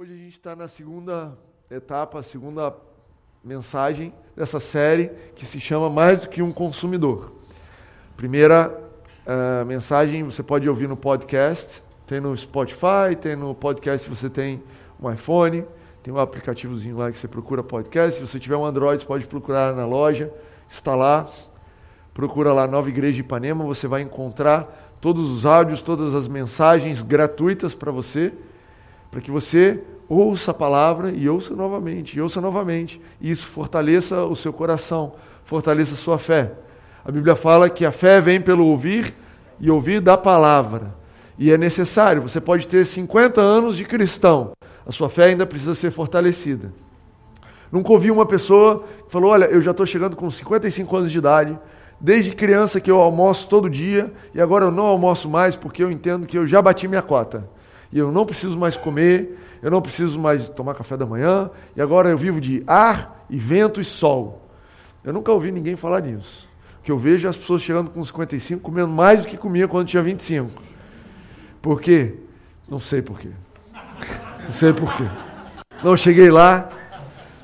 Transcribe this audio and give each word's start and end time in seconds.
Hoje 0.00 0.14
a 0.14 0.16
gente 0.16 0.32
está 0.32 0.56
na 0.56 0.66
segunda 0.66 1.36
etapa, 1.70 2.20
a 2.20 2.22
segunda 2.22 2.74
mensagem 3.44 4.14
dessa 4.34 4.58
série 4.58 5.10
que 5.34 5.44
se 5.44 5.60
chama 5.60 5.90
Mais 5.90 6.22
do 6.22 6.30
que 6.30 6.40
um 6.40 6.50
consumidor. 6.50 7.32
Primeira 8.16 8.82
uh, 9.26 9.62
mensagem 9.66 10.24
você 10.24 10.42
pode 10.42 10.66
ouvir 10.66 10.88
no 10.88 10.96
podcast, 10.96 11.82
tem 12.06 12.18
no 12.18 12.34
Spotify, 12.34 13.14
tem 13.20 13.36
no 13.36 13.54
podcast 13.54 14.08
se 14.08 14.16
você 14.16 14.30
tem 14.30 14.62
um 14.98 15.12
iPhone, 15.12 15.66
tem 16.02 16.14
um 16.14 16.18
aplicativozinho 16.18 16.96
lá 16.96 17.12
que 17.12 17.18
você 17.18 17.28
procura 17.28 17.62
podcast. 17.62 18.20
Se 18.20 18.26
você 18.26 18.40
tiver 18.40 18.56
um 18.56 18.64
Android, 18.64 19.02
você 19.02 19.06
pode 19.06 19.26
procurar 19.26 19.74
na 19.74 19.84
loja, 19.84 20.32
está 20.66 20.94
lá. 20.94 21.28
Procura 22.14 22.54
lá 22.54 22.66
Nova 22.66 22.88
Igreja 22.88 23.16
de 23.16 23.20
Ipanema, 23.20 23.66
você 23.66 23.86
vai 23.86 24.00
encontrar 24.00 24.96
todos 24.98 25.28
os 25.30 25.44
áudios, 25.44 25.82
todas 25.82 26.14
as 26.14 26.26
mensagens 26.26 27.02
gratuitas 27.02 27.74
para 27.74 27.92
você 27.92 28.32
para 29.10 29.20
que 29.20 29.30
você 29.30 29.80
ouça 30.08 30.50
a 30.50 30.54
palavra 30.54 31.10
e 31.10 31.28
ouça 31.28 31.54
novamente, 31.54 32.16
e 32.16 32.20
ouça 32.20 32.40
novamente. 32.40 33.00
E 33.20 33.30
isso 33.30 33.46
fortaleça 33.46 34.24
o 34.24 34.36
seu 34.36 34.52
coração, 34.52 35.12
fortaleça 35.44 35.94
a 35.94 35.96
sua 35.96 36.18
fé. 36.18 36.52
A 37.04 37.10
Bíblia 37.10 37.34
fala 37.34 37.68
que 37.68 37.84
a 37.84 37.92
fé 37.92 38.20
vem 38.20 38.40
pelo 38.40 38.66
ouvir 38.66 39.14
e 39.58 39.70
ouvir 39.70 40.00
da 40.00 40.16
palavra. 40.16 40.94
E 41.38 41.50
é 41.50 41.56
necessário, 41.56 42.22
você 42.22 42.40
pode 42.40 42.68
ter 42.68 42.84
50 42.84 43.40
anos 43.40 43.76
de 43.76 43.84
cristão, 43.84 44.52
a 44.86 44.92
sua 44.92 45.08
fé 45.08 45.24
ainda 45.24 45.46
precisa 45.46 45.74
ser 45.74 45.90
fortalecida. 45.90 46.72
Nunca 47.72 47.92
ouvi 47.92 48.10
uma 48.10 48.26
pessoa 48.26 48.84
que 49.06 49.12
falou: 49.12 49.30
Olha, 49.30 49.46
eu 49.46 49.62
já 49.62 49.70
estou 49.70 49.86
chegando 49.86 50.16
com 50.16 50.28
55 50.28 50.96
anos 50.96 51.12
de 51.12 51.18
idade, 51.18 51.58
desde 52.00 52.32
criança 52.32 52.80
que 52.80 52.90
eu 52.90 53.00
almoço 53.00 53.48
todo 53.48 53.70
dia, 53.70 54.12
e 54.34 54.40
agora 54.40 54.66
eu 54.66 54.70
não 54.70 54.84
almoço 54.84 55.30
mais 55.30 55.56
porque 55.56 55.82
eu 55.82 55.90
entendo 55.90 56.26
que 56.26 56.36
eu 56.36 56.46
já 56.46 56.60
bati 56.60 56.86
minha 56.88 57.00
cota 57.00 57.48
e 57.92 57.98
eu 57.98 58.12
não 58.12 58.24
preciso 58.24 58.58
mais 58.58 58.76
comer, 58.76 59.38
eu 59.62 59.70
não 59.70 59.82
preciso 59.82 60.18
mais 60.18 60.48
tomar 60.48 60.74
café 60.74 60.96
da 60.96 61.04
manhã, 61.04 61.50
e 61.76 61.82
agora 61.82 62.08
eu 62.08 62.16
vivo 62.16 62.40
de 62.40 62.62
ar 62.66 63.24
e 63.28 63.36
vento 63.36 63.80
e 63.80 63.84
sol. 63.84 64.48
Eu 65.04 65.12
nunca 65.12 65.32
ouvi 65.32 65.50
ninguém 65.50 65.76
falar 65.76 66.00
nisso. 66.00 66.48
O 66.78 66.82
que 66.82 66.92
eu 66.92 66.98
vejo 66.98 67.26
é 67.26 67.30
as 67.30 67.36
pessoas 67.36 67.62
chegando 67.62 67.90
com 67.90 68.02
55 68.04 68.62
comendo 68.62 68.88
mais 68.88 69.22
do 69.22 69.28
que 69.28 69.36
comia 69.36 69.68
quando 69.68 69.86
tinha 69.86 70.02
25. 70.02 70.50
Por 71.60 71.80
quê? 71.80 72.14
Não 72.68 72.78
sei 72.78 73.02
por 73.02 73.18
quê. 73.18 73.30
Não 74.44 74.52
sei 74.52 74.72
por 74.72 74.92
quê. 74.94 75.04
Não 75.82 75.96
cheguei 75.96 76.30
lá, 76.30 76.70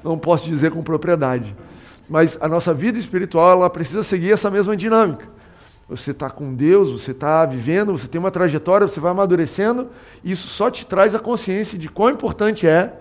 não 0.03 0.19
posso 0.19 0.47
dizer 0.47 0.71
com 0.71 0.83
propriedade. 0.83 1.55
Mas 2.09 2.39
a 2.41 2.49
nossa 2.49 2.73
vida 2.73 2.99
espiritual 2.99 3.59
ela 3.59 3.71
precisa 3.71 4.03
seguir 4.03 4.33
essa 4.33 4.51
mesma 4.51 4.77
dinâmica 4.77 5.36
você 5.89 6.11
está 6.11 6.29
com 6.29 6.55
Deus, 6.55 6.91
você 6.91 7.13
está 7.13 7.47
vivendo, 7.47 7.97
você 7.97 8.09
tem 8.09 8.19
uma 8.19 8.31
trajetória, 8.31 8.89
você 8.89 8.99
vai 8.99 9.13
amadurecendo, 9.13 9.89
isso 10.25 10.49
só 10.49 10.71
te 10.71 10.85
traz 10.85 11.15
a 11.15 11.19
consciência 11.19 11.79
de 11.79 11.89
quão 11.89 12.11
importante 12.11 12.67
é 12.67 12.93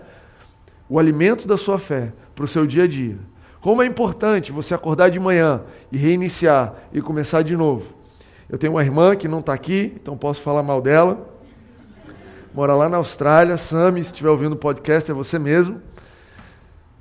o 0.88 0.98
alimento 0.98 1.48
da 1.48 1.56
sua 1.56 1.78
fé 1.78 2.12
para 2.34 2.44
o 2.44 2.48
seu 2.48 2.66
dia 2.66 2.84
a 2.84 2.86
dia. 2.86 3.18
Como 3.60 3.82
é 3.82 3.86
importante 3.86 4.52
você 4.52 4.74
acordar 4.74 5.08
de 5.08 5.18
manhã 5.18 5.62
e 5.90 5.96
reiniciar 5.96 6.74
e 6.92 7.00
começar 7.00 7.42
de 7.42 7.56
novo. 7.56 7.92
Eu 8.48 8.56
tenho 8.56 8.74
uma 8.74 8.84
irmã 8.84 9.16
que 9.16 9.26
não 9.26 9.40
está 9.40 9.52
aqui, 9.52 9.92
então 10.00 10.16
posso 10.16 10.40
falar 10.40 10.62
mal 10.62 10.80
dela. 10.80 11.28
Mora 12.54 12.74
lá 12.76 12.88
na 12.88 12.98
Austrália. 12.98 13.56
Sami, 13.56 14.04
se 14.04 14.12
estiver 14.12 14.30
ouvindo 14.30 14.52
o 14.52 14.56
podcast, 14.56 15.10
é 15.10 15.14
você 15.14 15.36
mesmo. 15.36 15.82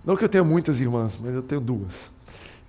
Não 0.04 0.18
que 0.18 0.24
eu 0.24 0.30
tenha 0.30 0.44
muitas 0.44 0.82
irmãs, 0.82 1.20
mas 1.22 1.36
eu 1.36 1.44
tenho 1.44 1.62
duas. 1.62 2.15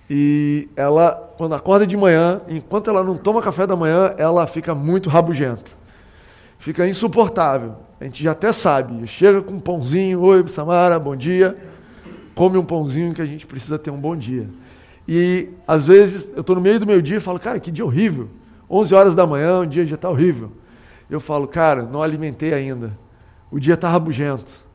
E 0.08 0.68
ela, 0.76 1.34
quando 1.36 1.54
acorda 1.54 1.86
de 1.86 1.96
manhã, 1.96 2.40
enquanto 2.48 2.88
ela 2.88 3.02
não 3.02 3.16
toma 3.16 3.42
café 3.42 3.66
da 3.66 3.74
manhã, 3.74 4.14
ela 4.16 4.46
fica 4.46 4.74
muito 4.74 5.08
rabugenta. 5.10 5.72
Fica 6.58 6.86
insuportável. 6.86 7.76
A 8.00 8.04
gente 8.04 8.22
já 8.22 8.32
até 8.32 8.52
sabe. 8.52 9.06
Chega 9.06 9.42
com 9.42 9.54
um 9.54 9.60
pãozinho, 9.60 10.20
oi, 10.20 10.46
Samara, 10.48 10.98
bom 10.98 11.16
dia. 11.16 11.56
Come 12.34 12.56
um 12.56 12.64
pãozinho 12.64 13.14
que 13.14 13.22
a 13.22 13.27
gente 13.27 13.46
precisa 13.46 13.78
ter 13.78 13.90
um 13.90 13.98
bom 13.98 14.14
dia. 14.14 14.48
E 15.08 15.48
às 15.66 15.86
vezes 15.86 16.30
eu 16.34 16.40
estou 16.40 16.56
no 16.56 16.62
meio 16.62 16.78
do 16.78 16.86
meu 16.86 17.00
dia 17.00 17.16
e 17.16 17.20
falo, 17.20 17.38
cara, 17.40 17.58
que 17.58 17.70
dia 17.70 17.84
horrível. 17.84 18.28
11 18.68 18.95
horas 18.95 19.14
da 19.14 19.27
manhã, 19.27 19.61
o 19.61 19.66
dia 19.66 19.86
já 19.86 19.95
está 19.95 20.11
horrível. 20.11 20.52
Eu 21.08 21.20
falo, 21.20 21.46
cara, 21.46 21.83
não 21.83 22.02
alimentei 22.02 22.52
ainda. 22.52 22.96
O 23.50 23.58
dia 23.58 23.74
está 23.74 23.89
rabugento. 23.89 24.66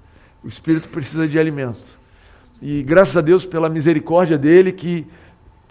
O 0.44 0.47
espírito 0.47 0.88
precisa 0.88 1.28
de 1.28 1.38
alimento. 1.38 2.01
E 2.62 2.84
graças 2.84 3.18
a 3.18 3.22
Deus 3.22 3.46
pela 3.46 3.70
misericórdia 3.70 4.38
dele 4.38 4.72
que 4.72 5.08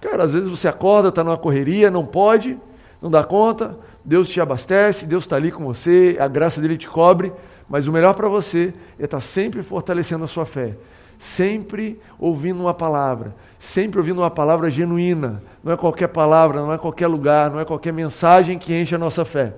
Cara, 0.00 0.24
às 0.24 0.32
vezes 0.32 0.48
você 0.48 0.66
acorda, 0.66 1.10
está 1.10 1.22
numa 1.22 1.36
correria, 1.36 1.90
não 1.90 2.06
pode, 2.06 2.56
não 3.02 3.10
dá 3.10 3.22
conta, 3.22 3.78
Deus 4.02 4.28
te 4.28 4.40
abastece, 4.40 5.04
Deus 5.04 5.24
está 5.24 5.36
ali 5.36 5.52
com 5.52 5.64
você, 5.64 6.16
a 6.18 6.26
graça 6.26 6.60
dele 6.60 6.78
te 6.78 6.88
cobre, 6.88 7.30
mas 7.68 7.86
o 7.86 7.92
melhor 7.92 8.14
para 8.14 8.28
você 8.28 8.72
é 8.98 9.04
estar 9.04 9.18
tá 9.18 9.20
sempre 9.20 9.62
fortalecendo 9.62 10.24
a 10.24 10.26
sua 10.26 10.46
fé, 10.46 10.74
sempre 11.18 12.00
ouvindo 12.18 12.60
uma 12.60 12.72
palavra, 12.72 13.34
sempre 13.58 13.98
ouvindo 13.98 14.22
uma 14.22 14.30
palavra 14.30 14.70
genuína, 14.70 15.42
não 15.62 15.70
é 15.70 15.76
qualquer 15.76 16.08
palavra, 16.08 16.60
não 16.60 16.72
é 16.72 16.78
qualquer 16.78 17.06
lugar, 17.06 17.50
não 17.50 17.60
é 17.60 17.64
qualquer 17.66 17.92
mensagem 17.92 18.58
que 18.58 18.74
enche 18.74 18.94
a 18.94 18.98
nossa 18.98 19.24
fé. 19.24 19.52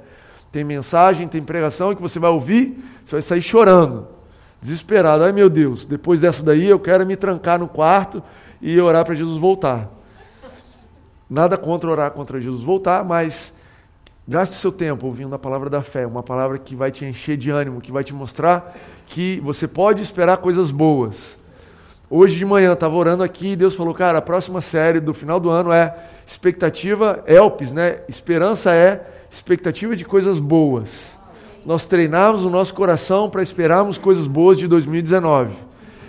Tem 0.51 0.65
mensagem, 0.65 1.29
tem 1.29 1.41
pregação 1.41 1.95
que 1.95 2.03
você 2.03 2.19
vai 2.19 2.31
ouvir, 2.31 2.83
você 3.05 3.13
vai 3.13 3.23
sair 3.23 3.41
chorando, 3.41 4.09
desesperado. 4.63 5.25
Ai 5.25 5.33
meu 5.33 5.51
Deus, 5.51 5.85
depois 5.85 6.21
dessa 6.21 6.43
daí 6.45 6.69
eu 6.69 6.79
quero 6.79 7.05
me 7.05 7.17
trancar 7.17 7.59
no 7.59 7.69
quarto 7.69 8.23
e 8.61 8.81
orar 8.81 9.05
para 9.05 9.15
Jesus 9.15 9.37
voltar. 9.37 9.91
Nada 11.29 11.59
contra 11.59 11.91
orar 11.91 12.11
contra 12.13 12.41
Jesus 12.41 12.63
voltar, 12.63 13.05
mas 13.05 13.53
gaste 14.27 14.55
seu 14.55 14.71
tempo 14.71 15.07
ouvindo 15.07 15.35
a 15.35 15.39
palavra 15.39 15.69
da 15.69 15.83
fé, 15.83 16.07
uma 16.07 16.23
palavra 16.23 16.57
que 16.59 16.77
vai 16.77 16.93
te 16.93 17.05
encher 17.05 17.37
de 17.37 17.51
ânimo, 17.51 17.81
que 17.81 17.91
vai 17.91 18.05
te 18.05 18.15
mostrar 18.15 18.77
que 19.07 19.41
você 19.41 19.67
pode 19.67 20.01
esperar 20.01 20.37
coisas 20.37 20.71
boas. 20.71 21.37
Hoje 22.09 22.37
de 22.37 22.45
manhã 22.45 22.75
estava 22.75 22.95
orando 22.95 23.23
aqui 23.23 23.53
e 23.53 23.57
Deus 23.57 23.75
falou, 23.75 23.95
cara, 23.95 24.19
a 24.19 24.23
próxima 24.23 24.61
série 24.61 25.01
do 25.01 25.15
final 25.15 25.41
do 25.41 25.49
ano 25.49 25.73
é 25.73 25.97
expectativa 26.27 27.25
Elpis, 27.27 27.73
né? 27.73 28.01
Esperança 28.07 28.75
é 28.75 29.07
expectativa 29.31 29.97
de 29.97 30.05
coisas 30.05 30.39
boas. 30.39 31.19
Nós 31.65 31.85
treinamos 31.85 32.45
o 32.45 32.51
nosso 32.51 32.75
coração 32.75 33.31
para 33.31 33.41
esperarmos 33.41 33.97
coisas 33.97 34.27
boas 34.27 34.59
de 34.59 34.67
2019. 34.67 35.55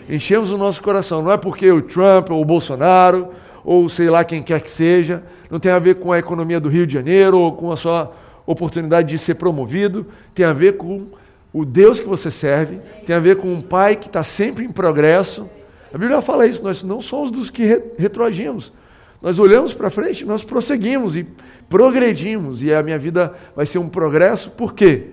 Enchemos 0.09 0.51
o 0.51 0.57
nosso 0.57 0.81
coração, 0.81 1.21
não 1.21 1.31
é 1.31 1.37
porque 1.37 1.71
o 1.71 1.81
Trump 1.81 2.31
ou 2.31 2.41
o 2.41 2.45
Bolsonaro 2.45 3.29
ou 3.63 3.87
sei 3.87 4.09
lá 4.09 4.23
quem 4.23 4.41
quer 4.41 4.61
que 4.61 4.69
seja, 4.69 5.23
não 5.49 5.59
tem 5.59 5.71
a 5.71 5.79
ver 5.79 5.95
com 5.95 6.11
a 6.11 6.17
economia 6.17 6.59
do 6.59 6.69
Rio 6.69 6.87
de 6.87 6.93
Janeiro 6.93 7.37
ou 7.37 7.53
com 7.53 7.71
a 7.71 7.77
sua 7.77 8.11
oportunidade 8.45 9.09
de 9.09 9.17
ser 9.17 9.35
promovido, 9.35 10.07
tem 10.33 10.45
a 10.45 10.51
ver 10.51 10.75
com 10.75 11.05
o 11.53 11.63
Deus 11.63 11.99
que 11.99 12.07
você 12.07 12.31
serve, 12.31 12.79
tem 13.05 13.15
a 13.15 13.19
ver 13.19 13.37
com 13.37 13.53
um 13.53 13.61
pai 13.61 13.95
que 13.95 14.07
está 14.07 14.23
sempre 14.23 14.65
em 14.65 14.71
progresso. 14.71 15.47
A 15.93 15.97
Bíblia 15.97 16.19
fala 16.21 16.47
isso, 16.47 16.63
nós 16.63 16.83
não 16.83 16.99
somos 16.99 17.29
dos 17.29 17.51
que 17.51 17.63
retroagimos. 17.97 18.73
Nós 19.21 19.37
olhamos 19.37 19.73
para 19.73 19.91
frente, 19.91 20.25
nós 20.25 20.43
prosseguimos 20.43 21.15
e 21.15 21.25
progredimos, 21.69 22.61
e 22.63 22.73
a 22.73 22.81
minha 22.81 22.97
vida 22.97 23.33
vai 23.55 23.67
ser 23.67 23.77
um 23.77 23.87
progresso, 23.87 24.49
por 24.49 24.73
quê? 24.73 25.12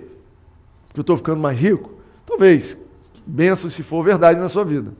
Porque 0.90 0.98
eu 0.98 1.02
estou 1.02 1.16
ficando 1.16 1.40
mais 1.40 1.58
rico? 1.58 1.92
Talvez. 2.26 2.76
Benção 3.24 3.70
se 3.70 3.82
for 3.82 4.02
verdade 4.02 4.40
na 4.40 4.48
sua 4.48 4.64
vida. 4.64 4.92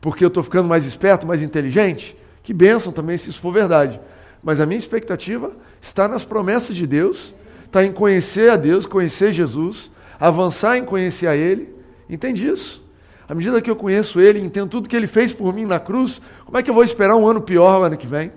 Porque 0.00 0.24
eu 0.24 0.28
estou 0.28 0.44
ficando 0.44 0.68
mais 0.68 0.86
esperto, 0.86 1.26
mais 1.26 1.42
inteligente? 1.42 2.16
Que 2.42 2.54
bênção 2.54 2.92
também 2.92 3.18
se 3.18 3.30
isso 3.30 3.40
for 3.40 3.52
verdade. 3.52 4.00
Mas 4.42 4.60
a 4.60 4.66
minha 4.66 4.78
expectativa 4.78 5.50
está 5.80 6.06
nas 6.06 6.24
promessas 6.24 6.76
de 6.76 6.86
Deus, 6.86 7.34
está 7.64 7.84
em 7.84 7.92
conhecer 7.92 8.50
a 8.50 8.56
Deus, 8.56 8.86
conhecer 8.86 9.32
Jesus, 9.32 9.90
avançar 10.20 10.78
em 10.78 10.84
conhecer 10.84 11.26
a 11.26 11.34
Ele. 11.34 11.74
Entende 12.08 12.46
isso? 12.46 12.84
À 13.28 13.34
medida 13.34 13.60
que 13.60 13.70
eu 13.70 13.74
conheço 13.74 14.20
Ele, 14.20 14.38
entendo 14.38 14.68
tudo 14.68 14.88
que 14.88 14.94
Ele 14.94 15.06
fez 15.08 15.32
por 15.32 15.52
mim 15.52 15.64
na 15.64 15.80
cruz, 15.80 16.20
como 16.44 16.56
é 16.58 16.62
que 16.62 16.70
eu 16.70 16.74
vou 16.74 16.84
esperar 16.84 17.16
um 17.16 17.26
ano 17.26 17.40
pior 17.40 17.80
no 17.80 17.86
ano 17.86 17.96
que 17.96 18.06
vem? 18.06 18.30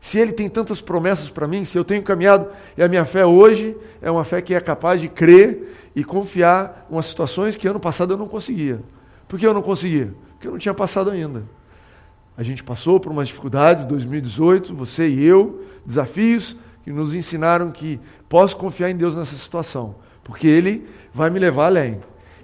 Se 0.00 0.18
Ele 0.18 0.32
tem 0.32 0.48
tantas 0.48 0.80
promessas 0.80 1.30
para 1.30 1.46
mim, 1.46 1.64
se 1.64 1.76
eu 1.76 1.84
tenho 1.84 2.02
caminhado, 2.02 2.48
e 2.76 2.82
a 2.82 2.88
minha 2.88 3.04
fé 3.04 3.24
hoje 3.26 3.76
é 4.00 4.10
uma 4.10 4.24
fé 4.24 4.40
que 4.40 4.54
é 4.54 4.60
capaz 4.60 5.00
de 5.00 5.08
crer 5.08 5.85
e 5.96 6.04
confiar 6.04 6.86
em 6.90 6.94
umas 6.94 7.06
situações 7.06 7.56
que 7.56 7.66
ano 7.66 7.80
passado 7.80 8.12
eu 8.12 8.18
não 8.18 8.28
conseguia. 8.28 8.82
Por 9.26 9.38
que 9.38 9.46
eu 9.46 9.54
não 9.54 9.62
conseguia? 9.62 10.12
Porque 10.34 10.46
eu 10.46 10.52
não 10.52 10.58
tinha 10.58 10.74
passado 10.74 11.10
ainda. 11.10 11.42
A 12.36 12.42
gente 12.42 12.62
passou 12.62 13.00
por 13.00 13.10
umas 13.10 13.28
dificuldades, 13.28 13.86
2018, 13.86 14.74
você 14.74 15.08
e 15.08 15.24
eu, 15.24 15.64
desafios 15.86 16.54
que 16.84 16.92
nos 16.92 17.14
ensinaram 17.14 17.70
que 17.70 17.98
posso 18.28 18.58
confiar 18.58 18.90
em 18.90 18.96
Deus 18.96 19.16
nessa 19.16 19.34
situação, 19.36 19.94
porque 20.22 20.46
Ele 20.46 20.86
vai 21.14 21.30
me 21.30 21.38
levar 21.38 21.66
além. 21.66 21.98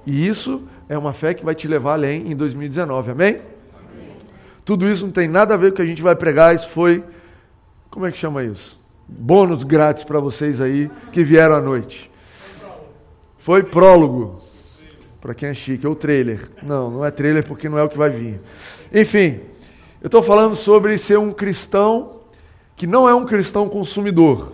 E 0.07 0.27
isso 0.27 0.63
é 0.89 0.97
uma 0.97 1.13
fé 1.13 1.35
que 1.35 1.45
vai 1.45 1.55
te 1.55 1.69
levar 1.69 1.93
além 1.93 2.33
em 2.33 2.35
2019, 2.35 3.11
amém? 3.11 3.29
amém? 3.29 3.43
Tudo 4.65 4.89
isso 4.89 5.05
não 5.05 5.13
tem 5.13 5.29
nada 5.29 5.53
a 5.53 5.57
ver 5.59 5.69
com 5.69 5.75
o 5.75 5.77
que 5.77 5.83
a 5.83 5.87
gente 5.87 6.03
vai 6.03 6.17
pregar, 6.17 6.55
isso 6.55 6.71
foi, 6.71 7.05
como 7.91 8.07
é 8.07 8.11
que 8.11 8.17
chama 8.17 8.43
isso? 8.43 8.81
Bônus 9.07 9.63
grátis 9.63 10.05
para 10.05 10.19
vocês 10.19 10.59
aí 10.59 10.91
que 11.13 11.23
vieram 11.23 11.55
à 11.55 11.61
noite. 11.61 12.11
Foi 13.43 13.65
prólogo, 13.65 14.41
para 15.21 15.35
quem 15.35 15.49
é 15.49 15.55
chique, 15.55 15.85
ou 15.85 15.97
trailer. 15.97 16.49
Não, 16.63 16.89
não 16.93 17.05
é 17.05 17.11
trailer 17.11 17.45
porque 17.45 17.69
não 17.69 17.77
é 17.77 17.83
o 17.83 17.89
que 17.89 17.99
vai 17.99 18.09
vir. 18.09 18.41
Enfim, 18.95 19.41
eu 20.01 20.07
estou 20.07 20.23
falando 20.23 20.55
sobre 20.55 20.97
ser 20.97 21.19
um 21.19 21.33
cristão 21.33 22.21
que 22.77 22.87
não 22.87 23.09
é 23.09 23.13
um 23.13 23.27
cristão 23.27 23.69
consumidor. 23.69 24.53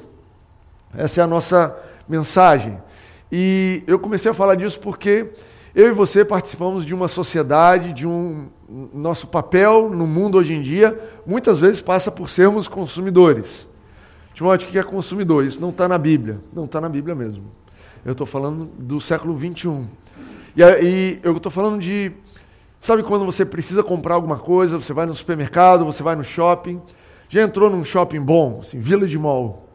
Essa 0.96 1.20
é 1.20 1.24
a 1.24 1.26
nossa 1.26 1.76
mensagem. 2.08 2.78
E 3.30 3.84
eu 3.86 3.98
comecei 3.98 4.30
a 4.30 4.34
falar 4.34 4.54
disso 4.54 4.80
porque 4.80 5.32
eu 5.74 5.88
e 5.88 5.92
você 5.92 6.24
participamos 6.24 6.86
de 6.86 6.94
uma 6.94 7.08
sociedade, 7.08 7.92
de 7.92 8.06
um 8.06 8.46
nosso 8.94 9.26
papel 9.26 9.90
no 9.90 10.06
mundo 10.06 10.38
hoje 10.38 10.54
em 10.54 10.62
dia, 10.62 10.98
muitas 11.26 11.58
vezes 11.58 11.82
passa 11.82 12.10
por 12.10 12.30
sermos 12.30 12.66
consumidores. 12.66 13.68
Timóteo, 14.32 14.66
o 14.66 14.70
que 14.70 14.78
é 14.78 14.82
consumidor? 14.82 15.44
Isso 15.44 15.60
não 15.60 15.68
está 15.68 15.86
na 15.86 15.98
Bíblia. 15.98 16.40
Não 16.54 16.64
está 16.64 16.80
na 16.80 16.88
Bíblia 16.88 17.14
mesmo. 17.14 17.58
Eu 18.08 18.12
estou 18.12 18.26
falando 18.26 18.64
do 18.78 18.98
século 19.02 19.36
21. 19.36 19.86
E, 20.56 20.62
e 20.62 21.20
eu 21.22 21.36
estou 21.36 21.52
falando 21.52 21.78
de. 21.78 22.10
Sabe 22.80 23.02
quando 23.02 23.26
você 23.26 23.44
precisa 23.44 23.82
comprar 23.82 24.14
alguma 24.14 24.38
coisa, 24.38 24.80
você 24.80 24.94
vai 24.94 25.04
no 25.04 25.14
supermercado, 25.14 25.84
você 25.84 26.02
vai 26.02 26.16
no 26.16 26.24
shopping. 26.24 26.80
Já 27.28 27.42
entrou 27.42 27.68
num 27.68 27.84
shopping 27.84 28.22
bom, 28.22 28.60
assim, 28.62 28.80
Village 28.80 29.18
Mall. 29.18 29.68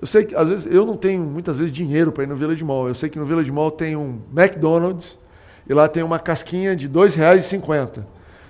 Eu 0.00 0.06
sei 0.08 0.24
que 0.24 0.34
às 0.34 0.48
vezes 0.48 0.66
eu 0.66 0.84
não 0.84 0.96
tenho 0.96 1.22
muitas 1.22 1.58
vezes 1.58 1.72
dinheiro 1.72 2.10
para 2.10 2.24
ir 2.24 2.26
no 2.26 2.34
Village 2.34 2.64
Mall. 2.64 2.88
Eu 2.88 2.94
sei 2.96 3.08
que 3.08 3.20
no 3.20 3.24
Village 3.24 3.52
Mall 3.52 3.70
tem 3.70 3.94
um 3.94 4.20
McDonald's 4.36 5.16
e 5.68 5.72
lá 5.72 5.86
tem 5.86 6.02
uma 6.02 6.18
casquinha 6.18 6.74
de 6.74 6.88
R$ 6.88 6.92
2,50. 6.92 8.02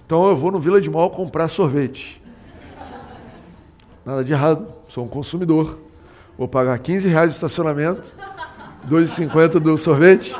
Então 0.07 0.27
eu 0.27 0.35
vou 0.35 0.51
no 0.51 0.59
Village 0.59 0.89
Mall 0.89 1.11
comprar 1.11 1.49
sorvete. 1.49 2.23
Nada 4.03 4.25
de 4.25 4.33
errado, 4.33 4.67
sou 4.89 5.05
um 5.05 5.09
consumidor. 5.09 5.79
Vou 6.39 6.49
pagar 6.49 6.79
15 6.79 7.07
reais 7.07 7.29
de 7.29 7.35
estacionamento, 7.35 8.15
2,50 8.89 9.59
do 9.59 9.77
sorvete 9.77 10.35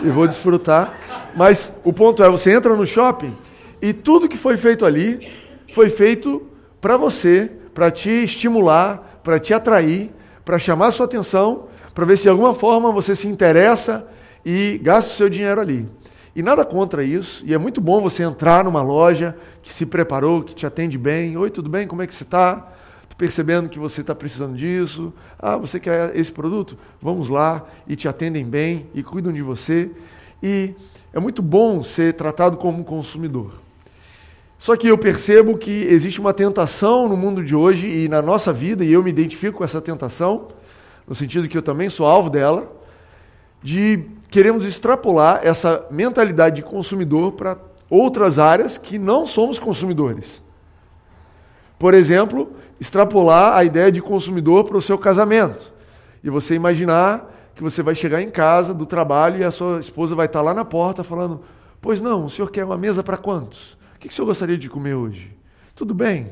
e 0.00 0.08
vou 0.08 0.26
desfrutar. 0.26 0.92
Mas 1.36 1.74
o 1.82 1.92
ponto 1.92 2.22
é, 2.22 2.28
você 2.28 2.52
entra 2.52 2.74
no 2.76 2.86
shopping 2.86 3.36
e 3.82 3.92
tudo 3.92 4.28
que 4.28 4.36
foi 4.36 4.56
feito 4.56 4.86
ali 4.86 5.28
foi 5.74 5.88
feito 5.88 6.42
para 6.80 6.96
você, 6.96 7.50
para 7.74 7.90
te 7.90 8.10
estimular, 8.10 9.20
para 9.22 9.40
te 9.40 9.52
atrair, 9.52 10.12
para 10.44 10.58
chamar 10.58 10.92
sua 10.92 11.06
atenção, 11.06 11.64
para 11.94 12.04
ver 12.04 12.16
se 12.16 12.24
de 12.24 12.28
alguma 12.28 12.54
forma 12.54 12.92
você 12.92 13.16
se 13.16 13.26
interessa 13.26 14.06
e 14.44 14.78
gasta 14.82 15.12
o 15.12 15.16
seu 15.16 15.28
dinheiro 15.28 15.60
ali. 15.60 15.88
E 16.36 16.42
nada 16.42 16.64
contra 16.64 17.02
isso, 17.02 17.44
e 17.46 17.54
é 17.54 17.58
muito 17.58 17.80
bom 17.80 18.00
você 18.00 18.22
entrar 18.22 18.64
numa 18.64 18.82
loja 18.82 19.36
que 19.62 19.72
se 19.72 19.86
preparou, 19.86 20.42
que 20.42 20.54
te 20.54 20.66
atende 20.66 20.98
bem. 20.98 21.36
Oi, 21.36 21.48
tudo 21.48 21.68
bem? 21.68 21.86
Como 21.86 22.02
é 22.02 22.06
que 22.06 22.14
você 22.14 22.24
está? 22.24 22.73
Percebendo 23.16 23.68
que 23.68 23.78
você 23.78 24.00
está 24.00 24.14
precisando 24.14 24.56
disso. 24.56 25.12
Ah, 25.38 25.56
você 25.56 25.78
quer 25.78 26.16
esse 26.16 26.32
produto? 26.32 26.76
Vamos 27.00 27.28
lá, 27.28 27.64
e 27.86 27.94
te 27.94 28.08
atendem 28.08 28.44
bem, 28.44 28.86
e 28.94 29.02
cuidam 29.02 29.32
de 29.32 29.42
você. 29.42 29.90
E 30.42 30.74
é 31.12 31.20
muito 31.20 31.40
bom 31.40 31.82
ser 31.84 32.14
tratado 32.14 32.56
como 32.56 32.80
um 32.80 32.84
consumidor. 32.84 33.52
Só 34.58 34.76
que 34.76 34.88
eu 34.88 34.96
percebo 34.96 35.58
que 35.58 35.70
existe 35.70 36.20
uma 36.20 36.32
tentação 36.32 37.08
no 37.08 37.16
mundo 37.16 37.44
de 37.44 37.54
hoje 37.54 37.86
e 37.86 38.08
na 38.08 38.22
nossa 38.22 38.52
vida, 38.52 38.84
e 38.84 38.92
eu 38.92 39.02
me 39.02 39.10
identifico 39.10 39.58
com 39.58 39.64
essa 39.64 39.80
tentação, 39.80 40.48
no 41.06 41.14
sentido 41.14 41.48
que 41.48 41.56
eu 41.56 41.62
também 41.62 41.90
sou 41.90 42.06
alvo 42.06 42.30
dela, 42.30 42.72
de 43.62 44.04
queremos 44.30 44.64
extrapolar 44.64 45.40
essa 45.42 45.86
mentalidade 45.90 46.56
de 46.56 46.62
consumidor 46.62 47.32
para 47.32 47.58
outras 47.88 48.38
áreas 48.38 48.76
que 48.76 48.98
não 48.98 49.26
somos 49.26 49.58
consumidores. 49.58 50.42
Por 51.78 51.94
exemplo, 51.94 52.52
extrapolar 52.80 53.56
a 53.56 53.64
ideia 53.64 53.90
de 53.90 54.00
consumidor 54.00 54.64
para 54.64 54.76
o 54.76 54.82
seu 54.82 54.98
casamento. 54.98 55.72
E 56.22 56.30
você 56.30 56.54
imaginar 56.54 57.32
que 57.54 57.62
você 57.62 57.82
vai 57.82 57.94
chegar 57.94 58.20
em 58.20 58.30
casa 58.30 58.74
do 58.74 58.86
trabalho 58.86 59.40
e 59.40 59.44
a 59.44 59.50
sua 59.50 59.78
esposa 59.78 60.14
vai 60.14 60.26
estar 60.26 60.42
lá 60.42 60.52
na 60.52 60.64
porta 60.64 61.04
falando: 61.04 61.42
Pois 61.80 62.00
não, 62.00 62.24
o 62.24 62.30
senhor 62.30 62.50
quer 62.50 62.64
uma 62.64 62.76
mesa 62.76 63.02
para 63.02 63.16
quantos? 63.16 63.76
O 63.94 63.98
que 63.98 64.08
o 64.08 64.12
senhor 64.12 64.26
gostaria 64.26 64.58
de 64.58 64.68
comer 64.68 64.94
hoje? 64.94 65.36
Tudo 65.74 65.94
bem. 65.94 66.30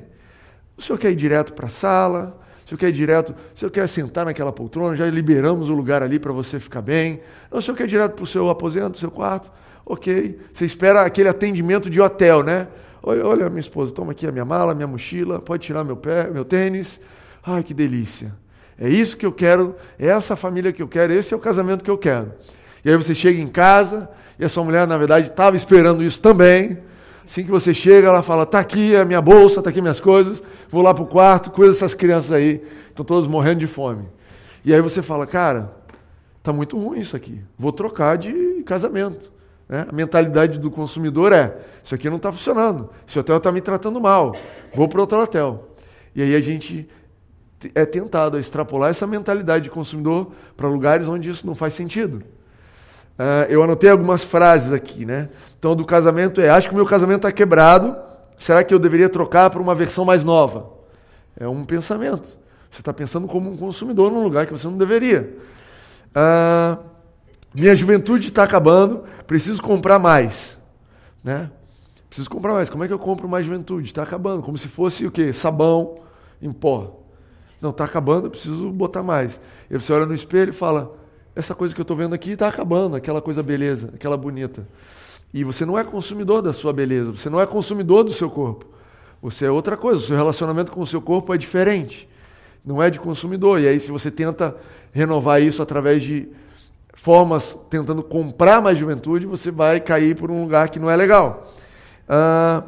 O 0.77 0.83
senhor 0.83 0.99
quer 0.99 1.11
ir 1.11 1.17
direto 1.17 1.53
para 1.53 1.67
a 1.67 1.71
sala? 1.71 2.39
O 2.65 2.69
senhor 2.69 2.79
quer 2.79 2.89
ir 2.89 2.93
direto? 2.93 3.35
O 3.55 3.59
senhor 3.59 3.71
quer 3.71 3.89
sentar 3.89 4.25
naquela 4.25 4.53
poltrona? 4.53 4.97
Já 4.97 5.06
liberamos 5.06 5.69
o 5.69 5.75
lugar 5.75 6.03
ali 6.03 6.19
para 6.19 6.33
você 6.33 6.59
ficar 6.59 6.83
bem. 6.83 7.21
Não, 7.50 7.59
o 7.59 7.62
senhor 7.62 7.77
quer 7.77 7.85
ir 7.85 7.89
direto 7.89 8.15
para 8.15 8.25
o 8.25 8.27
seu 8.27 8.49
aposento, 8.49 8.99
seu 8.99 9.11
quarto? 9.11 9.53
Ok. 9.85 10.39
Você 10.53 10.65
espera 10.65 11.03
aquele 11.03 11.29
atendimento 11.29 11.91
de 11.91 12.00
hotel, 12.00 12.43
né? 12.43 12.69
Olha, 13.03 13.27
olha, 13.27 13.51
minha 13.51 13.61
esposa, 13.61 13.93
toma 13.93 14.13
aqui 14.13 14.27
a 14.27 14.33
minha 14.33 14.45
mala, 14.45 14.75
minha 14.75 14.87
mochila, 14.87 15.41
pode 15.41 15.67
tirar 15.67 15.83
meu 15.83 15.97
pé, 15.97 16.31
meu 16.31 16.45
tênis. 16.45 17.01
Ai, 17.45 17.65
que 17.65 17.75
delícia. 17.75 18.33
É 18.79 18.89
isso 18.89 19.17
que 19.17 19.27
eu 19.27 19.33
quero, 19.33 19.75
é 19.99 20.07
essa 20.07 20.37
família 20.37 20.73
que 20.73 20.83
eu 20.83 20.89
quero, 20.89 21.13
esse 21.13 21.35
é 21.35 21.37
o 21.37 21.41
casamento 21.41 21.83
que 21.83 21.91
eu 21.91 21.99
quero. 21.99 22.33
E 22.85 22.91
aí 22.91 22.97
você 22.97 23.15
chega 23.15 23.41
em 23.41 23.49
casa 23.49 24.09
e 24.39 24.45
a 24.45 24.49
sua 24.49 24.65
mulher, 24.65 24.87
na 24.87 24.97
verdade, 24.97 25.29
estava 25.29 25.57
esperando 25.57 26.03
isso 26.03 26.21
também. 26.21 26.79
Assim 27.25 27.45
que 27.45 27.51
você 27.51 27.75
chega, 27.75 28.09
ela 28.09 28.23
fala: 28.23 28.47
tá 28.47 28.61
aqui 28.61 28.95
a 28.95 29.05
minha 29.05 29.21
bolsa, 29.21 29.61
tá 29.61 29.71
aqui 29.71 29.81
minhas 29.81 30.01
coisas, 30.01 30.43
vou 30.69 30.83
lá 30.83 30.95
para 30.95 31.05
o 31.05 31.07
quarto, 31.07 31.51
cuida 31.51 31.73
dessas 31.73 31.95
crianças 31.95 32.33
aí, 32.33 32.63
estão 32.89 33.05
todos 33.05 33.29
morrendo 33.29 33.61
de 33.61 33.67
fome. 33.67 34.09
E 34.65 34.73
aí 34.73 34.81
você 34.81 35.03
fala: 35.03 35.27
cara, 35.27 35.73
tá 36.43 36.53
muito 36.53 36.79
ruim 36.79 37.01
isso 37.01 37.17
aqui, 37.17 37.41
vou 37.59 37.73
trocar 37.73 38.17
de 38.17 38.63
casamento. 38.65 39.33
Né? 39.69 39.87
A 39.88 39.93
mentalidade 39.93 40.59
do 40.59 40.70
consumidor 40.70 41.32
é: 41.32 41.56
isso 41.82 41.94
aqui 41.94 42.09
não 42.09 42.17
está 42.17 42.31
funcionando, 42.31 42.91
esse 43.06 43.19
hotel 43.19 43.37
está 43.37 43.50
me 43.50 43.61
tratando 43.61 44.00
mal, 44.00 44.35
vou 44.75 44.88
para 44.88 45.00
outro 45.00 45.19
hotel. 45.19 45.69
E 46.14 46.23
aí 46.23 46.35
a 46.35 46.41
gente 46.41 46.88
é 47.75 47.85
tentado 47.85 48.37
a 48.37 48.41
extrapolar 48.41 48.91
essa 48.91 49.06
mentalidade 49.06 49.64
de 49.64 49.70
consumidor 49.70 50.32
para 50.56 50.69
lugares 50.69 51.09
onde 51.09 51.31
isso 51.31 51.47
não 51.47 51.55
faz 51.55 51.75
sentido. 51.75 52.23
Uh, 53.19 53.47
eu 53.49 53.62
anotei 53.62 53.91
algumas 53.91 54.25
frases 54.25 54.73
aqui, 54.73 55.05
né? 55.05 55.29
Então, 55.59 55.76
do 55.76 55.85
casamento 55.85 56.41
é: 56.41 56.49
acho 56.49 56.69
que 56.69 56.75
o 56.75 56.76
meu 56.76 56.87
casamento 56.87 57.19
está 57.19 57.32
quebrado, 57.32 57.97
será 58.38 58.65
que 58.65 58.73
eu 58.73 58.79
deveria 58.79 59.08
trocar 59.08 59.50
para 59.50 59.61
uma 59.61 59.75
versão 59.75 60.05
mais 60.05 60.25
nova? 60.25 60.70
É 61.38 61.47
um 61.47 61.65
pensamento. 61.65 62.38
Você 62.70 62.81
está 62.81 62.93
pensando 62.93 63.29
como 63.29 63.50
um 63.50 63.56
consumidor 63.56 64.11
num 64.11 64.23
lugar 64.23 64.47
que 64.47 64.53
você 64.53 64.67
não 64.67 64.79
deveria. 64.79 65.37
Uh, 66.08 66.92
minha 67.55 67.75
juventude 67.77 68.29
está 68.29 68.45
acabando, 68.45 69.05
preciso 69.27 69.63
comprar 69.63 69.99
mais. 69.99 70.59
Né? 71.23 71.51
Preciso 72.09 72.29
comprar 72.29 72.53
mais. 72.53 72.69
Como 72.69 72.85
é 72.85 72.87
que 72.87 72.93
eu 72.93 72.99
compro 72.99 73.29
mais 73.29 73.47
juventude? 73.47 73.89
Está 73.89 74.03
acabando. 74.03 74.43
Como 74.43 74.59
se 74.59 74.69
fosse 74.69 75.07
o 75.07 75.11
quê? 75.11 75.33
Sabão 75.33 76.01
em 76.41 76.53
pó. 76.53 77.01
Não, 77.61 77.71
está 77.71 77.85
acabando, 77.85 78.29
preciso 78.29 78.71
botar 78.71 79.03
mais. 79.03 79.41
E 79.71 79.79
você 79.79 79.93
olha 79.93 80.05
no 80.05 80.15
espelho 80.15 80.51
e 80.51 80.53
fala: 80.53 80.95
essa 81.35 81.55
coisa 81.55 81.75
que 81.75 81.81
eu 81.81 81.85
estou 81.85 81.97
vendo 81.97 82.15
aqui 82.15 82.33
está 82.33 82.49
acabando, 82.49 82.97
aquela 82.97 83.23
coisa 83.23 83.43
beleza, 83.43 83.91
aquela 83.95 84.17
bonita. 84.17 84.67
E 85.33 85.45
você 85.45 85.65
não 85.65 85.79
é 85.79 85.85
consumidor 85.85 86.43
da 86.43 86.53
sua 86.53 86.73
beleza, 86.73 87.13
você 87.13 87.31
não 87.31 87.41
é 87.41 87.47
consumidor 87.47 88.05
do 88.05 88.13
seu 88.13 88.29
corpo. 88.29 88.67
Você 89.23 89.47
é 89.47 89.51
outra 89.51 89.77
coisa, 89.77 90.01
o 90.01 90.03
seu 90.03 90.17
relacionamento 90.17 90.73
com 90.73 90.81
o 90.81 90.87
seu 90.87 91.01
corpo 91.01 91.33
é 91.33 91.39
diferente. 91.39 92.09
Não 92.65 92.83
é 92.83 92.91
de 92.91 92.99
consumidor. 92.99 93.61
E 93.61 93.69
aí, 93.69 93.79
se 93.79 93.91
você 93.91 94.11
tenta 94.11 94.57
renovar 94.93 95.41
isso 95.41 95.63
através 95.63 96.03
de 96.03 96.29
formas 96.93 97.59
tentando 97.69 98.03
comprar 98.03 98.61
mais 98.61 98.79
juventude, 98.79 99.27
você 99.27 99.50
vai 99.50 99.81
cair 99.81 100.17
por 100.17 100.31
um 100.31 100.43
lugar 100.43 100.69
que 100.69 100.79
não 100.79 100.91
é 100.91 100.97
legal. 100.97 101.53
Ah, 102.09 102.63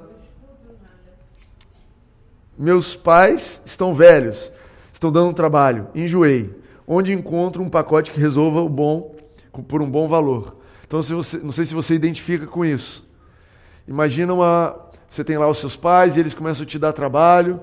meus 2.57 2.95
pais 2.97 3.61
estão 3.64 3.93
velhos, 3.93 4.52
estão 4.93 5.11
dando 5.11 5.35
trabalho, 5.35 5.88
enjoei. 5.95 6.54
Onde 6.87 7.12
encontro 7.12 7.62
um 7.62 7.69
pacote 7.69 8.11
que 8.11 8.21
resolva 8.21 8.61
o 8.61 8.69
bom 8.69 9.14
por 9.66 9.81
um 9.81 9.90
bom 9.90 10.07
valor? 10.07 10.57
Então, 10.87 11.02
se 11.02 11.14
você, 11.14 11.38
não 11.38 11.50
sei 11.50 11.64
se 11.64 11.75
você 11.75 11.95
identifica 11.95 12.47
com 12.47 12.64
isso. 12.64 13.04
Imagina 13.88 14.33
uma, 14.35 14.76
você 15.11 15.25
tem 15.25 15.38
lá 15.38 15.49
os 15.49 15.59
seus 15.59 15.76
pais 15.76 16.16
e 16.16 16.21
eles 16.21 16.35
começam 16.35 16.62
a 16.62 16.66
te 16.66 16.78
dar 16.78 16.93
trabalho, 16.93 17.61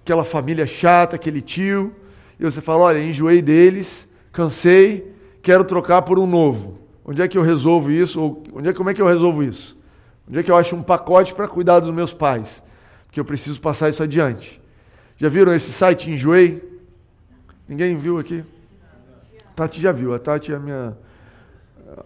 aquela 0.00 0.24
família 0.24 0.66
chata, 0.66 1.16
aquele 1.16 1.40
tio, 1.40 1.94
e 2.40 2.44
você 2.44 2.60
fala: 2.60 2.84
olha, 2.84 3.02
enjoei 3.02 3.42
deles, 3.42 4.08
cansei, 4.32 5.11
quero 5.42 5.64
trocar 5.64 6.02
por 6.02 6.18
um 6.18 6.26
novo. 6.26 6.78
Onde 7.04 7.20
é 7.20 7.28
que 7.28 7.36
eu 7.36 7.42
resolvo 7.42 7.90
isso? 7.90 8.20
Ou 8.20 8.44
onde 8.54 8.68
é, 8.68 8.72
como 8.72 8.88
é 8.90 8.94
que 8.94 9.02
eu 9.02 9.06
resolvo 9.06 9.42
isso? 9.42 9.76
Onde 10.28 10.38
é 10.38 10.42
que 10.42 10.50
eu 10.50 10.56
acho 10.56 10.76
um 10.76 10.82
pacote 10.82 11.34
para 11.34 11.48
cuidar 11.48 11.80
dos 11.80 11.90
meus 11.90 12.12
pais? 12.14 12.62
Porque 13.06 13.18
eu 13.18 13.24
preciso 13.24 13.60
passar 13.60 13.90
isso 13.90 14.02
adiante. 14.02 14.60
Já 15.16 15.28
viram 15.28 15.54
esse 15.54 15.72
site 15.72 16.10
Enjoei? 16.10 16.62
Ninguém 17.68 17.96
viu 17.96 18.18
aqui? 18.18 18.44
Tati 19.54 19.80
já 19.80 19.92
viu. 19.92 20.14
A 20.14 20.18
Tati 20.18 20.52
é 20.52 20.56
a 20.56 20.58
minha 20.58 20.96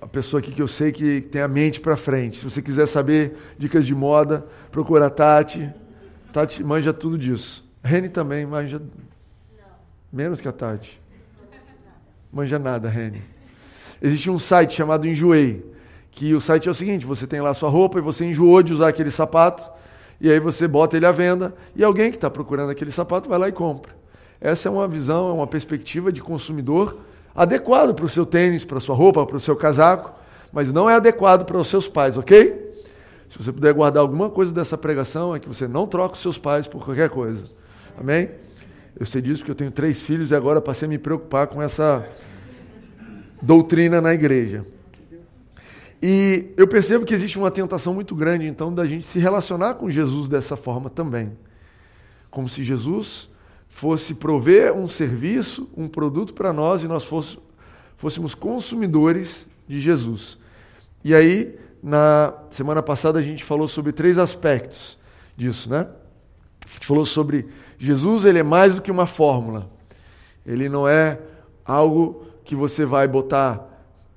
a 0.01 0.07
pessoa 0.07 0.41
aqui 0.41 0.51
que 0.51 0.61
eu 0.61 0.67
sei 0.67 0.91
que 0.91 1.21
tem 1.21 1.41
a 1.41 1.49
mente 1.49 1.81
para 1.81 1.97
frente. 1.97 2.39
Se 2.39 2.45
você 2.45 2.61
quiser 2.61 2.87
saber 2.87 3.37
dicas 3.57 3.87
de 3.87 3.95
moda, 3.95 4.45
procura 4.71 5.07
a 5.07 5.11
Tati. 5.11 5.73
Tati 6.33 6.65
manja 6.65 6.93
tudo 6.93 7.17
disso. 7.17 7.65
Reni 7.83 8.09
também 8.09 8.45
manja 8.45 8.83
menos 10.13 10.41
que 10.41 10.49
a 10.49 10.53
Tati. 10.53 11.01
Manja 12.33 12.59
nada, 12.59 12.89
Reni. 12.89 13.23
Existe 14.01 14.31
um 14.31 14.39
site 14.39 14.75
chamado 14.75 15.07
Enjoei, 15.07 15.65
que 16.11 16.35
o 16.35 16.41
site 16.41 16.69
é 16.69 16.71
o 16.71 16.75
seguinte: 16.75 17.07
você 17.07 17.27
tem 17.27 17.41
lá 17.41 17.55
sua 17.55 17.69
roupa 17.69 17.99
e 17.99 18.03
você 18.03 18.25
enjoou 18.25 18.63
de 18.63 18.73
usar 18.73 18.89
aquele 18.89 19.11
sapato, 19.11 19.69
e 20.21 20.31
aí 20.31 20.41
você 20.41 20.67
bota 20.69 20.97
ele 20.97 21.07
à 21.07 21.13
venda, 21.13 21.55
e 21.75 21.83
alguém 21.83 22.11
que 22.11 22.17
está 22.17 22.29
procurando 22.29 22.71
aquele 22.71 22.91
sapato 22.91 23.29
vai 23.29 23.39
lá 23.39 23.49
e 23.49 23.53
compra. 23.53 23.95
Essa 24.41 24.69
é 24.69 24.71
uma 24.71 24.87
visão, 24.87 25.31
é 25.31 25.33
uma 25.33 25.47
perspectiva 25.47 26.13
de 26.13 26.21
consumidor 26.21 26.99
adequado 27.35 27.95
para 27.95 28.05
o 28.05 28.09
seu 28.09 28.27
tênis, 28.27 28.65
para 28.65 28.79
a 28.79 28.81
sua 28.81 28.95
roupa, 28.95 29.25
para 29.25 29.37
o 29.37 29.41
seu 29.41 29.57
casaco, 29.57 30.13
mas 30.53 30.73
não 30.73 30.89
é 30.89 30.95
adequado 30.95 31.45
para 31.45 31.59
os 31.59 31.69
seus 31.69 31.89
pais, 31.89 32.17
ok? 32.17 32.67
Se 33.29 33.43
você 33.43 33.53
puder 33.53 33.73
guardar 33.75 34.03
alguma 34.03 34.31
coisa 34.31 34.53
dessa 34.53 34.79
pregação, 34.79 35.35
é 35.35 35.41
que 35.41 35.49
você 35.49 35.67
não 35.67 35.87
troca 35.87 36.15
os 36.15 36.21
seus 36.21 36.39
pais 36.39 36.67
por 36.67 36.85
qualquer 36.85 37.11
coisa. 37.11 37.43
Amém? 37.99 38.31
Eu 38.99 39.05
sei 39.05 39.21
disso 39.21 39.41
porque 39.41 39.51
eu 39.51 39.57
tenho 39.57 39.71
três 39.71 40.01
filhos 40.01 40.31
e 40.31 40.35
agora 40.35 40.61
passei 40.61 40.87
a 40.87 40.89
me 40.89 40.99
preocupar 40.99 41.47
com 41.49 41.61
essa 41.61 42.09
doutrina 43.43 44.01
na 44.01 44.15
igreja. 44.15 44.65
E 46.03 46.53
eu 46.57 46.67
percebo 46.67 47.05
que 47.05 47.13
existe 47.13 47.39
uma 47.39 47.51
tentação 47.51 47.93
muito 47.93 48.15
grande, 48.15 48.47
então, 48.47 48.73
da 48.73 48.87
gente 48.87 49.07
se 49.07 49.19
relacionar 49.19 49.75
com 49.75 49.91
Jesus 49.91 50.29
dessa 50.29 50.57
forma 50.57 50.89
também. 50.89 51.33
Como 52.31 52.49
se 52.49 52.65
Jesus 52.65 53.29
fosse 53.69 54.15
prover 54.15 54.73
um 54.75 54.89
serviço, 54.89 55.69
um 55.77 55.89
produto 55.89 56.33
para 56.33 56.53
nós 56.53 56.83
e 56.83 56.89
nós 56.89 57.05
fôssemos 57.97 58.35
consumidores 58.35 59.47
de 59.69 59.79
Jesus. 59.79 60.39
E 61.05 61.15
aí, 61.15 61.59
na 61.83 62.35
semana 62.51 62.83
passada, 62.83 63.19
a 63.19 63.23
gente 63.23 63.45
falou 63.45 63.69
sobre 63.69 63.93
três 63.93 64.17
aspectos 64.19 64.99
disso, 65.37 65.69
né? 65.69 65.87
A 66.67 66.73
gente 66.73 66.87
falou 66.87 67.05
sobre 67.07 67.47
Jesus, 67.79 68.25
ele 68.25 68.39
é 68.39 68.43
mais 68.43 68.75
do 68.75 68.83
que 68.83 68.91
uma 68.91 69.07
fórmula. 69.07 69.71
Ele 70.45 70.69
não 70.69 70.89
é 70.89 71.19
algo 71.65 72.27
que 72.45 72.55
você 72.55 72.85
vai 72.85 73.09
botar 73.09 73.67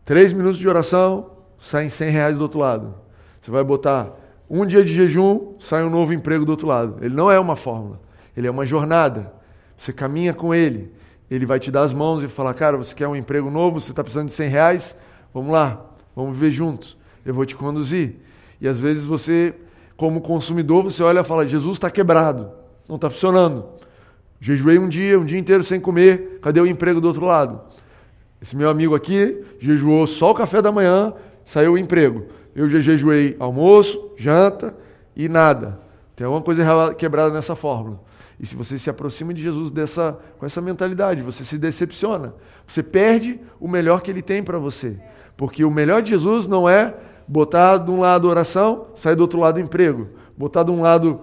três 0.05 0.31
minutos 0.31 0.59
de 0.59 0.67
oração, 0.67 1.31
saem 1.59 1.89
100 1.89 2.09
reais 2.09 2.37
do 2.37 2.41
outro 2.41 2.59
lado. 2.59 2.93
Você 3.41 3.51
vai 3.51 3.63
botar 3.63 4.15
um 4.49 4.65
dia 4.65 4.83
de 4.83 4.93
jejum, 4.93 5.53
sai 5.59 5.83
um 5.83 5.89
novo 5.89 6.13
emprego 6.13 6.45
do 6.45 6.49
outro 6.49 6.67
lado. 6.67 6.97
Ele 7.01 7.15
não 7.15 7.29
é 7.29 7.39
uma 7.39 7.55
fórmula. 7.55 7.99
Ele 8.35 8.47
é 8.47 8.51
uma 8.51 8.65
jornada. 8.65 9.33
Você 9.77 9.91
caminha 9.91 10.33
com 10.33 10.53
ele. 10.53 10.93
Ele 11.29 11.45
vai 11.45 11.59
te 11.59 11.69
dar 11.69 11.81
as 11.81 11.93
mãos 11.93 12.23
e 12.23 12.27
falar, 12.27 12.53
cara, 12.53 12.77
você 12.77 12.95
quer 12.95 13.07
um 13.07 13.15
emprego 13.15 13.51
novo, 13.51 13.79
você 13.79 13.91
está 13.91 14.03
precisando 14.03 14.27
de 14.27 14.33
100 14.33 14.49
reais? 14.49 14.95
Vamos 15.33 15.51
lá, 15.51 15.85
vamos 16.15 16.35
viver 16.35 16.51
juntos. 16.51 16.97
Eu 17.23 17.33
vou 17.33 17.45
te 17.45 17.55
conduzir. 17.55 18.15
E 18.59 18.67
às 18.67 18.79
vezes 18.79 19.05
você, 19.05 19.53
como 19.95 20.21
consumidor, 20.21 20.83
você 20.83 21.03
olha 21.03 21.19
e 21.19 21.23
fala, 21.23 21.47
Jesus 21.47 21.73
está 21.73 21.89
quebrado, 21.89 22.51
não 22.89 22.95
está 22.95 23.09
funcionando. 23.09 23.65
Jejuei 24.41 24.79
um 24.79 24.89
dia, 24.89 25.19
um 25.19 25.25
dia 25.25 25.37
inteiro 25.37 25.63
sem 25.63 25.79
comer, 25.79 26.39
cadê 26.41 26.59
o 26.59 26.65
emprego 26.65 26.99
do 26.99 27.07
outro 27.07 27.25
lado? 27.25 27.61
Esse 28.41 28.55
meu 28.55 28.69
amigo 28.69 28.95
aqui 28.95 29.43
jejuou 29.59 30.07
só 30.07 30.31
o 30.31 30.33
café 30.33 30.61
da 30.61 30.71
manhã, 30.71 31.13
saiu 31.45 31.73
o 31.73 31.77
emprego. 31.77 32.25
Eu 32.55 32.67
já 32.67 32.79
jejuei 32.79 33.35
almoço, 33.39 34.11
janta 34.17 34.75
e 35.15 35.29
nada. 35.29 35.79
Tem 36.15 36.25
alguma 36.25 36.41
coisa 36.41 36.93
quebrada 36.95 37.33
nessa 37.33 37.55
fórmula. 37.55 38.01
E 38.39 38.45
se 38.45 38.55
você 38.55 38.79
se 38.79 38.89
aproxima 38.89 39.33
de 39.33 39.41
Jesus 39.41 39.69
dessa, 39.69 40.17
com 40.37 40.45
essa 40.45 40.61
mentalidade, 40.61 41.21
você 41.21 41.43
se 41.43 41.57
decepciona. 41.57 42.33
Você 42.65 42.81
perde 42.81 43.39
o 43.59 43.67
melhor 43.67 44.01
que 44.01 44.09
ele 44.09 44.21
tem 44.21 44.41
para 44.41 44.57
você. 44.57 44.97
Porque 45.35 45.63
o 45.65 45.71
melhor 45.71 46.01
de 46.01 46.09
Jesus 46.11 46.47
não 46.47 46.67
é 46.67 46.95
botar 47.27 47.77
de 47.77 47.91
um 47.91 47.99
lado 47.99 48.27
oração, 48.29 48.87
sair 48.95 49.15
do 49.15 49.21
outro 49.21 49.39
lado 49.39 49.59
emprego. 49.59 50.07
Botar 50.37 50.63
de 50.63 50.71
um 50.71 50.81
lado 50.81 51.19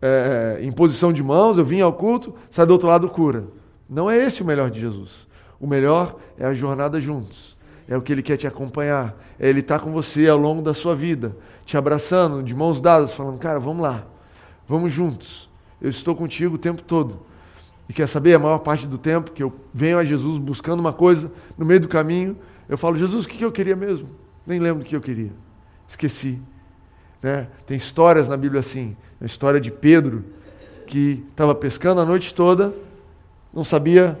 é, 0.00 0.58
é 0.60 0.64
imposição 0.64 1.12
de 1.12 1.22
mãos, 1.22 1.58
eu 1.58 1.64
vim 1.64 1.80
ao 1.80 1.92
culto, 1.92 2.34
sair 2.50 2.66
do 2.66 2.72
outro 2.72 2.88
lado 2.88 3.08
cura. 3.08 3.44
Não 3.88 4.10
é 4.10 4.16
esse 4.16 4.42
o 4.42 4.46
melhor 4.46 4.70
de 4.70 4.80
Jesus. 4.80 5.26
O 5.58 5.66
melhor 5.66 6.16
é 6.38 6.46
a 6.46 6.54
jornada 6.54 7.00
juntos 7.00 7.58
é 7.90 7.96
o 7.96 8.00
que 8.00 8.12
Ele 8.12 8.22
quer 8.22 8.36
te 8.36 8.46
acompanhar, 8.46 9.20
é 9.36 9.48
Ele 9.48 9.58
estar 9.58 9.80
tá 9.80 9.84
com 9.84 9.90
você 9.90 10.28
ao 10.28 10.38
longo 10.38 10.62
da 10.62 10.72
sua 10.72 10.94
vida, 10.94 11.36
te 11.66 11.76
abraçando, 11.76 12.40
de 12.40 12.54
mãos 12.54 12.80
dadas, 12.80 13.12
falando, 13.12 13.36
cara, 13.36 13.58
vamos 13.58 13.82
lá, 13.82 14.06
vamos 14.66 14.92
juntos, 14.92 15.50
eu 15.82 15.90
estou 15.90 16.14
contigo 16.14 16.54
o 16.54 16.58
tempo 16.58 16.82
todo. 16.82 17.18
E 17.88 17.92
quer 17.92 18.06
saber, 18.06 18.34
a 18.34 18.38
maior 18.38 18.58
parte 18.58 18.86
do 18.86 18.96
tempo 18.96 19.32
que 19.32 19.42
eu 19.42 19.52
venho 19.74 19.98
a 19.98 20.04
Jesus 20.04 20.38
buscando 20.38 20.78
uma 20.78 20.92
coisa, 20.92 21.32
no 21.58 21.66
meio 21.66 21.80
do 21.80 21.88
caminho, 21.88 22.38
eu 22.68 22.78
falo, 22.78 22.96
Jesus, 22.96 23.26
o 23.26 23.28
que 23.28 23.44
eu 23.44 23.50
queria 23.50 23.74
mesmo? 23.74 24.08
Nem 24.46 24.60
lembro 24.60 24.84
do 24.84 24.86
que 24.86 24.94
eu 24.94 25.00
queria, 25.00 25.32
esqueci. 25.88 26.40
Né? 27.20 27.48
Tem 27.66 27.76
histórias 27.76 28.28
na 28.28 28.36
Bíblia 28.36 28.60
assim, 28.60 28.96
a 29.20 29.24
história 29.24 29.60
de 29.60 29.70
Pedro, 29.70 30.24
que 30.86 31.24
estava 31.30 31.54
pescando 31.54 32.00
a 32.00 32.06
noite 32.06 32.34
toda, 32.34 32.72
não 33.52 33.62
sabia 33.62 34.18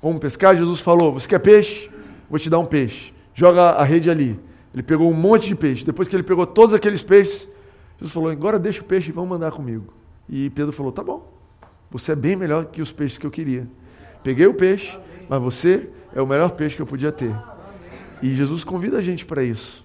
como 0.00 0.18
pescar, 0.18 0.56
Jesus 0.56 0.80
falou, 0.80 1.12
você 1.12 1.28
quer 1.28 1.38
peixe? 1.38 1.92
vou 2.32 2.38
te 2.38 2.48
dar 2.48 2.58
um 2.58 2.64
peixe. 2.64 3.12
Joga 3.34 3.72
a 3.72 3.84
rede 3.84 4.08
ali. 4.08 4.40
Ele 4.72 4.82
pegou 4.82 5.10
um 5.10 5.14
monte 5.14 5.48
de 5.48 5.54
peixe. 5.54 5.84
Depois 5.84 6.08
que 6.08 6.16
ele 6.16 6.22
pegou 6.22 6.46
todos 6.46 6.74
aqueles 6.74 7.02
peixes, 7.02 7.46
Jesus 7.98 8.10
falou: 8.10 8.30
agora 8.30 8.58
deixa 8.58 8.80
o 8.80 8.84
peixe 8.84 9.10
e 9.10 9.12
vamos 9.12 9.28
mandar 9.28 9.52
comigo. 9.52 9.92
E 10.26 10.48
Pedro 10.48 10.72
falou: 10.72 10.90
tá 10.90 11.02
bom, 11.02 11.30
você 11.90 12.12
é 12.12 12.16
bem 12.16 12.34
melhor 12.34 12.64
que 12.64 12.80
os 12.80 12.90
peixes 12.90 13.18
que 13.18 13.26
eu 13.26 13.30
queria. 13.30 13.68
Peguei 14.24 14.46
o 14.46 14.54
peixe, 14.54 14.98
mas 15.28 15.42
você 15.42 15.90
é 16.14 16.22
o 16.22 16.26
melhor 16.26 16.52
peixe 16.52 16.74
que 16.74 16.80
eu 16.80 16.86
podia 16.86 17.12
ter. 17.12 17.36
E 18.22 18.34
Jesus 18.34 18.64
convida 18.64 18.96
a 18.96 19.02
gente 19.02 19.26
para 19.26 19.44
isso. 19.44 19.84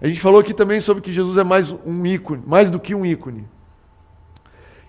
A 0.00 0.08
gente 0.08 0.20
falou 0.20 0.40
aqui 0.40 0.54
também 0.54 0.80
sobre 0.80 1.02
que 1.02 1.12
Jesus 1.12 1.36
é 1.36 1.44
mais 1.44 1.72
um 1.84 2.06
ícone, 2.06 2.42
mais 2.46 2.70
do 2.70 2.80
que 2.80 2.94
um 2.94 3.04
ícone. 3.04 3.44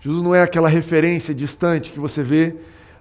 Jesus 0.03 0.21
não 0.21 0.35
é 0.35 0.41
aquela 0.41 0.67
referência 0.67 1.33
distante 1.33 1.89
que 1.89 1.97
você 1.97 2.21
vê, 2.21 2.55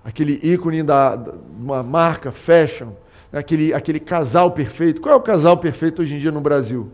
aquele 0.04 0.38
ícone 0.40 0.84
da, 0.84 1.16
da 1.16 1.34
uma 1.58 1.82
marca 1.82 2.30
fashion, 2.30 2.90
aquele, 3.32 3.74
aquele 3.74 3.98
casal 3.98 4.52
perfeito. 4.52 5.00
Qual 5.00 5.12
é 5.12 5.16
o 5.16 5.20
casal 5.20 5.56
perfeito 5.56 6.00
hoje 6.00 6.14
em 6.14 6.20
dia 6.20 6.30
no 6.30 6.40
Brasil? 6.40 6.92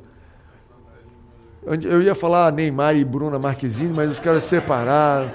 Eu 1.82 2.00
ia 2.00 2.14
falar 2.14 2.50
Neymar 2.50 2.96
e 2.96 3.04
Bruna 3.04 3.38
Marquezine, 3.38 3.92
mas 3.92 4.10
os 4.10 4.18
caras 4.18 4.44
separaram. 4.44 5.30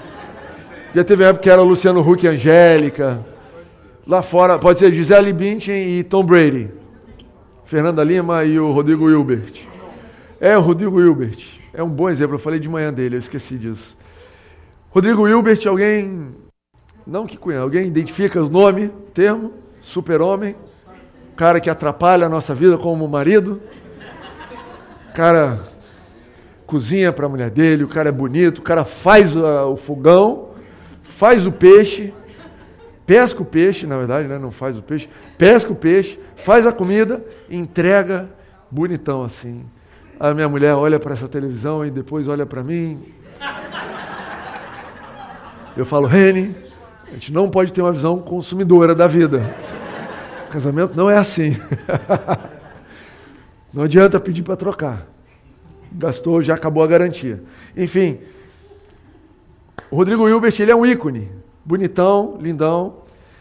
Já 0.92 1.04
teve 1.04 1.22
época 1.22 1.44
que 1.44 1.50
era 1.50 1.62
Luciano 1.62 2.00
Huck 2.00 2.24
e 2.24 2.28
Angélica. 2.28 3.24
Lá 4.04 4.22
fora, 4.22 4.58
pode 4.58 4.80
ser 4.80 4.92
Gisele 4.92 5.32
Bündchen 5.32 6.00
e 6.00 6.02
Tom 6.02 6.24
Brady. 6.24 6.68
Fernanda 7.64 8.02
Lima 8.02 8.44
e 8.44 8.58
o 8.58 8.72
Rodrigo 8.72 9.08
Hilbert. 9.08 9.68
É, 10.40 10.58
o 10.58 10.60
Rodrigo 10.60 11.00
Hilbert. 11.00 11.60
É 11.72 11.80
um 11.80 11.88
bom 11.88 12.10
exemplo. 12.10 12.34
Eu 12.34 12.40
falei 12.40 12.58
de 12.58 12.68
manhã 12.68 12.92
dele, 12.92 13.14
eu 13.14 13.20
esqueci 13.20 13.56
disso. 13.56 13.96
Rodrigo 14.94 15.28
Hilbert, 15.28 15.66
alguém. 15.66 16.34
Não 17.06 17.26
que 17.26 17.36
conhece, 17.36 17.62
alguém 17.62 17.86
identifica 17.86 18.42
o 18.42 18.48
nome, 18.48 18.90
termo? 19.12 19.52
Super-homem 19.82 20.56
cara 21.36 21.60
que 21.60 21.68
atrapalha 21.68 22.26
a 22.26 22.28
nossa 22.28 22.54
vida 22.54 22.78
como 22.78 23.06
marido. 23.08 23.60
Cara 25.14 25.60
cozinha 26.66 27.12
para 27.12 27.26
a 27.26 27.28
mulher 27.28 27.50
dele, 27.50 27.84
o 27.84 27.88
cara 27.88 28.08
é 28.08 28.12
bonito, 28.12 28.58
o 28.58 28.62
cara 28.62 28.84
faz 28.84 29.36
uh, 29.36 29.68
o 29.70 29.76
fogão, 29.76 30.50
faz 31.02 31.46
o 31.46 31.52
peixe, 31.52 32.12
pesca 33.06 33.42
o 33.42 33.44
peixe, 33.44 33.86
na 33.86 33.98
verdade, 33.98 34.26
né? 34.26 34.38
não 34.38 34.50
faz 34.50 34.76
o 34.78 34.82
peixe, 34.82 35.08
pesca 35.36 35.70
o 35.70 35.76
peixe, 35.76 36.18
faz 36.34 36.66
a 36.66 36.72
comida, 36.72 37.22
entrega 37.50 38.28
bonitão 38.70 39.22
assim. 39.22 39.64
A 40.18 40.32
minha 40.32 40.48
mulher 40.48 40.74
olha 40.74 40.98
para 40.98 41.12
essa 41.12 41.28
televisão 41.28 41.84
e 41.84 41.90
depois 41.90 42.26
olha 42.26 42.46
para 42.46 42.62
mim. 42.62 43.02
Eu 45.76 45.84
falo, 45.84 46.06
Rene, 46.06 46.54
a 47.08 47.14
gente 47.14 47.32
não 47.32 47.50
pode 47.50 47.72
ter 47.72 47.82
uma 47.82 47.92
visão 47.92 48.18
consumidora 48.18 48.94
da 48.94 49.06
vida. 49.06 49.54
Casamento 50.50 50.96
não 50.96 51.10
é 51.10 51.16
assim. 51.16 51.56
não 53.74 53.82
adianta 53.82 54.20
pedir 54.20 54.42
para 54.42 54.54
trocar. 54.54 55.06
Gastou, 55.90 56.42
já 56.42 56.54
acabou 56.54 56.82
a 56.82 56.86
garantia. 56.86 57.42
Enfim, 57.76 58.20
o 59.90 59.96
Rodrigo 59.96 60.28
Hilbert, 60.28 60.54
ele 60.60 60.70
é 60.70 60.76
um 60.76 60.86
ícone. 60.86 61.28
Bonitão, 61.64 62.38
lindão. 62.40 62.98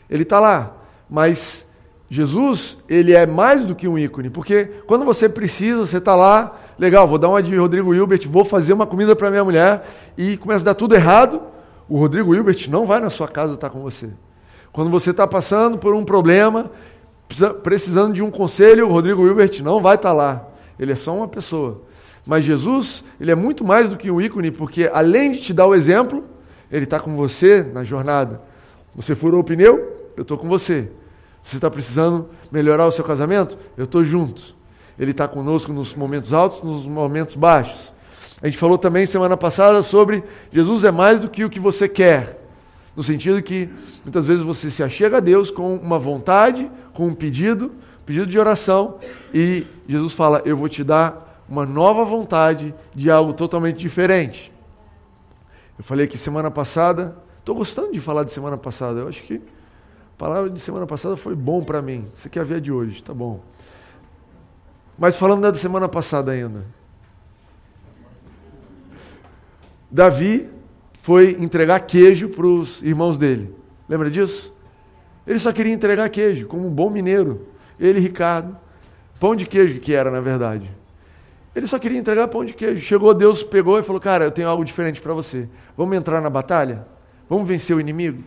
Ele 0.09 0.23
está 0.23 0.39
lá. 0.39 0.75
Mas 1.07 1.65
Jesus, 2.09 2.77
ele 2.89 3.13
é 3.13 3.25
mais 3.25 3.65
do 3.65 3.75
que 3.75 3.87
um 3.87 3.97
ícone. 3.97 4.29
Porque 4.31 4.65
quando 4.87 5.05
você 5.05 5.29
precisa, 5.29 5.85
você 5.85 5.97
está 5.97 6.15
lá, 6.15 6.59
legal, 6.77 7.07
vou 7.07 7.17
dar 7.17 7.29
uma 7.29 7.41
de 7.41 7.55
Rodrigo 7.55 7.93
Hilbert, 7.93 8.27
vou 8.27 8.43
fazer 8.43 8.73
uma 8.73 8.87
comida 8.87 9.15
para 9.15 9.29
minha 9.29 9.43
mulher 9.43 9.87
e 10.17 10.37
começa 10.37 10.63
a 10.63 10.65
dar 10.65 10.73
tudo 10.73 10.95
errado, 10.95 11.52
o 11.93 11.97
Rodrigo 11.99 12.33
Hilbert 12.33 12.67
não 12.71 12.87
vai 12.87 12.99
na 12.99 13.11
sua 13.11 13.27
casa 13.27 13.53
estar 13.53 13.69
com 13.69 13.79
você. 13.79 14.09
Quando 14.71 14.89
você 14.89 15.11
está 15.11 15.27
passando 15.27 15.77
por 15.77 15.93
um 15.93 16.03
problema 16.03 16.71
precisando 17.61 18.15
de 18.15 18.23
um 18.23 18.31
conselho, 18.31 18.87
o 18.87 18.91
Rodrigo 18.91 19.23
Hilbert 19.23 19.61
não 19.61 19.79
vai 19.79 19.93
estar 19.93 20.09
tá 20.09 20.15
lá. 20.15 20.47
Ele 20.79 20.91
é 20.91 20.95
só 20.95 21.15
uma 21.15 21.27
pessoa. 21.27 21.83
Mas 22.25 22.45
Jesus, 22.45 23.03
ele 23.21 23.29
é 23.29 23.35
muito 23.35 23.63
mais 23.63 23.89
do 23.89 23.95
que 23.95 24.09
um 24.09 24.19
ícone, 24.19 24.49
porque 24.49 24.89
além 24.91 25.33
de 25.33 25.39
te 25.39 25.53
dar 25.53 25.67
o 25.67 25.75
exemplo, 25.75 26.23
ele 26.71 26.85
está 26.85 26.99
com 26.99 27.15
você 27.15 27.61
na 27.61 27.83
jornada. 27.83 28.41
Você 28.95 29.13
furou 29.13 29.41
o 29.41 29.43
pneu? 29.43 30.09
Eu 30.17 30.23
estou 30.23 30.35
com 30.35 30.49
você. 30.49 30.89
Você 31.43 31.57
está 31.57 31.69
precisando 31.69 32.27
melhorar 32.51 32.87
o 32.87 32.91
seu 32.91 33.05
casamento? 33.05 33.55
Eu 33.77 33.83
estou 33.83 34.03
junto. 34.03 34.55
Ele 34.97 35.11
está 35.11 35.27
conosco 35.27 35.71
nos 35.71 35.93
momentos 35.93 36.33
altos, 36.33 36.63
nos 36.63 36.87
momentos 36.87 37.35
baixos. 37.35 37.92
A 38.43 38.47
gente 38.47 38.57
falou 38.57 38.77
também 38.77 39.05
semana 39.05 39.37
passada 39.37 39.81
sobre 39.81 40.21
Jesus 40.51 40.83
é 40.83 40.91
mais 40.91 41.17
do 41.17 41.29
que 41.29 41.45
o 41.45 41.49
que 41.49 41.61
você 41.61 41.87
quer. 41.87 42.41
No 42.93 43.01
sentido 43.01 43.41
que 43.41 43.69
muitas 44.03 44.25
vezes 44.25 44.43
você 44.43 44.69
se 44.69 44.83
achega 44.83 45.17
a 45.17 45.19
Deus 45.21 45.49
com 45.49 45.77
uma 45.77 45.97
vontade, 45.97 46.69
com 46.93 47.07
um 47.07 47.15
pedido, 47.15 47.71
pedido 48.05 48.25
de 48.25 48.37
oração, 48.37 48.99
e 49.33 49.65
Jesus 49.87 50.11
fala: 50.11 50.41
Eu 50.43 50.57
vou 50.57 50.67
te 50.67 50.83
dar 50.83 51.41
uma 51.47 51.65
nova 51.65 52.03
vontade 52.03 52.75
de 52.93 53.09
algo 53.09 53.31
totalmente 53.31 53.77
diferente. 53.77 54.51
Eu 55.77 55.83
falei 55.85 56.05
que 56.05 56.17
semana 56.17 56.51
passada, 56.51 57.15
estou 57.39 57.55
gostando 57.55 57.93
de 57.93 58.01
falar 58.01 58.25
de 58.25 58.33
semana 58.33 58.57
passada, 58.57 58.99
eu 58.99 59.07
acho 59.07 59.23
que 59.23 59.35
a 59.35 60.17
palavra 60.17 60.49
de 60.49 60.59
semana 60.59 60.85
passada 60.85 61.15
foi 61.15 61.33
bom 61.33 61.63
para 61.63 61.81
mim. 61.81 62.09
Você 62.17 62.27
quer 62.27 62.43
ver 62.43 62.55
a 62.55 62.59
de 62.59 62.73
hoje, 62.73 63.01
tá 63.01 63.13
bom. 63.13 63.39
Mas 64.99 65.15
falando 65.15 65.43
da 65.43 65.55
semana 65.55 65.87
passada 65.87 66.33
ainda. 66.33 66.82
Davi 69.93 70.49
foi 71.03 71.37
entregar 71.39 71.79
queijo 71.81 72.27
para 72.27 72.47
os 72.47 72.81
irmãos 72.81 73.15
dele. 73.15 73.53
Lembra 73.87 74.09
disso? 74.09 74.51
Ele 75.27 75.37
só 75.37 75.51
queria 75.51 75.71
entregar 75.71 76.09
queijo, 76.09 76.47
como 76.47 76.65
um 76.65 76.71
bom 76.71 76.89
mineiro. 76.89 77.47
Ele, 77.79 77.99
Ricardo, 77.99 78.57
pão 79.19 79.35
de 79.35 79.45
queijo 79.45 79.79
que 79.79 79.93
era, 79.93 80.09
na 80.09 80.19
verdade. 80.19 80.71
Ele 81.55 81.67
só 81.67 81.77
queria 81.77 81.99
entregar 81.99 82.27
pão 82.27 82.43
de 82.43 82.55
queijo. 82.55 82.81
Chegou 82.81 83.13
Deus, 83.13 83.43
pegou 83.43 83.77
e 83.77 83.83
falou: 83.83 84.01
Cara, 84.01 84.25
eu 84.25 84.31
tenho 84.31 84.49
algo 84.49 84.65
diferente 84.65 84.99
para 84.99 85.13
você. 85.13 85.47
Vamos 85.77 85.95
entrar 85.95 86.19
na 86.21 86.29
batalha? 86.29 86.87
Vamos 87.29 87.47
vencer 87.47 87.75
o 87.75 87.79
inimigo? 87.79 88.23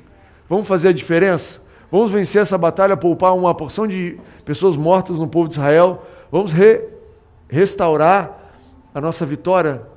Vamos 0.49 0.68
fazer 0.68 0.90
a 0.90 0.92
diferença? 0.92 1.61
Vamos 1.90 2.12
vencer 2.12 2.42
essa 2.42 2.56
batalha, 2.56 2.96
poupar 2.96 3.35
uma 3.35 3.52
porção 3.52 3.88
de 3.88 4.20
pessoas 4.44 4.76
mortas 4.76 5.18
no 5.18 5.26
povo 5.26 5.49
de 5.49 5.54
Israel? 5.54 6.06
Vamos 6.30 6.52
re 6.52 6.85
restaurar 7.49 8.52
a 8.94 9.00
nossa 9.00 9.26
vitória? 9.26 9.95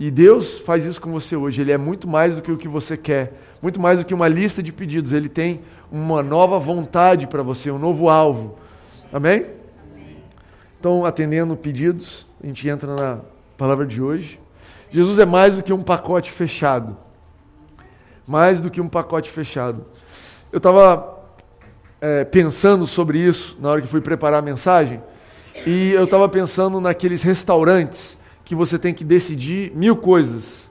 E 0.00 0.10
Deus 0.10 0.58
faz 0.58 0.86
isso 0.86 0.98
com 0.98 1.12
você 1.12 1.36
hoje. 1.36 1.60
Ele 1.60 1.72
é 1.72 1.76
muito 1.76 2.08
mais 2.08 2.34
do 2.34 2.40
que 2.40 2.50
o 2.50 2.56
que 2.56 2.66
você 2.66 2.96
quer, 2.96 3.34
muito 3.60 3.78
mais 3.78 3.98
do 3.98 4.04
que 4.06 4.14
uma 4.14 4.28
lista 4.28 4.62
de 4.62 4.72
pedidos. 4.72 5.12
Ele 5.12 5.28
tem 5.28 5.60
uma 5.92 6.22
nova 6.22 6.58
vontade 6.58 7.26
para 7.26 7.42
você, 7.42 7.70
um 7.70 7.78
novo 7.78 8.08
alvo. 8.08 8.58
Amém? 9.12 9.44
Então, 10.78 11.04
atendendo 11.04 11.54
pedidos, 11.54 12.26
a 12.42 12.46
gente 12.46 12.66
entra 12.66 12.96
na 12.96 13.18
palavra 13.58 13.84
de 13.84 14.00
hoje. 14.00 14.40
Jesus 14.90 15.18
é 15.18 15.26
mais 15.26 15.56
do 15.56 15.62
que 15.62 15.70
um 15.70 15.82
pacote 15.82 16.32
fechado. 16.32 16.96
Mais 18.26 18.58
do 18.58 18.70
que 18.70 18.80
um 18.80 18.88
pacote 18.88 19.30
fechado. 19.30 19.84
Eu 20.50 20.56
estava 20.56 21.20
é, 22.00 22.24
pensando 22.24 22.86
sobre 22.86 23.18
isso 23.18 23.54
na 23.60 23.68
hora 23.68 23.82
que 23.82 23.86
fui 23.86 24.00
preparar 24.00 24.38
a 24.38 24.42
mensagem, 24.42 25.02
e 25.66 25.92
eu 25.92 26.04
estava 26.04 26.26
pensando 26.26 26.80
naqueles 26.80 27.22
restaurantes 27.22 28.18
que 28.50 28.54
você 28.56 28.76
tem 28.76 28.92
que 28.92 29.04
decidir 29.04 29.70
mil 29.76 29.94
coisas. 29.94 30.68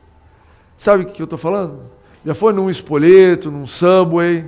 Sabe 0.75 1.03
o 1.03 1.05
que 1.05 1.21
eu 1.21 1.24
estou 1.24 1.39
falando? 1.39 1.83
Já 2.25 2.36
foi 2.36 2.51
num 2.51 2.69
espoleto, 2.69 3.50
num 3.50 3.65
subway, 3.65 4.45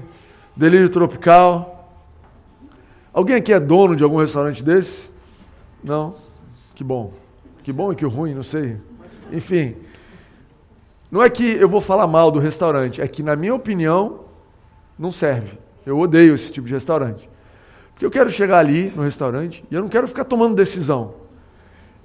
delírio 0.54 0.90
tropical. 0.90 1.94
Alguém 3.14 3.38
aqui 3.38 3.54
é 3.54 3.60
dono 3.62 3.96
de 3.96 4.04
algum 4.04 4.18
restaurante 4.18 4.62
desse? 4.62 5.10
Não? 5.82 6.16
Que 6.76 6.84
bom. 6.84 7.14
Que 7.64 7.72
bom 7.72 7.94
e 7.94 7.96
que 7.96 8.04
ruim, 8.04 8.34
não 8.34 8.44
sei. 8.44 8.76
Enfim. 9.32 9.78
Não 11.10 11.24
é 11.24 11.30
que 11.30 11.46
eu 11.54 11.70
vou 11.70 11.80
falar 11.80 12.08
mal 12.08 12.32
do 12.32 12.40
restaurante, 12.40 13.02
é 13.02 13.08
que, 13.08 13.24
na 13.24 13.38
minha 13.38 13.56
opinião, 13.56 14.26
não 15.00 15.10
serve. 15.10 15.58
Eu 15.86 15.98
odeio 15.98 16.36
esse 16.36 16.52
tipo 16.52 16.68
de 16.68 16.74
restaurante. 16.74 17.30
Porque 17.94 18.06
eu 18.06 18.12
quero 18.12 18.30
chegar 18.30 18.60
ali 18.60 18.92
no 18.94 19.04
restaurante 19.04 19.64
e 19.72 19.74
eu 19.74 19.80
não 19.80 19.88
quero 19.88 20.06
ficar 20.06 20.26
tomando 20.26 20.54
decisão. 20.54 21.21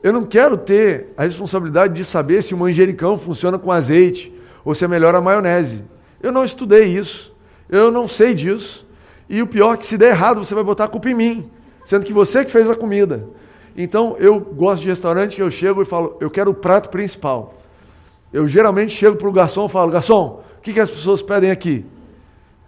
Eu 0.07 0.13
não 0.13 0.25
quero 0.25 0.57
ter 0.57 1.09
a 1.17 1.25
responsabilidade 1.25 1.93
de 1.93 2.05
saber 2.05 2.41
se 2.41 2.55
o 2.55 2.57
manjericão 2.57 3.19
funciona 3.19 3.59
com 3.59 3.73
azeite 3.73 4.33
ou 4.65 4.73
se 4.73 4.85
é 4.85 4.87
melhor 4.87 5.13
a 5.17 5.21
maionese. 5.21 5.83
Eu 6.23 6.31
não 6.31 6.45
estudei 6.45 6.85
isso. 6.85 7.35
Eu 7.69 7.91
não 7.91 8.07
sei 8.07 8.33
disso. 8.33 8.87
E 9.29 9.43
o 9.43 9.49
pior 9.49 9.75
é 9.75 9.77
que 9.77 9.85
se 9.85 9.99
der 9.99 10.11
errado, 10.11 10.45
você 10.45 10.55
vai 10.55 10.63
botar 10.63 10.85
a 10.85 10.89
culpa 10.89 11.11
em 11.11 11.15
mim, 11.15 11.51
sendo 11.85 12.07
que 12.07 12.13
você 12.13 12.45
que 12.45 12.53
fez 12.53 12.71
a 12.71 12.77
comida. 12.77 13.27
Então, 13.77 14.15
eu 14.21 14.39
gosto 14.39 14.83
de 14.83 14.89
restaurante, 14.89 15.41
eu 15.41 15.51
chego 15.51 15.83
e 15.83 15.85
falo, 15.85 16.17
eu 16.21 16.31
quero 16.31 16.53
o 16.53 16.55
prato 16.55 16.89
principal. 16.89 17.55
Eu 18.33 18.47
geralmente 18.47 18.95
chego 18.95 19.17
para 19.17 19.29
o 19.29 19.33
garçom 19.33 19.67
e 19.67 19.69
falo, 19.69 19.91
garçom, 19.91 20.41
o 20.57 20.61
que, 20.61 20.73
que 20.73 20.79
as 20.79 20.89
pessoas 20.89 21.21
pedem 21.21 21.51
aqui? 21.51 21.85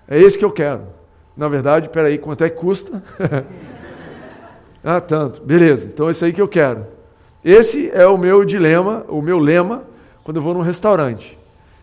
É 0.08 0.18
esse 0.18 0.36
que 0.36 0.44
eu 0.44 0.50
quero. 0.50 0.88
Na 1.36 1.46
verdade, 1.46 1.88
peraí, 1.88 2.18
quanto 2.18 2.42
é 2.42 2.50
que 2.50 2.56
custa? 2.56 3.00
ah, 4.82 5.00
tanto. 5.00 5.40
Beleza, 5.40 5.86
então 5.86 6.08
é 6.08 6.10
isso 6.10 6.24
aí 6.24 6.32
que 6.32 6.42
eu 6.42 6.48
quero. 6.48 6.97
Esse 7.44 7.90
é 7.90 8.06
o 8.06 8.18
meu 8.18 8.44
dilema, 8.44 9.04
o 9.08 9.22
meu 9.22 9.38
lema, 9.38 9.84
quando 10.24 10.38
eu 10.38 10.42
vou 10.42 10.54
num 10.54 10.60
restaurante. 10.60 11.38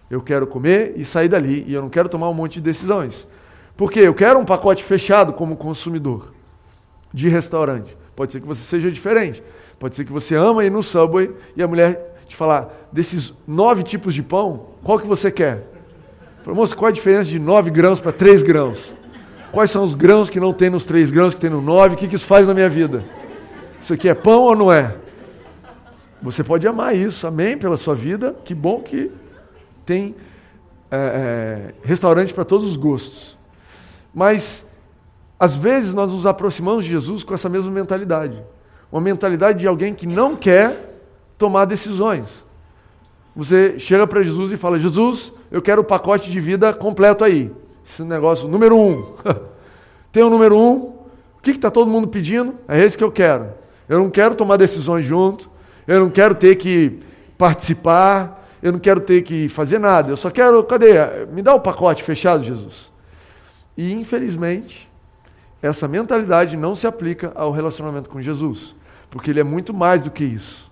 Eu 0.10 0.22
quero 0.22 0.46
comer 0.46 0.94
e 0.96 1.06
sair 1.06 1.28
dali, 1.28 1.64
e 1.68 1.74
eu 1.74 1.82
não 1.82 1.90
quero 1.90 2.10
tomar 2.10 2.30
um 2.30 2.34
monte 2.34 2.56
de 2.56 2.62
decisões. 2.62 3.28
Porque 3.76 4.00
eu 4.00 4.14
quero 4.14 4.40
um 4.40 4.46
pacote 4.46 4.84
fechado 4.84 5.34
como 5.34 5.56
consumidor 5.56 6.34
de 7.14 7.30
restaurante. 7.30 7.96
Pode 8.16 8.32
ser 8.32 8.40
que 8.40 8.48
você 8.48 8.62
seja 8.62 8.92
diferente. 8.92 9.44
Pode 9.80 9.96
ser 9.96 10.06
que 10.06 10.12
você 10.12 10.36
ama 10.36 10.64
ir 10.64 10.70
no 10.70 10.84
Subway 10.84 11.32
e 11.56 11.64
a 11.64 11.68
mulher 11.68 12.16
te 12.28 12.36
falar, 12.36 12.88
desses 12.92 13.34
nove 13.48 13.84
tipos 13.84 14.14
de 14.14 14.24
pão, 14.24 14.68
qual 14.84 15.00
que 15.00 15.08
você 15.08 15.32
quer? 15.32 15.68
Fala, 16.44 16.56
moça, 16.56 16.76
qual 16.76 16.90
a 16.90 16.92
diferença 16.92 17.30
de 17.30 17.40
nove 17.40 17.70
grãos 17.70 18.00
para 18.00 18.12
três 18.12 18.42
grãos? 18.42 18.94
Quais 19.52 19.72
são 19.72 19.84
os 19.84 19.94
grãos 19.94 20.30
que 20.30 20.40
não 20.40 20.52
tem 20.54 20.70
nos 20.70 20.86
três 20.86 21.12
grãos, 21.12 21.34
que 21.34 21.40
tem 21.40 21.50
no 21.50 21.62
nove? 21.62 21.96
O 21.96 21.98
que, 21.98 22.08
que 22.08 22.16
isso 22.16 22.26
faz 22.26 22.48
na 22.48 22.54
minha 22.54 22.70
vida? 22.70 23.04
Isso 23.80 23.94
aqui 23.94 24.10
é 24.10 24.14
pão 24.14 24.42
ou 24.42 24.56
não 24.56 24.72
é? 24.72 24.96
Você 26.26 26.44
pode 26.44 26.68
amar 26.68 26.96
isso, 26.96 27.28
amém, 27.28 27.56
pela 27.56 27.78
sua 27.78 27.94
vida. 27.94 28.36
Que 28.44 28.56
bom 28.56 28.82
que 28.82 29.12
tem 29.86 30.16
é, 30.90 30.98
é, 30.98 31.88
restaurante 31.88 32.34
para 32.34 32.44
todos 32.44 32.66
os 32.68 32.76
gostos. 32.76 33.38
Mas 34.12 34.66
às 35.40 35.56
vezes 35.56 35.94
nós 35.94 36.12
nos 36.12 36.26
aproximamos 36.26 36.84
de 36.84 36.90
Jesus 36.90 37.24
com 37.24 37.36
essa 37.36 37.48
mesma 37.48 37.70
mentalidade. 37.70 38.44
Uma 38.92 39.02
mentalidade 39.02 39.60
de 39.60 39.68
alguém 39.68 39.94
que 39.94 40.08
não 40.08 40.36
quer 40.36 40.98
tomar 41.38 41.66
decisões. 41.66 42.44
Você 43.36 43.78
chega 43.78 44.08
para 44.08 44.24
Jesus 44.24 44.52
e 44.52 44.58
fala: 44.58 44.80
Jesus, 44.80 45.32
eu 45.52 45.62
quero 45.62 45.82
o 45.82 45.86
pacote 45.86 46.32
de 46.32 46.40
vida 46.40 46.74
completo 46.74 47.24
aí. 47.24 47.52
Esse 47.88 48.02
negócio, 48.02 48.48
número 48.48 48.76
um. 48.76 49.14
Tem 50.12 50.24
o 50.24 50.30
número 50.32 50.58
um. 50.58 50.76
O 51.38 51.42
que 51.44 51.52
está 51.52 51.70
todo 51.70 51.88
mundo 51.88 52.08
pedindo? 52.08 52.56
É 52.68 52.84
esse 52.84 52.98
que 52.98 53.04
eu 53.04 53.12
quero. 53.12 53.50
Eu 53.88 54.00
não 54.00 54.10
quero 54.10 54.34
tomar 54.34 54.58
decisões 54.58 55.06
junto. 55.06 55.54
Eu 55.88 56.00
não 56.02 56.10
quero 56.10 56.36
ter 56.36 56.56
que 56.56 57.00
participar. 57.38 58.44
Eu 58.62 58.72
não 58.72 58.80
quero 58.80 59.00
ter 59.00 59.22
que 59.22 59.48
fazer 59.50 59.80
nada. 59.80 60.12
Eu 60.12 60.18
só 60.18 60.30
quero. 60.30 60.64
Cadê? 60.64 60.94
Me 61.32 61.42
dá 61.42 61.54
o 61.54 61.60
pacote 61.60 62.04
fechado, 62.04 62.44
Jesus. 62.44 62.92
E 63.78 63.94
infelizmente, 63.94 64.90
essa 65.62 65.88
mentalidade 65.88 66.56
não 66.56 66.76
se 66.76 66.88
aplica 66.88 67.32
ao 67.36 67.52
relacionamento 67.52 68.10
com 68.10 68.22
Jesus, 68.22 68.76
porque 69.10 69.32
ele 69.32 69.40
é 69.40 69.44
muito 69.44 69.74
mais 69.74 70.04
do 70.04 70.12
que 70.12 70.24
isso. 70.24 70.72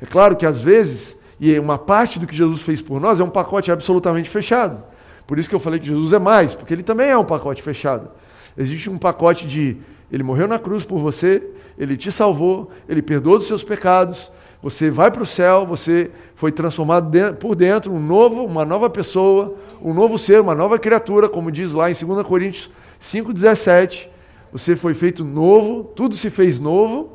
É 0.00 0.06
claro 0.06 0.34
que 0.36 0.46
às 0.46 0.60
vezes, 0.60 1.16
e 1.38 1.56
uma 1.58 1.78
parte 1.78 2.18
do 2.18 2.26
que 2.26 2.34
Jesus 2.34 2.62
fez 2.62 2.80
por 2.80 3.00
nós 3.00 3.20
é 3.20 3.24
um 3.24 3.30
pacote 3.30 3.70
absolutamente 3.70 4.30
fechado. 4.30 4.82
Por 5.26 5.38
isso 5.38 5.48
que 5.48 5.54
eu 5.54 5.60
falei 5.60 5.78
que 5.78 5.86
Jesus 5.86 6.12
é 6.12 6.18
mais, 6.18 6.54
porque 6.54 6.72
ele 6.72 6.82
também 6.82 7.10
é 7.10 7.18
um 7.18 7.24
pacote 7.24 7.62
fechado. 7.62 8.10
Existe 8.56 8.90
um 8.90 8.98
pacote 8.98 9.46
de 9.46 9.76
ele 10.10 10.22
morreu 10.22 10.46
na 10.46 10.58
cruz 10.58 10.84
por 10.84 10.98
você, 10.98 11.42
ele 11.78 11.96
te 11.96 12.12
salvou, 12.12 12.70
ele 12.88 13.02
perdoou 13.02 13.36
os 13.36 13.46
seus 13.46 13.64
pecados, 13.64 14.30
você 14.62 14.90
vai 14.90 15.10
para 15.10 15.22
o 15.22 15.26
céu, 15.26 15.66
você 15.66 16.10
foi 16.36 16.52
transformado 16.52 17.10
por 17.34 17.56
dentro, 17.56 17.92
um 17.92 18.00
novo, 18.00 18.44
uma 18.44 18.64
nova 18.64 18.88
pessoa, 18.88 19.56
um 19.82 19.92
novo 19.92 20.16
ser, 20.18 20.40
uma 20.40 20.54
nova 20.54 20.78
criatura, 20.78 21.28
como 21.28 21.50
diz 21.50 21.72
lá 21.72 21.90
em 21.90 21.94
2 21.94 22.24
Coríntios 22.24 22.70
5,17. 23.00 24.08
Você 24.52 24.76
foi 24.76 24.94
feito 24.94 25.24
novo, 25.24 25.84
tudo 25.96 26.14
se 26.14 26.30
fez 26.30 26.60
novo. 26.60 27.12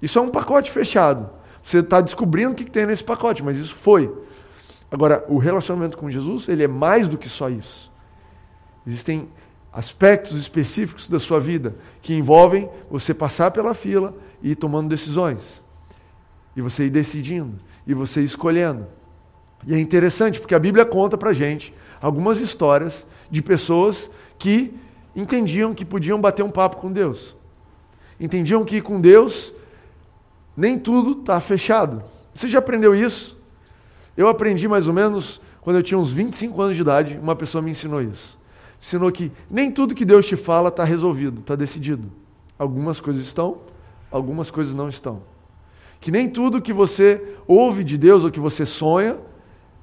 Isso 0.00 0.18
é 0.18 0.22
um 0.22 0.28
pacote 0.28 0.70
fechado. 0.70 1.28
Você 1.64 1.78
está 1.78 2.00
descobrindo 2.00 2.52
o 2.52 2.54
que 2.54 2.70
tem 2.70 2.86
nesse 2.86 3.02
pacote, 3.02 3.42
mas 3.42 3.56
isso 3.56 3.74
foi. 3.74 4.12
Agora, 4.90 5.24
o 5.28 5.38
relacionamento 5.38 5.96
com 5.96 6.08
Jesus, 6.08 6.46
ele 6.46 6.62
é 6.62 6.68
mais 6.68 7.08
do 7.08 7.18
que 7.18 7.28
só 7.28 7.48
isso. 7.48 7.90
Existem 8.86 9.28
aspectos 9.74 10.38
específicos 10.38 11.08
da 11.08 11.18
sua 11.18 11.40
vida 11.40 11.74
que 12.00 12.14
envolvem 12.14 12.70
você 12.88 13.12
passar 13.12 13.50
pela 13.50 13.74
fila 13.74 14.14
e 14.40 14.52
ir 14.52 14.54
tomando 14.54 14.88
decisões. 14.88 15.60
E 16.54 16.62
você 16.62 16.84
ir 16.84 16.90
decidindo, 16.90 17.56
e 17.84 17.92
você 17.92 18.20
ir 18.20 18.24
escolhendo. 18.24 18.86
E 19.66 19.74
é 19.74 19.80
interessante 19.80 20.38
porque 20.38 20.54
a 20.54 20.60
Bíblia 20.60 20.84
conta 20.84 21.18
para 21.18 21.32
gente 21.32 21.74
algumas 22.00 22.38
histórias 22.38 23.04
de 23.28 23.42
pessoas 23.42 24.08
que 24.38 24.72
entendiam 25.16 25.74
que 25.74 25.84
podiam 25.84 26.20
bater 26.20 26.44
um 26.44 26.50
papo 26.50 26.76
com 26.76 26.92
Deus. 26.92 27.34
Entendiam 28.20 28.64
que 28.64 28.80
com 28.80 29.00
Deus 29.00 29.52
nem 30.56 30.78
tudo 30.78 31.20
está 31.20 31.40
fechado. 31.40 32.00
Você 32.32 32.46
já 32.46 32.60
aprendeu 32.60 32.94
isso? 32.94 33.36
Eu 34.16 34.28
aprendi 34.28 34.68
mais 34.68 34.86
ou 34.86 34.94
menos 34.94 35.40
quando 35.60 35.76
eu 35.76 35.82
tinha 35.82 35.98
uns 35.98 36.12
25 36.12 36.62
anos 36.62 36.76
de 36.76 36.82
idade, 36.82 37.18
uma 37.20 37.34
pessoa 37.34 37.60
me 37.60 37.72
ensinou 37.72 38.00
isso. 38.00 38.38
Ensinou 38.84 39.10
que 39.10 39.32
nem 39.50 39.70
tudo 39.70 39.94
que 39.94 40.04
Deus 40.04 40.26
te 40.26 40.36
fala 40.36 40.68
está 40.68 40.84
resolvido, 40.84 41.40
está 41.40 41.56
decidido. 41.56 42.12
Algumas 42.58 43.00
coisas 43.00 43.22
estão, 43.22 43.56
algumas 44.10 44.50
coisas 44.50 44.74
não 44.74 44.90
estão. 44.90 45.22
Que 46.02 46.10
nem 46.10 46.28
tudo 46.28 46.60
que 46.60 46.70
você 46.70 47.34
ouve 47.48 47.82
de 47.82 47.96
Deus 47.96 48.24
ou 48.24 48.30
que 48.30 48.38
você 48.38 48.66
sonha 48.66 49.16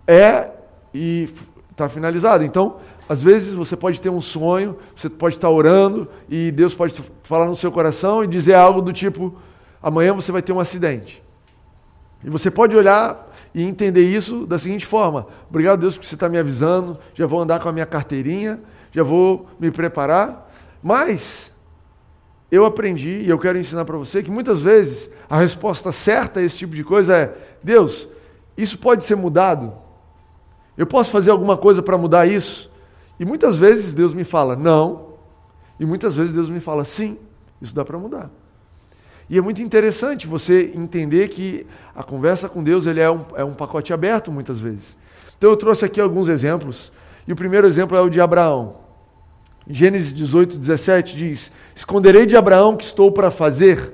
é 0.06 0.52
e 0.94 1.28
está 1.72 1.90
finalizado. 1.90 2.44
Então, 2.44 2.76
às 3.10 3.24
vezes 3.24 3.56
você 3.56 3.76
pode 3.76 4.00
ter 4.00 4.12
um 4.12 4.22
sonho, 4.22 4.78
você 4.96 5.10
pode 5.10 5.34
estar 5.34 5.50
orando 5.50 6.08
e 6.30 6.52
Deus 6.52 6.76
pode 6.76 6.94
falar 7.24 7.48
no 7.48 7.56
seu 7.56 7.72
coração 7.72 8.24
e 8.24 8.28
dizer 8.28 8.54
algo 8.54 8.84
do 8.84 8.94
tipo: 8.94 9.34
amanhã 9.82 10.14
você 10.14 10.32
vai 10.32 10.44
ter 10.44 10.54
um 10.54 10.60
acidente. 10.60 11.24
E 12.24 12.30
você 12.30 12.52
pode 12.52 12.78
olhar 12.78 13.32
e 13.52 13.64
entender 13.64 14.06
isso 14.06 14.46
da 14.46 14.60
seguinte 14.60 14.86
forma: 14.86 15.26
obrigado, 15.50 15.80
Deus, 15.80 15.96
porque 15.96 16.08
você 16.08 16.14
está 16.14 16.30
me 16.30 16.38
avisando, 16.38 17.00
já 17.16 17.26
vou 17.26 17.42
andar 17.42 17.60
com 17.60 17.68
a 17.68 17.72
minha 17.72 17.88
carteirinha, 17.88 18.60
já 18.92 19.04
vou 19.04 19.48
me 19.60 19.72
preparar. 19.72 20.52
Mas 20.84 21.52
eu 22.52 22.66
aprendi 22.66 23.22
e 23.22 23.30
eu 23.30 23.40
quero 23.40 23.58
ensinar 23.58 23.86
para 23.86 23.98
você 23.98 24.22
que 24.22 24.32
muitas 24.32 24.62
vezes 24.62 25.10
a 25.30 25.40
resposta 25.40 25.92
certa 25.92 26.40
a 26.40 26.44
esse 26.44 26.58
tipo 26.58 26.76
de 26.76 26.84
coisa 26.84 27.16
é: 27.16 27.38
Deus, 27.64 28.08
isso 28.58 28.78
pode 28.78 29.04
ser 29.04 29.16
mudado? 29.16 29.74
Eu 30.78 30.86
posso 30.86 31.12
fazer 31.12 31.32
alguma 31.32 31.58
coisa 31.58 31.82
para 31.82 31.98
mudar 31.98 32.26
isso? 32.26 32.72
E 33.20 33.26
muitas 33.26 33.56
vezes 33.56 33.94
Deus 33.94 34.14
me 34.14 34.24
fala 34.24 34.56
não, 34.56 35.12
e 35.80 35.86
muitas 35.86 36.16
vezes 36.16 36.34
Deus 36.34 36.50
me 36.50 36.60
fala 36.60 36.84
sim, 36.84 37.18
isso 37.62 37.74
dá 37.74 37.86
para 37.86 37.98
mudar. 37.98 38.30
E 39.30 39.38
é 39.38 39.42
muito 39.42 39.62
interessante 39.62 40.28
você 40.28 40.72
entender 40.76 41.30
que 41.30 41.66
a 41.96 42.04
conversa 42.04 42.50
com 42.50 42.62
Deus 42.62 42.86
ele 42.86 43.00
é, 43.00 43.10
um, 43.10 43.24
é 43.36 43.44
um 43.46 43.54
pacote 43.54 43.94
aberto 43.94 44.30
muitas 44.32 44.60
vezes. 44.60 44.98
Então 45.38 45.50
eu 45.50 45.56
trouxe 45.56 45.86
aqui 45.86 46.02
alguns 46.02 46.28
exemplos. 46.28 46.92
E 47.26 47.32
o 47.32 47.36
primeiro 47.36 47.66
exemplo 47.66 47.96
é 47.96 48.02
o 48.02 48.10
de 48.10 48.20
Abraão. 48.20 48.81
Gênesis 49.68 50.14
18, 50.14 50.58
17 50.58 51.16
diz: 51.16 51.52
Esconderei 51.76 52.26
de 52.26 52.36
Abraão 52.36 52.76
que 52.76 52.84
estou 52.84 53.12
para 53.12 53.30
fazer. 53.30 53.94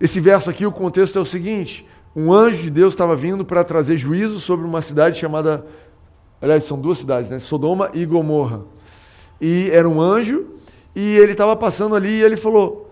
Esse 0.00 0.20
verso 0.20 0.50
aqui, 0.50 0.66
o 0.66 0.72
contexto 0.72 1.18
é 1.18 1.20
o 1.20 1.24
seguinte: 1.24 1.86
um 2.14 2.32
anjo 2.32 2.62
de 2.62 2.70
Deus 2.70 2.92
estava 2.92 3.14
vindo 3.14 3.44
para 3.44 3.62
trazer 3.62 3.96
juízo 3.96 4.40
sobre 4.40 4.66
uma 4.66 4.82
cidade 4.82 5.18
chamada. 5.18 5.64
Aliás, 6.40 6.64
são 6.64 6.78
duas 6.78 6.98
cidades, 6.98 7.30
né? 7.30 7.38
Sodoma 7.38 7.90
e 7.94 8.04
Gomorra. 8.04 8.62
E 9.40 9.70
era 9.70 9.88
um 9.88 10.00
anjo, 10.00 10.46
e 10.94 11.16
ele 11.16 11.32
estava 11.32 11.54
passando 11.54 11.94
ali 11.94 12.10
e 12.10 12.22
ele 12.22 12.36
falou: 12.36 12.90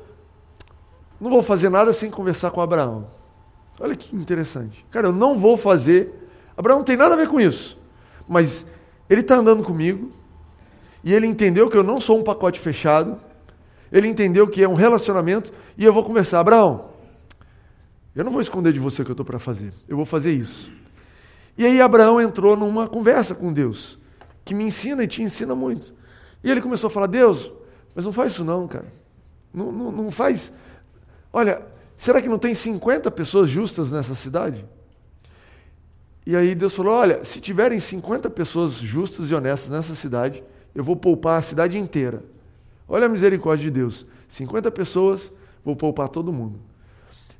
Não 1.20 1.30
vou 1.30 1.42
fazer 1.42 1.68
nada 1.68 1.92
sem 1.92 2.10
conversar 2.10 2.50
com 2.50 2.60
Abraão. 2.60 3.06
Olha 3.80 3.96
que 3.96 4.14
interessante. 4.14 4.84
Cara, 4.90 5.08
eu 5.08 5.12
não 5.12 5.36
vou 5.36 5.56
fazer. 5.56 6.12
Abraão 6.56 6.78
não 6.78 6.84
tem 6.84 6.96
nada 6.96 7.14
a 7.14 7.16
ver 7.16 7.28
com 7.28 7.40
isso. 7.40 7.76
Mas 8.28 8.64
ele 9.10 9.20
está 9.20 9.36
andando 9.36 9.62
comigo, 9.62 10.12
e 11.04 11.12
ele 11.12 11.26
entendeu 11.26 11.68
que 11.68 11.76
eu 11.76 11.82
não 11.82 12.00
sou 12.00 12.18
um 12.18 12.24
pacote 12.24 12.58
fechado, 12.58 13.20
ele 13.92 14.08
entendeu 14.08 14.48
que 14.48 14.62
é 14.62 14.68
um 14.68 14.74
relacionamento, 14.74 15.52
e 15.76 15.84
eu 15.84 15.92
vou 15.92 16.02
conversar. 16.02 16.40
Abraão, 16.40 16.86
eu 18.16 18.24
não 18.24 18.32
vou 18.32 18.40
esconder 18.40 18.72
de 18.72 18.80
você 18.80 19.02
o 19.02 19.04
que 19.04 19.10
eu 19.10 19.14
estou 19.14 19.26
para 19.26 19.38
fazer, 19.38 19.72
eu 19.86 19.96
vou 19.96 20.06
fazer 20.06 20.32
isso. 20.32 20.72
E 21.58 21.64
aí 21.64 21.80
Abraão 21.80 22.20
entrou 22.20 22.56
numa 22.56 22.88
conversa 22.88 23.34
com 23.34 23.52
Deus, 23.52 23.98
que 24.44 24.54
me 24.54 24.64
ensina 24.64 25.04
e 25.04 25.06
te 25.06 25.22
ensina 25.22 25.54
muito. 25.54 25.92
E 26.42 26.50
ele 26.50 26.62
começou 26.62 26.88
a 26.88 26.90
falar: 26.90 27.06
Deus, 27.06 27.52
mas 27.94 28.04
não 28.04 28.12
faz 28.12 28.32
isso 28.32 28.44
não, 28.44 28.66
cara. 28.66 28.86
Não, 29.52 29.70
não, 29.70 29.92
não 29.92 30.10
faz. 30.10 30.52
Olha, 31.32 31.62
será 31.96 32.20
que 32.20 32.28
não 32.28 32.38
tem 32.38 32.54
50 32.54 33.10
pessoas 33.10 33.48
justas 33.48 33.92
nessa 33.92 34.14
cidade? 34.14 34.64
E 36.26 36.34
aí 36.34 36.54
Deus 36.54 36.74
falou: 36.74 36.94
Olha, 36.94 37.24
se 37.24 37.40
tiverem 37.40 37.78
50 37.78 38.28
pessoas 38.30 38.74
justas 38.74 39.30
e 39.30 39.34
honestas 39.34 39.70
nessa 39.70 39.94
cidade, 39.94 40.42
eu 40.74 40.82
vou 40.82 40.96
poupar 40.96 41.38
a 41.38 41.42
cidade 41.42 41.78
inteira. 41.78 42.22
Olha 42.88 43.06
a 43.06 43.08
misericórdia 43.08 43.64
de 43.64 43.70
Deus. 43.70 44.06
50 44.28 44.70
pessoas, 44.70 45.32
vou 45.64 45.76
poupar 45.76 46.08
todo 46.08 46.32
mundo. 46.32 46.58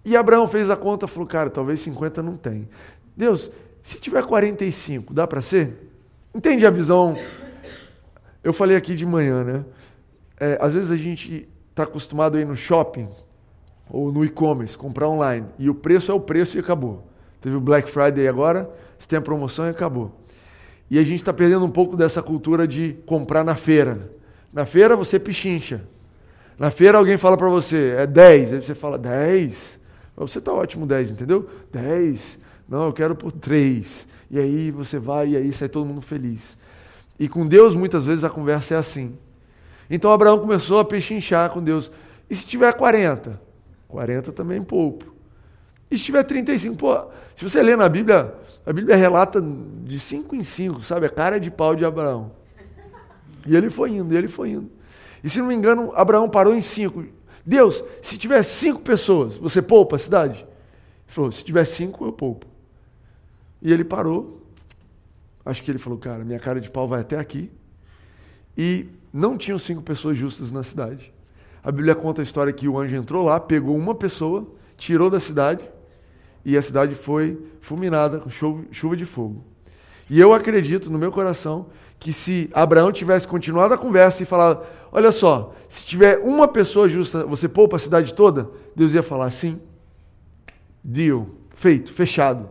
E 0.04 0.16
Abraão 0.16 0.46
fez 0.46 0.70
a 0.70 0.76
conta, 0.76 1.06
falou: 1.06 1.26
Cara, 1.26 1.50
talvez 1.50 1.80
50 1.80 2.22
não 2.22 2.36
tem. 2.36 2.68
Deus, 3.16 3.50
se 3.82 3.98
tiver 3.98 4.24
45, 4.24 5.12
dá 5.12 5.26
para 5.26 5.42
ser? 5.42 5.90
Entende 6.34 6.66
a 6.66 6.70
visão? 6.70 7.16
Eu 8.42 8.52
falei 8.52 8.76
aqui 8.76 8.94
de 8.94 9.06
manhã, 9.06 9.44
né? 9.44 9.64
É, 10.38 10.58
às 10.60 10.74
vezes 10.74 10.90
a 10.90 10.96
gente 10.96 11.48
está 11.70 11.84
acostumado 11.84 12.36
a 12.36 12.40
ir 12.40 12.46
no 12.46 12.56
shopping 12.56 13.08
ou 13.88 14.12
no 14.12 14.24
e-commerce, 14.24 14.76
comprar 14.76 15.08
online, 15.08 15.46
e 15.58 15.68
o 15.68 15.74
preço 15.74 16.10
é 16.10 16.14
o 16.14 16.20
preço 16.20 16.56
e 16.56 16.60
acabou. 16.60 17.06
Teve 17.40 17.56
o 17.56 17.60
Black 17.60 17.90
Friday 17.90 18.26
agora, 18.26 18.70
se 18.98 19.06
tem 19.06 19.18
a 19.18 19.22
promoção 19.22 19.66
e 19.66 19.70
acabou. 19.70 20.12
E 20.94 20.98
a 21.00 21.02
gente 21.02 21.16
está 21.16 21.33
perdendo 21.33 21.64
um 21.64 21.70
pouco 21.72 21.96
dessa 21.96 22.22
cultura 22.22 22.68
de 22.68 22.94
comprar 23.04 23.42
na 23.42 23.57
feira. 23.57 24.12
Na 24.52 24.64
feira 24.64 24.94
você 24.94 25.18
pichincha. 25.18 25.80
Na 26.57 26.70
feira 26.70 26.98
alguém 26.98 27.18
fala 27.18 27.37
para 27.37 27.48
você, 27.48 27.96
é 27.98 28.07
10. 28.07 28.52
Aí 28.52 28.62
você 28.62 28.76
fala, 28.76 28.96
10? 28.96 29.80
Você 30.16 30.38
está 30.38 30.52
ótimo 30.52 30.87
10, 30.87 31.11
entendeu? 31.11 31.50
10. 31.72 32.38
Não, 32.68 32.87
eu 32.87 32.92
quero 32.92 33.16
por 33.16 33.33
3. 33.33 34.07
E 34.30 34.38
aí 34.38 34.70
você 34.70 35.00
vai 35.00 35.30
e 35.30 35.37
aí 35.37 35.52
sai 35.52 35.68
todo 35.68 35.85
mundo 35.85 36.00
feliz. 36.00 36.57
E 37.18 37.28
com 37.28 37.44
Deus 37.44 37.74
muitas 37.74 38.04
vezes 38.04 38.22
a 38.22 38.30
conversa 38.30 38.76
é 38.76 38.78
assim. 38.78 39.18
Então 39.90 40.12
Abraão 40.12 40.38
começou 40.38 40.78
a 40.78 40.85
pechinchar 40.85 41.50
com 41.50 41.61
Deus. 41.61 41.90
E 42.30 42.37
se 42.37 42.46
tiver 42.46 42.72
40? 42.72 43.40
40 43.88 44.30
também 44.30 44.62
pouco. 44.62 45.12
E 45.90 45.98
se 45.98 46.04
tiver 46.04 46.22
35, 46.22 46.76
pô, 46.76 47.04
se 47.35 47.42
você 47.42 47.61
lê 47.61 47.74
na 47.74 47.88
Bíblia, 47.88 48.33
a 48.66 48.72
Bíblia 48.72 48.96
relata 48.96 49.42
de 49.42 50.00
5 50.00 50.35
em 50.35 50.42
5, 50.42 50.81
sabe? 50.83 51.07
A 51.07 51.11
cara 51.11 51.38
de 51.38 51.50
pau 51.50 51.77
de 51.77 51.85
Abraão. 51.85 52.33
E 53.46 53.55
ele 53.55 53.68
foi 53.68 53.90
indo, 53.90 54.14
e 54.14 54.16
ele 54.16 54.29
foi 54.29 54.50
indo. 54.50 54.70
E 55.22 55.29
se 55.29 55.38
não 55.38 55.46
me 55.46 55.55
engano, 55.55 55.92
Abraão 55.94 56.29
parou 56.31 56.55
em 56.55 56.62
5. 56.62 57.05
Deus, 57.44 57.85
se 58.00 58.16
tiver 58.16 58.42
5 58.42 58.81
pessoas, 58.81 59.37
você 59.37 59.61
poupa 59.61 59.96
a 59.96 59.98
cidade? 59.98 60.38
Ele 60.38 60.48
falou: 61.09 61.31
se 61.31 61.44
tiver 61.44 61.64
5, 61.64 62.07
eu 62.07 62.12
poupo. 62.12 62.46
E 63.61 63.70
ele 63.70 63.85
parou. 63.85 64.42
Acho 65.44 65.62
que 65.62 65.70
ele 65.70 65.79
falou: 65.79 65.98
cara, 65.98 66.24
minha 66.24 66.38
cara 66.38 66.59
de 66.59 66.70
pau 66.70 66.88
vai 66.88 67.03
até 67.03 67.18
aqui. 67.18 67.50
E 68.57 68.87
não 69.12 69.37
tinham 69.37 69.59
cinco 69.59 69.83
pessoas 69.83 70.16
justas 70.16 70.50
na 70.50 70.62
cidade. 70.62 71.12
A 71.62 71.70
Bíblia 71.70 71.94
conta 71.94 72.22
a 72.22 72.24
história 72.24 72.53
que 72.53 72.66
o 72.66 72.79
anjo 72.79 72.96
entrou 72.96 73.24
lá, 73.24 73.38
pegou 73.38 73.77
uma 73.77 73.94
pessoa, 73.94 74.46
tirou 74.79 75.11
da 75.11 75.20
cidade 75.20 75.68
e 76.44 76.57
a 76.57 76.62
cidade 76.62 76.94
foi 76.94 77.38
fulminada 77.61 78.18
com 78.18 78.28
chuva 78.28 78.96
de 78.96 79.07
fogo. 79.07 79.44
E 80.09 80.20
eu 80.20 80.35
acredito 80.35 80.90
no 80.90 80.98
meu 80.98 81.11
coração 81.11 81.66
que 81.98 82.12
se 82.12 82.50
Abraão 82.52 82.92
tivesse 82.92 83.26
continuado 83.26 83.72
a 83.72 83.78
conversa 83.78 84.22
e 84.22 84.26
falado: 84.26 84.64
Olha 84.92 85.11
só, 85.11 85.54
se 85.68 85.87
tiver 85.87 86.18
uma 86.18 86.46
pessoa 86.46 86.88
justa, 86.88 87.24
você 87.24 87.48
poupa 87.48 87.76
a 87.76 87.78
cidade 87.78 88.12
toda? 88.12 88.50
Deus 88.76 88.92
ia 88.92 89.02
falar: 89.02 89.30
Sim, 89.30 89.59
deal, 90.83 91.26
feito, 91.54 91.92
fechado. 91.92 92.48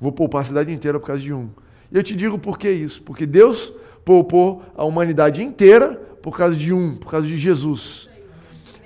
Vou 0.00 0.10
poupar 0.10 0.42
a 0.42 0.44
cidade 0.44 0.72
inteira 0.72 0.98
por 0.98 1.06
causa 1.06 1.22
de 1.22 1.32
um. 1.32 1.48
E 1.90 1.96
eu 1.96 2.02
te 2.02 2.14
digo 2.14 2.38
por 2.38 2.58
que 2.58 2.70
isso? 2.70 3.02
Porque 3.02 3.24
Deus 3.24 3.72
poupou 4.04 4.62
a 4.76 4.84
humanidade 4.84 5.42
inteira 5.42 5.94
por 6.22 6.36
causa 6.36 6.56
de 6.56 6.72
um, 6.72 6.96
por 6.96 7.10
causa 7.10 7.26
de 7.26 7.38
Jesus. 7.38 8.08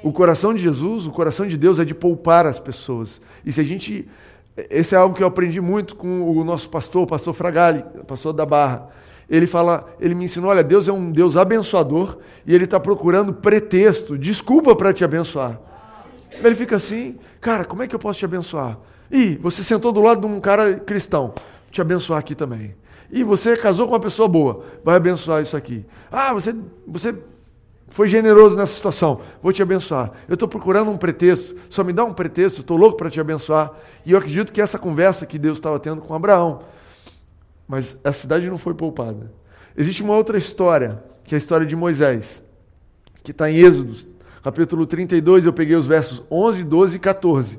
O 0.02 0.12
coração 0.12 0.52
de 0.52 0.60
Jesus, 0.60 1.06
o 1.06 1.10
coração 1.10 1.46
de 1.46 1.56
Deus 1.56 1.78
é 1.78 1.84
de 1.84 1.94
poupar 1.94 2.44
as 2.44 2.58
pessoas. 2.58 3.20
E 3.44 3.52
se 3.52 3.60
a 3.60 3.64
gente 3.64 4.08
esse 4.56 4.94
é 4.94 4.98
algo 4.98 5.14
que 5.14 5.22
eu 5.22 5.26
aprendi 5.26 5.60
muito 5.60 5.96
com 5.96 6.30
o 6.30 6.44
nosso 6.44 6.68
pastor, 6.68 7.02
o 7.02 7.06
pastor 7.06 7.32
Fragali, 7.32 7.84
pastor 8.06 8.32
da 8.32 8.44
Barra. 8.44 8.88
Ele 9.28 9.46
fala, 9.46 9.86
ele 9.98 10.14
me 10.14 10.24
ensinou, 10.24 10.50
olha, 10.50 10.62
Deus 10.62 10.88
é 10.88 10.92
um 10.92 11.10
Deus 11.10 11.36
abençoador 11.36 12.18
e 12.46 12.54
ele 12.54 12.64
está 12.64 12.78
procurando 12.78 13.32
pretexto, 13.32 14.18
desculpa 14.18 14.76
para 14.76 14.92
te 14.92 15.04
abençoar. 15.04 15.58
Ele 16.42 16.54
fica 16.54 16.76
assim, 16.76 17.18
cara, 17.40 17.64
como 17.64 17.82
é 17.82 17.86
que 17.86 17.94
eu 17.94 17.98
posso 17.98 18.18
te 18.18 18.24
abençoar? 18.24 18.78
Ih, 19.10 19.38
você 19.38 19.62
sentou 19.62 19.92
do 19.92 20.02
lado 20.02 20.20
de 20.20 20.26
um 20.26 20.40
cara 20.40 20.74
cristão, 20.74 21.32
te 21.70 21.80
abençoar 21.80 22.18
aqui 22.18 22.34
também. 22.34 22.74
E 23.10 23.22
você 23.22 23.56
casou 23.56 23.86
com 23.86 23.94
uma 23.94 24.00
pessoa 24.00 24.28
boa, 24.28 24.64
vai 24.84 24.96
abençoar 24.96 25.42
isso 25.42 25.56
aqui. 25.56 25.84
Ah, 26.10 26.32
você, 26.34 26.54
você 26.86 27.14
foi 27.92 28.08
generoso 28.08 28.56
nessa 28.56 28.72
situação, 28.72 29.20
vou 29.42 29.52
te 29.52 29.62
abençoar. 29.62 30.12
Eu 30.26 30.34
estou 30.34 30.48
procurando 30.48 30.90
um 30.90 30.96
pretexto, 30.96 31.54
só 31.68 31.84
me 31.84 31.92
dá 31.92 32.02
um 32.04 32.14
pretexto, 32.14 32.62
estou 32.62 32.78
louco 32.78 32.96
para 32.96 33.10
te 33.10 33.20
abençoar. 33.20 33.70
E 34.04 34.12
eu 34.12 34.18
acredito 34.18 34.50
que 34.50 34.62
essa 34.62 34.78
conversa 34.78 35.26
que 35.26 35.38
Deus 35.38 35.58
estava 35.58 35.78
tendo 35.78 36.00
com 36.00 36.14
Abraão, 36.14 36.62
mas 37.68 37.98
a 38.02 38.10
cidade 38.10 38.48
não 38.48 38.56
foi 38.56 38.72
poupada. 38.72 39.30
Existe 39.76 40.02
uma 40.02 40.16
outra 40.16 40.38
história, 40.38 41.02
que 41.22 41.34
é 41.34 41.36
a 41.36 41.38
história 41.38 41.66
de 41.66 41.76
Moisés, 41.76 42.42
que 43.22 43.30
está 43.30 43.50
em 43.50 43.58
Êxodo, 43.58 43.94
capítulo 44.42 44.86
32, 44.86 45.44
eu 45.44 45.52
peguei 45.52 45.76
os 45.76 45.86
versos 45.86 46.22
11, 46.30 46.64
12 46.64 46.96
e 46.96 46.98
14. 46.98 47.58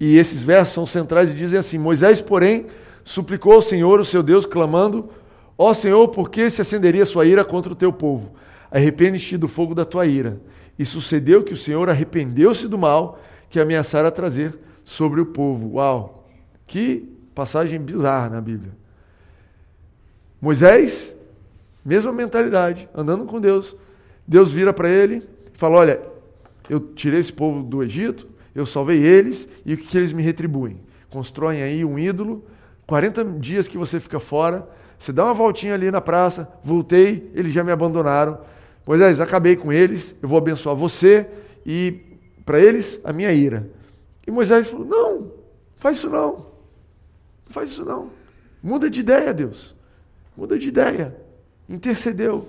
E 0.00 0.16
esses 0.16 0.42
versos 0.42 0.72
são 0.72 0.86
centrais 0.86 1.30
e 1.30 1.34
dizem 1.34 1.58
assim: 1.58 1.76
Moisés, 1.76 2.22
porém, 2.22 2.66
suplicou 3.04 3.52
ao 3.52 3.62
Senhor, 3.62 4.00
o 4.00 4.04
seu 4.04 4.22
Deus, 4.22 4.46
clamando: 4.46 5.10
Ó 5.58 5.74
Senhor, 5.74 6.08
por 6.08 6.30
que 6.30 6.48
se 6.48 6.62
acenderia 6.62 7.04
sua 7.04 7.26
ira 7.26 7.44
contra 7.44 7.70
o 7.70 7.76
teu 7.76 7.92
povo? 7.92 8.32
Arrepende-te 8.70 9.36
do 9.36 9.48
fogo 9.48 9.74
da 9.74 9.84
tua 9.84 10.06
ira. 10.06 10.40
E 10.78 10.84
sucedeu 10.84 11.42
que 11.42 11.52
o 11.52 11.56
Senhor 11.56 11.88
arrependeu-se 11.88 12.68
do 12.68 12.78
mal 12.78 13.20
que 13.50 13.58
ameaçara 13.58 14.10
trazer 14.10 14.58
sobre 14.84 15.20
o 15.20 15.26
povo. 15.26 15.74
Uau! 15.74 16.28
Que 16.66 17.08
passagem 17.34 17.80
bizarra 17.80 18.28
na 18.28 18.40
Bíblia. 18.40 18.72
Moisés, 20.40 21.16
mesma 21.84 22.12
mentalidade, 22.12 22.88
andando 22.94 23.24
com 23.24 23.40
Deus. 23.40 23.74
Deus 24.26 24.52
vira 24.52 24.72
para 24.72 24.88
ele 24.88 25.26
e 25.52 25.58
fala: 25.58 25.78
Olha, 25.78 26.00
eu 26.68 26.78
tirei 26.80 27.18
esse 27.18 27.32
povo 27.32 27.62
do 27.62 27.82
Egito, 27.82 28.28
eu 28.54 28.66
salvei 28.66 29.02
eles, 29.02 29.48
e 29.64 29.74
o 29.74 29.76
que, 29.76 29.96
eles 29.96 30.12
me 30.12 30.22
retribuem? 30.22 30.78
Constroem 31.10 31.62
aí 31.62 31.84
um 31.84 31.98
ídolo, 31.98 32.44
40 32.86 33.24
dias 33.24 33.66
que 33.66 33.78
você 33.78 33.98
fica 33.98 34.20
fora, 34.20 34.68
você 34.98 35.12
dá 35.12 35.24
uma 35.24 35.34
voltinha 35.34 35.74
ali 35.74 35.90
na 35.90 36.00
praça, 36.00 36.48
voltei, 36.62 37.30
eles 37.34 37.52
já 37.52 37.64
me 37.64 37.72
abandonaram. 37.72 38.38
Moisés, 38.88 39.20
acabei 39.20 39.54
com 39.54 39.70
eles, 39.70 40.14
eu 40.22 40.26
vou 40.26 40.38
abençoar 40.38 40.74
você 40.74 41.28
e 41.66 42.00
para 42.42 42.58
eles 42.58 42.98
a 43.04 43.12
minha 43.12 43.30
ira. 43.30 43.68
E 44.26 44.30
Moisés 44.30 44.68
falou: 44.68 44.86
Não, 44.86 45.32
faz 45.76 45.98
isso 45.98 46.08
não. 46.08 46.46
Não 47.44 47.50
faz 47.50 47.70
isso 47.70 47.84
não. 47.84 48.08
Muda 48.62 48.88
de 48.88 49.00
ideia, 49.00 49.34
Deus. 49.34 49.76
Muda 50.34 50.58
de 50.58 50.68
ideia. 50.68 51.14
Intercedeu. 51.68 52.48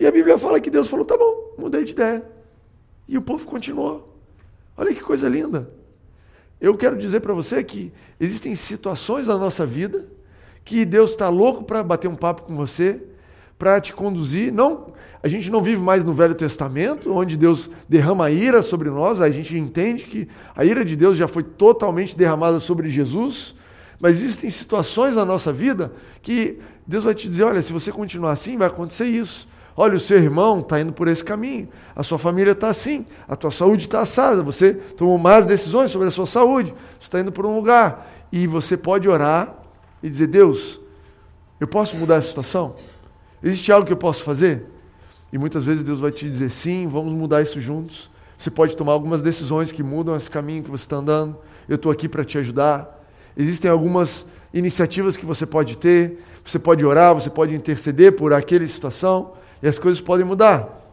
E 0.00 0.04
a 0.04 0.10
Bíblia 0.10 0.36
fala 0.36 0.58
que 0.58 0.68
Deus 0.68 0.88
falou: 0.88 1.04
Tá 1.04 1.16
bom, 1.16 1.54
mudei 1.56 1.84
de 1.84 1.92
ideia. 1.92 2.24
E 3.06 3.16
o 3.16 3.22
povo 3.22 3.46
continuou. 3.46 4.18
Olha 4.76 4.92
que 4.92 5.00
coisa 5.00 5.28
linda. 5.28 5.70
Eu 6.60 6.76
quero 6.76 6.98
dizer 6.98 7.20
para 7.20 7.32
você 7.32 7.62
que 7.62 7.92
existem 8.18 8.56
situações 8.56 9.28
na 9.28 9.38
nossa 9.38 9.64
vida 9.64 10.08
que 10.64 10.84
Deus 10.84 11.10
está 11.10 11.28
louco 11.28 11.62
para 11.62 11.84
bater 11.84 12.08
um 12.08 12.16
papo 12.16 12.42
com 12.42 12.56
você, 12.56 13.00
para 13.58 13.80
te 13.80 13.92
conduzir. 13.92 14.52
Não, 14.52 14.88
a 15.22 15.28
gente 15.28 15.50
não 15.50 15.62
vive 15.62 15.80
mais 15.80 16.04
no 16.04 16.12
Velho 16.12 16.34
Testamento, 16.34 17.12
onde 17.12 17.36
Deus 17.36 17.70
derrama 17.88 18.30
ira 18.30 18.62
sobre 18.62 18.90
nós, 18.90 19.20
a 19.20 19.30
gente 19.30 19.56
entende 19.56 20.04
que 20.04 20.28
a 20.54 20.64
ira 20.64 20.84
de 20.84 20.94
Deus 20.94 21.16
já 21.16 21.26
foi 21.26 21.42
totalmente 21.42 22.16
derramada 22.16 22.60
sobre 22.60 22.88
Jesus, 22.88 23.54
mas 23.98 24.22
existem 24.22 24.50
situações 24.50 25.16
na 25.16 25.24
nossa 25.24 25.52
vida 25.52 25.92
que 26.22 26.58
Deus 26.86 27.04
vai 27.04 27.14
te 27.14 27.28
dizer: 27.28 27.44
olha, 27.44 27.62
se 27.62 27.72
você 27.72 27.90
continuar 27.90 28.32
assim, 28.32 28.56
vai 28.56 28.68
acontecer 28.68 29.06
isso. 29.06 29.48
Olha, 29.78 29.96
o 29.96 30.00
seu 30.00 30.16
irmão 30.16 30.60
está 30.60 30.80
indo 30.80 30.92
por 30.92 31.06
esse 31.06 31.22
caminho, 31.22 31.68
a 31.94 32.02
sua 32.02 32.18
família 32.18 32.52
está 32.52 32.68
assim, 32.68 33.04
a 33.28 33.36
tua 33.36 33.50
saúde 33.50 33.84
está 33.84 34.00
assada, 34.00 34.42
você 34.42 34.72
tomou 34.72 35.18
más 35.18 35.44
decisões 35.44 35.90
sobre 35.90 36.08
a 36.08 36.10
sua 36.10 36.24
saúde, 36.24 36.72
você 36.98 37.06
está 37.06 37.20
indo 37.20 37.30
por 37.30 37.44
um 37.44 37.54
lugar. 37.54 38.12
E 38.32 38.46
você 38.46 38.76
pode 38.76 39.08
orar 39.08 39.54
e 40.02 40.08
dizer: 40.08 40.28
Deus, 40.28 40.80
eu 41.60 41.66
posso 41.66 41.96
mudar 41.96 42.16
essa 42.16 42.28
situação? 42.28 42.74
Existe 43.42 43.70
algo 43.70 43.86
que 43.86 43.92
eu 43.92 43.96
posso 43.96 44.22
fazer? 44.22 44.64
E 45.32 45.38
muitas 45.38 45.64
vezes 45.64 45.84
Deus 45.84 46.00
vai 46.00 46.10
te 46.10 46.28
dizer: 46.28 46.50
sim, 46.50 46.86
vamos 46.86 47.12
mudar 47.12 47.42
isso 47.42 47.60
juntos. 47.60 48.10
Você 48.38 48.50
pode 48.50 48.76
tomar 48.76 48.92
algumas 48.92 49.22
decisões 49.22 49.72
que 49.72 49.82
mudam 49.82 50.14
esse 50.16 50.28
caminho 50.28 50.62
que 50.62 50.70
você 50.70 50.84
está 50.84 50.96
andando. 50.96 51.36
Eu 51.68 51.76
estou 51.76 51.90
aqui 51.90 52.08
para 52.08 52.24
te 52.24 52.38
ajudar. 52.38 53.04
Existem 53.36 53.70
algumas 53.70 54.26
iniciativas 54.52 55.16
que 55.16 55.24
você 55.24 55.46
pode 55.46 55.76
ter. 55.78 56.22
Você 56.44 56.58
pode 56.58 56.84
orar, 56.84 57.14
você 57.14 57.28
pode 57.28 57.54
interceder 57.54 58.12
por 58.12 58.32
aquela 58.32 58.66
situação 58.68 59.32
e 59.62 59.66
as 59.66 59.78
coisas 59.78 60.00
podem 60.00 60.24
mudar. 60.24 60.86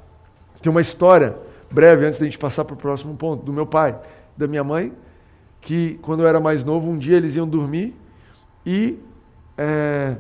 Tem 0.62 0.72
uma 0.72 0.82
história 0.82 1.38
breve, 1.70 2.06
antes 2.06 2.20
da 2.20 2.26
gente 2.26 2.38
passar 2.38 2.64
para 2.66 2.74
o 2.74 2.78
próximo 2.78 3.16
ponto, 3.16 3.44
do 3.44 3.52
meu 3.52 3.66
pai, 3.66 3.98
da 4.38 4.48
minha 4.48 4.64
mãe, 4.64 4.94
que 5.60 6.00
quando 6.02 6.22
eu 6.22 6.28
era 6.28 6.40
mais 6.40 6.64
novo, 6.64 6.90
um 6.90 6.98
dia 6.98 7.18
eles 7.18 7.36
iam 7.36 7.48
dormir 7.48 7.96
e 8.66 9.00
é, 9.58 10.16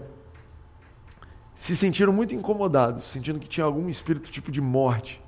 se 1.55 1.75
sentiram 1.75 2.11
muito 2.11 2.33
incomodados, 2.33 3.05
sentindo 3.05 3.39
que 3.39 3.47
tinha 3.47 3.65
algum 3.65 3.89
espírito 3.89 4.31
tipo 4.31 4.51
de 4.51 4.61
morte, 4.61 5.21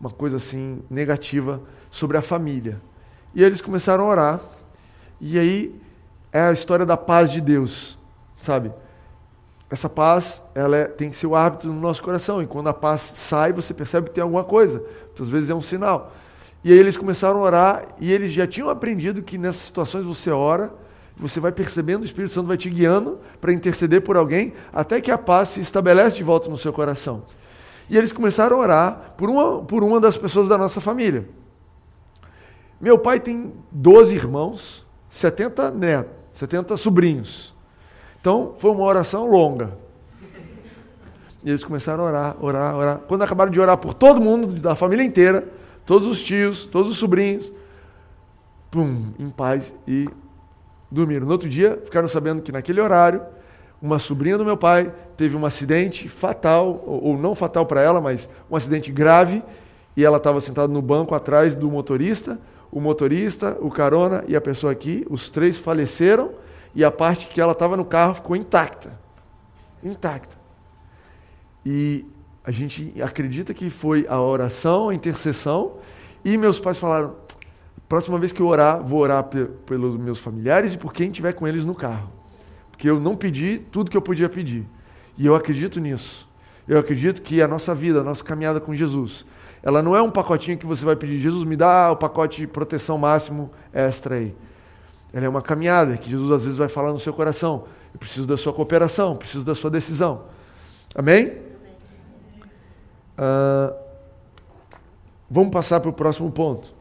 uma 0.00 0.10
coisa 0.10 0.36
assim 0.36 0.82
negativa 0.90 1.60
sobre 1.90 2.16
a 2.16 2.22
família. 2.22 2.80
E 3.34 3.42
eles 3.42 3.60
começaram 3.60 4.04
a 4.04 4.08
orar, 4.08 4.40
e 5.20 5.38
aí 5.38 5.74
é 6.32 6.40
a 6.40 6.52
história 6.52 6.86
da 6.86 6.96
paz 6.96 7.30
de 7.30 7.40
Deus, 7.40 7.98
sabe? 8.38 8.72
essa 9.70 9.88
paz 9.88 10.42
ela 10.54 10.76
é, 10.76 10.84
tem 10.84 11.10
que 11.10 11.16
ser 11.16 11.26
o 11.26 11.36
árbitro 11.36 11.72
no 11.72 11.80
nosso 11.80 12.02
coração. 12.02 12.42
E 12.42 12.46
quando 12.46 12.68
a 12.68 12.74
paz 12.74 13.12
sai, 13.14 13.52
você 13.52 13.74
percebe 13.74 14.08
que 14.08 14.14
tem 14.14 14.22
alguma 14.22 14.44
coisa. 14.44 14.82
Muitas 15.06 15.28
vezes 15.28 15.50
é 15.50 15.54
um 15.54 15.60
sinal. 15.60 16.12
E 16.64 16.72
aí 16.72 16.78
eles 16.78 16.96
começaram 16.96 17.40
a 17.40 17.42
orar 17.42 17.88
e 18.00 18.10
eles 18.10 18.32
já 18.32 18.46
tinham 18.46 18.68
aprendido 18.70 19.22
que 19.22 19.36
nessas 19.36 19.62
situações 19.62 20.04
você 20.04 20.30
ora, 20.30 20.72
você 21.18 21.40
vai 21.40 21.50
percebendo, 21.50 22.02
o 22.02 22.04
Espírito 22.04 22.32
Santo 22.32 22.46
vai 22.46 22.56
te 22.56 22.70
guiando 22.70 23.18
para 23.40 23.52
interceder 23.52 24.02
por 24.02 24.16
alguém, 24.16 24.52
até 24.72 25.00
que 25.00 25.10
a 25.10 25.18
paz 25.18 25.50
se 25.50 25.60
estabelece 25.60 26.16
de 26.16 26.22
volta 26.22 26.48
no 26.48 26.56
seu 26.56 26.72
coração. 26.72 27.24
E 27.90 27.96
eles 27.96 28.12
começaram 28.12 28.56
a 28.56 28.60
orar 28.60 29.14
por 29.16 29.28
uma, 29.28 29.62
por 29.62 29.82
uma 29.82 30.00
das 30.00 30.16
pessoas 30.16 30.46
da 30.46 30.56
nossa 30.56 30.80
família. 30.80 31.28
Meu 32.80 32.98
pai 32.98 33.18
tem 33.18 33.52
12 33.72 34.14
irmãos, 34.14 34.86
70 35.10 35.70
netos, 35.72 36.12
70 36.32 36.76
sobrinhos. 36.76 37.54
Então, 38.20 38.54
foi 38.58 38.70
uma 38.70 38.84
oração 38.84 39.26
longa. 39.28 39.76
E 41.42 41.48
eles 41.48 41.64
começaram 41.64 42.04
a 42.04 42.06
orar, 42.06 42.36
orar, 42.40 42.76
orar. 42.76 42.98
Quando 43.08 43.22
acabaram 43.22 43.50
de 43.50 43.58
orar 43.58 43.76
por 43.76 43.94
todo 43.94 44.20
mundo, 44.20 44.60
da 44.60 44.76
família 44.76 45.04
inteira, 45.04 45.48
todos 45.84 46.06
os 46.06 46.22
tios, 46.22 46.66
todos 46.66 46.90
os 46.90 46.98
sobrinhos, 46.98 47.52
pum, 48.70 49.12
em 49.18 49.30
paz 49.30 49.72
e 49.86 50.08
dormiram. 50.90 51.26
No 51.26 51.32
outro 51.32 51.48
dia, 51.48 51.80
ficaram 51.84 52.08
sabendo 52.08 52.42
que 52.42 52.52
naquele 52.52 52.80
horário, 52.80 53.22
uma 53.80 53.98
sobrinha 53.98 54.36
do 54.36 54.44
meu 54.44 54.56
pai 54.56 54.92
teve 55.16 55.36
um 55.36 55.46
acidente 55.46 56.08
fatal, 56.08 56.82
ou 56.86 57.16
não 57.16 57.34
fatal 57.34 57.64
para 57.64 57.80
ela, 57.80 58.00
mas 58.00 58.28
um 58.50 58.56
acidente 58.56 58.90
grave, 58.90 59.42
e 59.96 60.04
ela 60.04 60.16
estava 60.16 60.40
sentada 60.40 60.72
no 60.72 60.82
banco 60.82 61.14
atrás 61.14 61.54
do 61.54 61.70
motorista. 61.70 62.38
O 62.70 62.80
motorista, 62.80 63.56
o 63.60 63.70
carona 63.70 64.24
e 64.28 64.36
a 64.36 64.40
pessoa 64.40 64.72
aqui, 64.72 65.06
os 65.08 65.30
três 65.30 65.56
faleceram 65.56 66.32
e 66.74 66.84
a 66.84 66.90
parte 66.90 67.26
que 67.26 67.40
ela 67.40 67.52
estava 67.52 67.76
no 67.76 67.84
carro 67.84 68.14
ficou 68.14 68.36
intacta. 68.36 68.92
Intacta. 69.82 70.36
E 71.64 72.06
a 72.44 72.50
gente 72.50 72.94
acredita 73.02 73.52
que 73.52 73.70
foi 73.70 74.06
a 74.08 74.20
oração, 74.20 74.88
a 74.88 74.94
intercessão, 74.94 75.74
e 76.24 76.36
meus 76.36 76.58
pais 76.58 76.78
falaram: 76.78 77.14
próxima 77.88 78.18
vez 78.18 78.32
que 78.32 78.40
eu 78.40 78.46
orar, 78.46 78.82
vou 78.82 79.00
orar 79.00 79.24
pelos 79.64 79.96
meus 79.96 80.18
familiares 80.18 80.74
e 80.74 80.78
por 80.78 80.92
quem 80.92 81.10
tiver 81.10 81.32
com 81.32 81.46
eles 81.48 81.64
no 81.64 81.74
carro. 81.74 82.10
Porque 82.70 82.88
eu 82.88 83.00
não 83.00 83.16
pedi 83.16 83.58
tudo 83.58 83.90
que 83.90 83.96
eu 83.96 84.02
podia 84.02 84.28
pedir. 84.28 84.66
E 85.16 85.26
eu 85.26 85.34
acredito 85.34 85.80
nisso. 85.80 86.28
Eu 86.66 86.78
acredito 86.78 87.22
que 87.22 87.40
a 87.40 87.48
nossa 87.48 87.74
vida, 87.74 88.00
a 88.00 88.04
nossa 88.04 88.22
caminhada 88.22 88.60
com 88.60 88.74
Jesus, 88.74 89.24
ela 89.62 89.82
não 89.82 89.96
é 89.96 90.02
um 90.02 90.10
pacotinho 90.10 90.56
que 90.56 90.66
você 90.66 90.84
vai 90.84 90.94
pedir, 90.94 91.18
Jesus 91.18 91.44
me 91.44 91.56
dá 91.56 91.90
o 91.90 91.96
pacote 91.96 92.42
de 92.42 92.46
proteção 92.46 92.96
máximo 92.98 93.50
extra 93.72 94.16
aí. 94.16 94.36
Ela 95.12 95.26
é 95.26 95.28
uma 95.28 95.42
caminhada 95.42 95.96
que 95.96 96.08
Jesus 96.08 96.30
às 96.30 96.42
vezes 96.42 96.58
vai 96.58 96.68
falar 96.68 96.92
no 96.92 96.98
seu 96.98 97.12
coração. 97.12 97.64
Eu 97.92 97.98
preciso 97.98 98.28
da 98.28 98.36
sua 98.36 98.52
cooperação, 98.52 99.16
preciso 99.16 99.44
da 99.44 99.54
sua 99.54 99.70
decisão. 99.70 100.26
Amém? 100.94 101.32
Uh, 103.18 103.74
vamos 105.28 105.50
passar 105.50 105.80
para 105.80 105.90
o 105.90 105.92
próximo 105.92 106.30
ponto. 106.30 106.77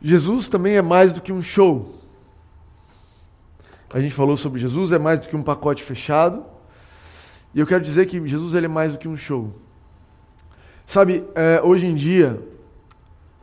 Jesus 0.00 0.48
também 0.48 0.76
é 0.76 0.82
mais 0.82 1.12
do 1.12 1.20
que 1.20 1.32
um 1.32 1.42
show. 1.42 1.94
A 3.90 4.00
gente 4.00 4.14
falou 4.14 4.36
sobre 4.36 4.60
Jesus, 4.60 4.92
é 4.92 4.98
mais 4.98 5.20
do 5.20 5.28
que 5.28 5.36
um 5.36 5.42
pacote 5.42 5.82
fechado. 5.82 6.44
E 7.54 7.60
eu 7.60 7.66
quero 7.66 7.82
dizer 7.82 8.06
que 8.06 8.26
Jesus 8.26 8.54
ele 8.54 8.66
é 8.66 8.68
mais 8.68 8.92
do 8.92 8.98
que 8.98 9.08
um 9.08 9.16
show. 9.16 9.52
Sabe, 10.86 11.24
é, 11.34 11.60
hoje 11.62 11.86
em 11.86 11.94
dia, 11.94 12.40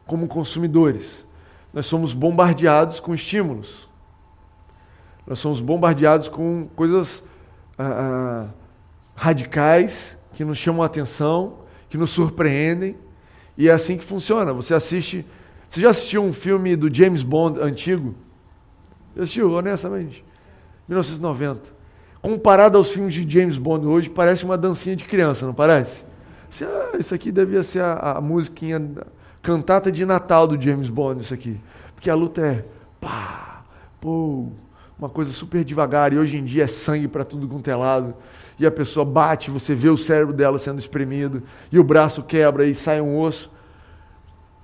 como 0.06 0.28
consumidores, 0.28 1.26
nós 1.74 1.86
somos 1.86 2.14
bombardeados 2.14 3.00
com 3.00 3.14
estímulos. 3.14 3.90
Nós 5.28 5.40
somos 5.40 5.60
bombardeados 5.60 6.30
com 6.30 6.68
coisas 6.76 7.24
ah, 7.78 7.84
ah, 7.84 8.46
radicais 9.16 10.18
que 10.34 10.46
nos 10.46 10.58
chamam 10.58 10.84
a 10.84 10.86
atenção, 10.86 11.60
que 11.90 11.98
nos 11.98 12.12
surpreendem. 12.12 12.96
E 13.58 13.68
é 13.68 13.72
assim 13.72 13.98
que 13.98 14.06
funciona. 14.06 14.54
Você 14.54 14.74
assiste. 14.74 15.26
Você 15.68 15.82
já 15.82 15.90
assistiu 15.90 16.24
um 16.24 16.34
filme 16.34 16.76
do 16.76 16.94
James 16.94 17.24
Bond 17.24 17.60
antigo? 17.60 18.16
Já 19.16 19.24
assistiu, 19.24 19.52
honestamente? 19.52 20.24
1990. 20.88 21.74
Comparado 22.22 22.78
aos 22.78 22.92
filmes 22.92 23.14
de 23.14 23.30
James 23.30 23.58
Bond 23.58 23.86
hoje, 23.86 24.10
parece 24.10 24.46
uma 24.46 24.58
dancinha 24.58 24.96
de 24.96 25.06
criança, 25.06 25.46
não 25.46 25.54
parece? 25.54 26.04
Você, 26.50 26.66
ah, 26.66 26.98
isso 26.98 27.14
aqui 27.14 27.32
devia 27.32 27.64
ser 27.64 27.84
a, 27.84 28.18
a 28.18 28.22
musiquinha 28.22 28.82
cantata 29.42 29.92
de 29.92 30.06
Natal 30.06 30.48
do 30.48 30.60
James 30.60 30.90
Bond, 30.90 31.22
isso 31.22 31.34
aqui. 31.34 31.60
Porque 31.94 32.10
a 32.10 32.16
luta 32.16 32.42
é 32.42 32.66
pá, 33.00 33.64
pô, 34.02 34.48
uma 34.98 35.10
coisa 35.10 35.32
super 35.32 35.64
devagar. 35.64 36.14
E 36.14 36.18
hoje 36.18 36.38
em 36.38 36.44
dia 36.44 36.64
é 36.64 36.68
sangue 36.68 37.08
para 37.08 37.24
tudo 37.24 37.48
quanto 37.48 37.70
é 37.70 37.76
lado. 37.76 38.16
E 38.58 38.66
a 38.66 38.72
pessoa 38.72 39.06
bate, 39.06 39.52
você 39.52 39.76
vê 39.76 39.90
o 39.90 39.98
cérebro 39.98 40.34
dela 40.34 40.58
sendo 40.58 40.80
espremido, 40.80 41.44
e 41.72 41.78
o 41.78 41.84
braço 41.84 42.24
quebra 42.24 42.66
e 42.66 42.74
sai 42.74 43.02
um 43.02 43.20
osso. 43.20 43.52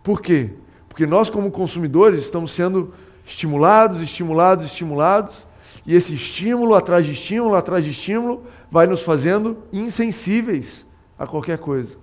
Por 0.02 0.22
quê? 0.22 0.52
Porque 0.92 1.08
nós, 1.08 1.30
como 1.30 1.50
consumidores, 1.50 2.20
estamos 2.20 2.52
sendo 2.52 2.94
estimulados, 3.26 4.02
estimulados, 4.02 4.66
estimulados, 4.66 5.48
e 5.86 5.96
esse 5.96 6.14
estímulo 6.14 6.76
atrás 6.76 7.06
de 7.06 7.14
estímulo, 7.14 7.56
atrás 7.56 7.86
de 7.86 7.92
estímulo, 7.92 8.44
vai 8.70 8.86
nos 8.86 9.02
fazendo 9.02 9.58
insensíveis 9.72 10.86
a 11.18 11.26
qualquer 11.26 11.60
coisa. 11.60 11.98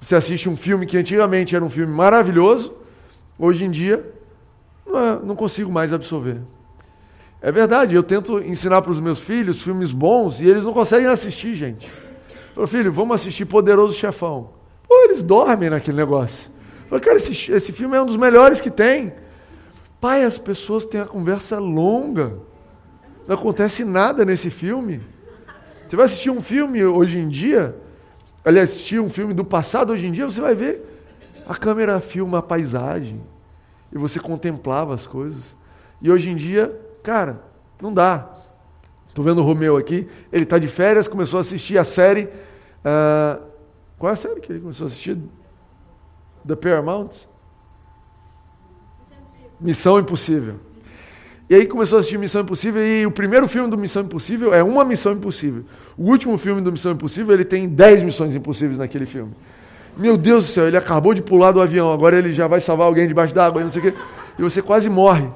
Você 0.00 0.16
assiste 0.16 0.48
um 0.48 0.56
filme 0.56 0.86
que 0.86 0.96
antigamente 0.96 1.54
era 1.54 1.62
um 1.62 1.68
filme 1.68 1.92
maravilhoso, 1.92 2.72
hoje 3.38 3.66
em 3.66 3.70
dia 3.70 4.10
não, 4.86 5.32
é, 5.32 5.36
consigo 5.36 5.70
mais 5.70 5.92
absorver. 5.92 6.38
É 7.42 7.52
verdade, 7.52 7.94
eu 7.94 8.02
tento 8.02 8.38
ensinar 8.38 8.80
para 8.80 8.90
os 8.90 9.00
meus 9.00 9.20
filhos 9.20 9.60
filmes 9.60 9.92
bons 9.92 10.40
e 10.40 10.48
eles 10.48 10.64
não 10.64 10.72
conseguem 10.72 11.08
assistir, 11.08 11.54
gente. 11.54 11.90
Falo, 12.54 12.66
filho, 12.66 12.90
vamos 12.90 13.16
assistir 13.16 13.44
Poderoso 13.44 13.92
Chefão. 13.92 14.48
Pô, 14.88 14.94
eles 15.04 15.22
dormem 15.22 15.68
naquele 15.68 15.98
negócio. 15.98 16.56
Falo, 16.88 17.00
cara, 17.02 17.18
esse, 17.18 17.52
esse 17.52 17.72
filme 17.72 17.96
é 17.96 18.02
um 18.02 18.06
dos 18.06 18.16
melhores 18.16 18.60
que 18.60 18.70
tem. 18.70 19.12
Pai, 20.00 20.24
as 20.24 20.38
pessoas 20.38 20.86
têm 20.86 21.00
a 21.00 21.06
conversa 21.06 21.58
longa. 21.58 22.38
Não 23.26 23.34
acontece 23.34 23.84
nada 23.84 24.24
nesse 24.24 24.48
filme. 24.48 25.02
Você 25.86 25.96
vai 25.96 26.06
assistir 26.06 26.30
um 26.30 26.40
filme 26.40 26.84
hoje 26.84 27.18
em 27.18 27.28
dia, 27.28 27.74
aliás, 28.44 28.70
assistir 28.70 29.00
um 29.00 29.08
filme 29.08 29.32
do 29.32 29.44
passado 29.44 29.92
hoje 29.92 30.06
em 30.06 30.12
dia, 30.12 30.24
você 30.24 30.40
vai 30.40 30.54
ver 30.54 30.82
a 31.46 31.54
câmera 31.54 31.98
filma 31.98 32.38
a 32.38 32.42
paisagem 32.42 33.22
e 33.90 33.96
você 33.96 34.20
contemplava 34.20 34.94
as 34.94 35.06
coisas. 35.06 35.56
E 36.00 36.10
hoje 36.10 36.30
em 36.30 36.36
dia, 36.36 36.78
cara, 37.02 37.42
não 37.80 37.92
dá. 37.92 38.30
Estou 39.08 39.24
vendo 39.24 39.40
o 39.40 39.44
Romeu 39.44 39.76
aqui, 39.76 40.06
ele 40.30 40.44
está 40.44 40.58
de 40.58 40.68
férias, 40.68 41.08
começou 41.08 41.38
a 41.38 41.40
assistir 41.40 41.78
a 41.78 41.84
série. 41.84 42.24
Uh, 42.24 43.42
qual 43.98 44.10
é 44.10 44.12
a 44.12 44.16
série 44.16 44.40
que 44.40 44.52
ele 44.52 44.60
começou 44.60 44.86
a 44.86 44.88
assistir? 44.88 45.18
The 46.48 46.56
Paramount? 46.56 47.10
Missão 49.60 49.98
Impossível. 49.98 50.54
E 51.50 51.54
aí 51.54 51.66
começou 51.66 51.98
a 51.98 52.00
assistir 52.00 52.18
Missão 52.18 52.42
Impossível 52.42 52.84
e 52.84 53.04
o 53.04 53.10
primeiro 53.10 53.46
filme 53.46 53.70
do 53.70 53.76
Missão 53.76 54.02
Impossível 54.02 54.54
é 54.54 54.62
uma 54.62 54.84
Missão 54.84 55.12
Impossível. 55.12 55.64
O 55.96 56.10
último 56.10 56.38
filme 56.38 56.62
do 56.62 56.72
Missão 56.72 56.92
Impossível, 56.92 57.34
ele 57.34 57.44
tem 57.44 57.68
10 57.68 58.02
missões 58.02 58.34
impossíveis 58.34 58.78
naquele 58.78 59.04
filme. 59.04 59.32
Meu 59.96 60.16
Deus 60.16 60.46
do 60.46 60.50
céu, 60.52 60.66
ele 60.66 60.76
acabou 60.76 61.12
de 61.12 61.22
pular 61.22 61.52
do 61.52 61.60
avião, 61.60 61.92
agora 61.92 62.16
ele 62.16 62.32
já 62.32 62.46
vai 62.46 62.60
salvar 62.60 62.86
alguém 62.86 63.06
debaixo 63.06 63.34
d'água, 63.34 63.62
não 63.62 63.70
sei 63.70 63.80
o 63.80 63.84
quê. 63.84 63.98
E 64.38 64.42
você 64.42 64.62
quase 64.62 64.88
morre. 64.88 65.28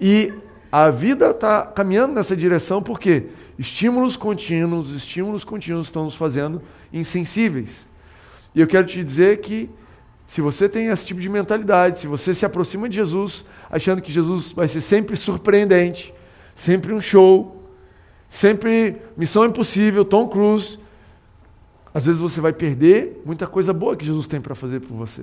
E 0.00 0.34
a 0.70 0.90
vida 0.90 1.30
está 1.30 1.66
caminhando 1.66 2.14
nessa 2.14 2.36
direção 2.36 2.82
porque 2.82 3.26
estímulos 3.58 4.16
contínuos, 4.16 4.90
estímulos 4.90 5.44
contínuos 5.44 5.86
estão 5.86 6.04
nos 6.04 6.14
fazendo 6.14 6.60
insensíveis. 6.92 7.86
E 8.54 8.60
eu 8.60 8.66
quero 8.66 8.86
te 8.86 9.02
dizer 9.04 9.38
que 9.38 9.70
se 10.26 10.40
você 10.40 10.68
tem 10.68 10.86
esse 10.86 11.04
tipo 11.04 11.20
de 11.20 11.28
mentalidade, 11.28 11.98
se 11.98 12.06
você 12.06 12.34
se 12.34 12.46
aproxima 12.46 12.88
de 12.88 12.96
Jesus 12.96 13.44
achando 13.70 14.00
que 14.00 14.12
Jesus 14.12 14.52
vai 14.52 14.68
ser 14.68 14.80
sempre 14.80 15.16
surpreendente, 15.16 16.14
sempre 16.54 16.92
um 16.92 17.00
show, 17.00 17.62
sempre 18.28 18.96
missão 19.16 19.44
impossível, 19.44 20.04
Tom 20.04 20.28
Cruise, 20.28 20.78
às 21.94 22.06
vezes 22.06 22.20
você 22.20 22.40
vai 22.40 22.52
perder 22.52 23.20
muita 23.24 23.46
coisa 23.46 23.72
boa 23.72 23.96
que 23.96 24.04
Jesus 24.04 24.26
tem 24.26 24.40
para 24.40 24.54
fazer 24.54 24.80
por 24.80 24.96
você. 24.96 25.22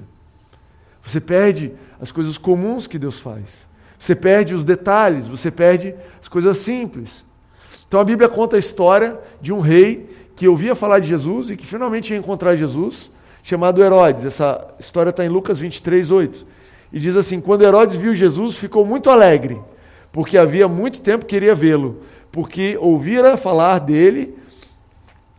Você 1.02 1.20
perde 1.20 1.74
as 2.00 2.12
coisas 2.12 2.38
comuns 2.38 2.86
que 2.86 3.00
Deus 3.00 3.20
faz. 3.20 3.68
Você 3.98 4.16
perde 4.16 4.54
os 4.54 4.64
detalhes, 4.64 5.28
você 5.28 5.50
perde 5.50 5.96
as 6.22 6.28
coisas 6.28 6.58
simples. 6.58 7.26
Então 7.88 8.00
a 8.00 8.04
Bíblia 8.04 8.30
conta 8.30 8.56
a 8.56 8.60
história 8.60 9.20
de 9.42 9.52
um 9.52 9.60
rei 9.60 10.16
que 10.36 10.48
ouvia 10.48 10.76
falar 10.76 11.00
de 11.00 11.08
Jesus 11.08 11.50
e 11.50 11.58
que 11.58 11.66
finalmente 11.66 12.14
ia 12.14 12.20
encontrar 12.20 12.56
Jesus, 12.56 13.12
chamado 13.44 13.84
Herodes. 13.84 14.26
Essa 14.26 14.68
história 14.80 15.10
está 15.10 15.26
em 15.26 15.30
Lucas 15.30 15.60
23, 15.60 16.12
8. 16.12 16.46
E 16.92 17.00
diz 17.00 17.16
assim: 17.16 17.40
Quando 17.40 17.64
Herodes 17.64 17.96
viu 17.96 18.16
Jesus, 18.16 18.58
ficou 18.58 18.86
muito 18.86 19.10
alegre, 19.10 19.60
porque 20.12 20.38
havia 20.38 20.68
muito 20.68 21.02
tempo 21.02 21.26
queria 21.26 21.54
vê-lo, 21.54 22.02
porque 22.32 22.78
ouvira 22.80 23.38
falar 23.38 23.80
dele, 23.80 24.36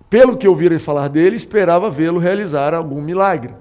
pelo 0.09 0.37
que 0.37 0.49
ouvira 0.49 0.79
falar 0.79 1.09
dele, 1.09 1.37
esperava 1.37 1.91
vê-lo 1.91 2.19
realizar 2.19 2.75
algum 2.75 3.01
milagre. 3.01 3.55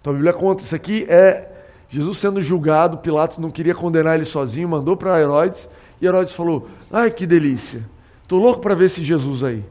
Então 0.00 0.12
a 0.12 0.16
Bíblia 0.16 0.32
conta: 0.32 0.62
isso 0.62 0.74
aqui 0.74 1.06
é 1.08 1.50
Jesus 1.88 2.18
sendo 2.18 2.40
julgado, 2.40 2.98
Pilatos 2.98 3.38
não 3.38 3.50
queria 3.50 3.74
condenar 3.74 4.16
ele 4.16 4.24
sozinho, 4.24 4.68
mandou 4.68 4.96
para 4.96 5.20
Herodes, 5.20 5.68
e 6.00 6.06
Herodes 6.06 6.32
falou: 6.32 6.68
Ai, 6.90 7.10
que 7.10 7.26
delícia, 7.26 7.84
estou 8.22 8.40
louco 8.40 8.60
para 8.60 8.74
ver 8.74 8.86
esse 8.86 9.02
Jesus 9.04 9.44
aí. 9.44 9.64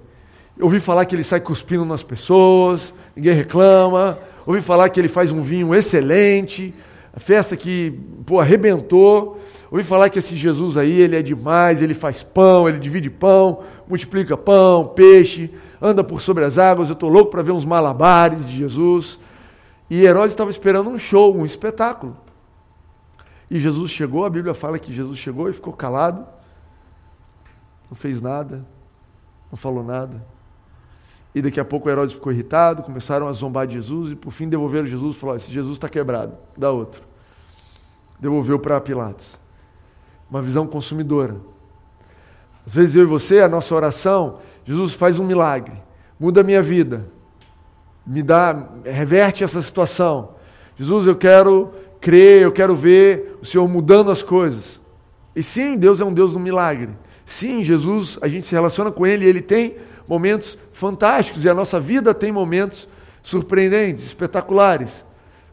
Eu 0.58 0.66
ouvi 0.66 0.80
falar 0.80 1.06
que 1.06 1.16
ele 1.16 1.24
sai 1.24 1.42
cuspindo 1.42 1.84
nas 1.84 2.04
pessoas, 2.04 2.94
ninguém 3.15 3.34
reclama. 3.34 4.19
Ouvi 4.45 4.62
falar 4.62 4.89
que 4.89 4.99
ele 4.99 5.08
faz 5.08 5.32
um 5.32 5.41
vinho 5.41 5.73
excelente, 5.73 6.73
a 7.13 7.19
festa 7.19 7.56
que 7.56 7.99
pô, 8.26 8.39
arrebentou. 8.39 9.39
Ouvi 9.71 9.84
falar 9.84 10.10
que 10.10 10.19
esse 10.19 10.36
Jesus 10.36 10.78
aí, 10.78 11.02
ele 11.02 11.15
é 11.15 11.21
demais, 11.21 11.82
ele 11.82 11.95
faz 11.95 12.21
pão, 12.21 12.69
ele 12.69 12.78
divide 12.78 13.10
pão, 13.10 13.63
multiplica 13.88 14.38
pão, 14.38 14.88
peixe, 14.88 15.49
anda 15.82 16.04
por 16.04 16.21
sobre 16.21 16.45
as 16.45 16.58
águas. 16.58 16.89
Eu 16.89 16.93
estou 16.93 17.10
louco 17.10 17.32
para 17.32 17.41
ver 17.41 17.52
uns 17.52 17.65
malabares 17.65 18.45
de 18.45 18.56
Jesus. 18.56 19.17
E 19.89 20.06
Herodes 20.06 20.34
estava 20.34 20.49
esperando 20.49 20.89
um 20.89 20.97
show, 20.97 21.36
um 21.36 21.45
espetáculo. 21.45 22.15
E 23.49 23.60
Jesus 23.60 23.91
chegou, 23.91 24.26
a 24.26 24.30
Bíblia 24.30 24.54
fala 24.54 24.80
que 24.80 24.91
Jesus 24.91 25.17
chegou 25.17 25.49
e 25.49 25.54
ficou 25.54 25.73
calado, 25.73 26.26
não 27.89 27.95
fez 27.95 28.21
nada, 28.21 28.65
não 29.52 29.58
falou 29.58 29.84
nada. 29.84 30.26
E 31.36 31.41
daqui 31.41 31.60
a 31.60 31.65
pouco 31.65 31.89
Herodes 31.89 32.13
ficou 32.13 32.32
irritado, 32.32 32.84
começaram 32.84 33.28
a 33.28 33.32
zombar 33.32 33.65
de 33.65 33.74
Jesus 33.74 34.12
e 34.12 34.15
por 34.15 34.32
fim 34.32 34.48
devolveram 34.48 34.86
Jesus 34.86 35.15
e 35.15 35.19
falou: 35.19 35.36
esse 35.36 35.52
Jesus 35.52 35.74
está 35.74 35.89
quebrado, 35.89 36.34
dá 36.56 36.69
outro. 36.69 37.02
Devolveu 38.19 38.60
para 38.60 38.80
Pilatos. 38.80 39.38
Uma 40.30 40.41
visão 40.41 40.67
consumidora. 40.67 41.36
Às 42.65 42.74
vezes 42.74 42.96
eu 42.96 43.04
e 43.04 43.06
você, 43.06 43.41
a 43.41 43.50
nossa 43.50 43.74
oração, 43.76 44.39
Jesus 44.65 44.93
faz 44.93 45.19
um 45.19 45.26
milagre, 45.26 45.74
muda 46.19 46.41
a 46.41 46.43
minha 46.43 46.62
vida, 46.62 47.06
me 48.06 48.24
dá, 48.24 48.69
reverte 48.86 49.43
essa 49.43 49.62
situação. 49.62 50.30
Jesus, 50.78 51.08
eu 51.08 51.15
quero 51.15 51.74
crer, 52.00 52.43
eu 52.43 52.52
quero 52.52 52.76
ver 52.76 53.38
o 53.41 53.46
Senhor 53.46 53.67
mudando 53.67 54.12
as 54.12 54.22
coisas. 54.22 54.80
E 55.36 55.43
sim, 55.43 55.78
Deus 55.78 56.00
é 56.00 56.06
um 56.06 56.13
Deus 56.13 56.34
do 56.34 56.39
milagre. 56.39 56.89
Sim, 57.26 57.63
Jesus, 57.63 58.17
a 58.22 58.28
gente 58.28 58.48
se 58.48 58.54
relaciona 58.54 58.91
com 58.91 59.06
Ele 59.06 59.26
e 59.26 59.28
Ele 59.28 59.41
tem 59.41 59.76
momentos 60.08 60.58
fantásticos 60.72 61.46
e 61.46 61.50
a 61.50 61.54
nossa 61.54 61.80
vida 61.80 62.13
tem 62.13 62.32
momentos 62.32 62.88
surpreendentes, 63.22 64.06
espetaculares. 64.06 65.06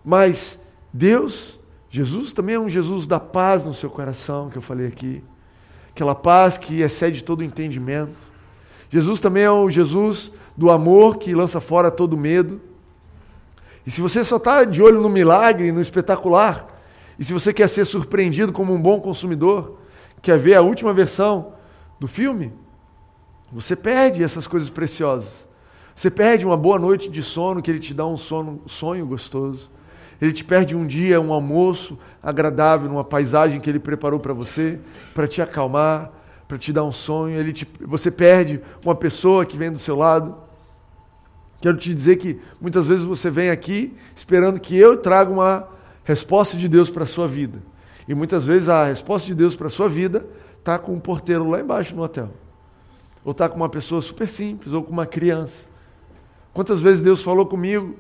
Mas 0.05 0.59
Deus, 0.93 1.59
Jesus 1.91 2.33
também 2.33 2.57
é 2.57 2.61
um 2.61 2.69
Jesus 2.69 3.07
da 3.07 3.21
paz 3.21 3.65
no 3.65 3.73
seu 3.75 3.91
coração, 3.91 4.51
que 4.51 4.59
eu 4.59 4.63
falei 4.63 4.89
aqui. 4.89 5.23
Aquela 5.91 6.15
paz 6.15 6.59
que 6.59 6.81
excede 6.81 7.23
todo 7.23 7.45
entendimento. 7.45 8.31
Jesus 8.89 9.21
também 9.21 9.45
é 9.45 9.51
o 9.51 9.71
Jesus 9.71 10.33
do 10.57 10.71
amor 10.71 11.19
que 11.19 11.35
lança 11.35 11.61
fora 11.61 11.91
todo 11.91 12.17
medo. 12.17 12.61
E 13.87 13.91
se 13.91 14.01
você 14.01 14.25
só 14.25 14.37
está 14.37 14.65
de 14.65 14.83
olho 14.83 15.01
no 15.01 15.09
milagre, 15.09 15.73
no 15.73 15.81
espetacular, 15.81 16.67
e 17.19 17.25
se 17.25 17.33
você 17.33 17.53
quer 17.53 17.69
ser 17.69 17.85
surpreendido 17.85 18.53
como 18.53 18.73
um 18.73 18.81
bom 18.81 19.01
consumidor, 19.01 19.79
quer 20.23 20.39
ver 20.39 20.55
a 20.55 20.63
última 20.63 20.93
versão 20.93 21.55
do 21.99 22.09
filme, 22.09 22.53
você 23.53 23.75
perde 23.75 24.23
essas 24.23 24.47
coisas 24.47 24.71
preciosas. 24.71 25.49
Você 25.95 26.11
perde 26.11 26.47
uma 26.47 26.57
boa 26.57 26.79
noite 26.79 27.11
de 27.11 27.23
sono, 27.23 27.61
que 27.61 27.71
ele 27.71 27.81
te 27.81 27.93
dá 27.93 28.07
um 28.07 28.17
sono, 28.17 28.63
sonho 28.67 29.05
gostoso. 29.07 29.71
Ele 30.21 30.33
te 30.33 30.45
perde 30.45 30.77
um 30.77 30.87
dia, 30.87 31.21
um 31.21 31.33
almoço 31.33 31.99
agradável, 32.23 32.89
numa 32.89 33.05
paisagem 33.05 33.61
que 33.61 33.69
ele 33.69 33.79
preparou 33.79 34.21
para 34.21 34.33
você, 34.33 34.79
para 35.15 35.27
te 35.27 35.43
acalmar, 35.43 36.13
para 36.47 36.59
te 36.59 36.73
dar 36.73 36.85
um 36.85 36.93
sonho. 36.93 37.39
Ele 37.39 37.53
te, 37.53 37.67
você 37.81 38.11
perde 38.11 38.61
uma 38.85 38.95
pessoa 38.95 39.45
que 39.45 39.57
vem 39.57 39.73
do 39.73 39.79
seu 39.79 39.97
lado. 39.97 40.37
Quero 41.61 41.77
te 41.77 41.95
dizer 41.95 42.17
que 42.17 42.39
muitas 42.61 42.87
vezes 42.87 43.05
você 43.05 43.31
vem 43.31 43.51
aqui 43.51 43.95
esperando 44.15 44.61
que 44.61 44.77
eu 44.77 44.97
traga 44.97 45.31
uma 45.31 45.69
resposta 46.05 46.57
de 46.57 46.69
Deus 46.69 46.89
para 46.89 47.05
a 47.05 47.07
sua 47.07 47.27
vida. 47.27 47.59
E 48.07 48.15
muitas 48.15 48.45
vezes 48.45 48.69
a 48.69 48.85
resposta 48.85 49.27
de 49.27 49.35
Deus 49.35 49.57
para 49.57 49.67
a 49.67 49.71
sua 49.71 49.89
vida 49.89 50.25
está 50.59 50.79
com 50.79 50.93
um 50.93 51.01
porteiro 51.01 51.49
lá 51.49 51.61
embaixo 51.61 51.95
no 51.95 52.03
hotel. 52.03 52.31
Ou 53.25 53.33
está 53.33 53.49
com 53.49 53.57
uma 53.57 53.69
pessoa 53.69 54.01
super 54.01 54.29
simples, 54.29 54.73
ou 54.73 54.83
com 54.83 54.93
uma 54.93 55.07
criança. 55.07 55.69
Quantas 56.53 56.81
vezes 56.81 57.03
Deus 57.03 57.23
falou 57.23 57.47
comigo 57.47 57.97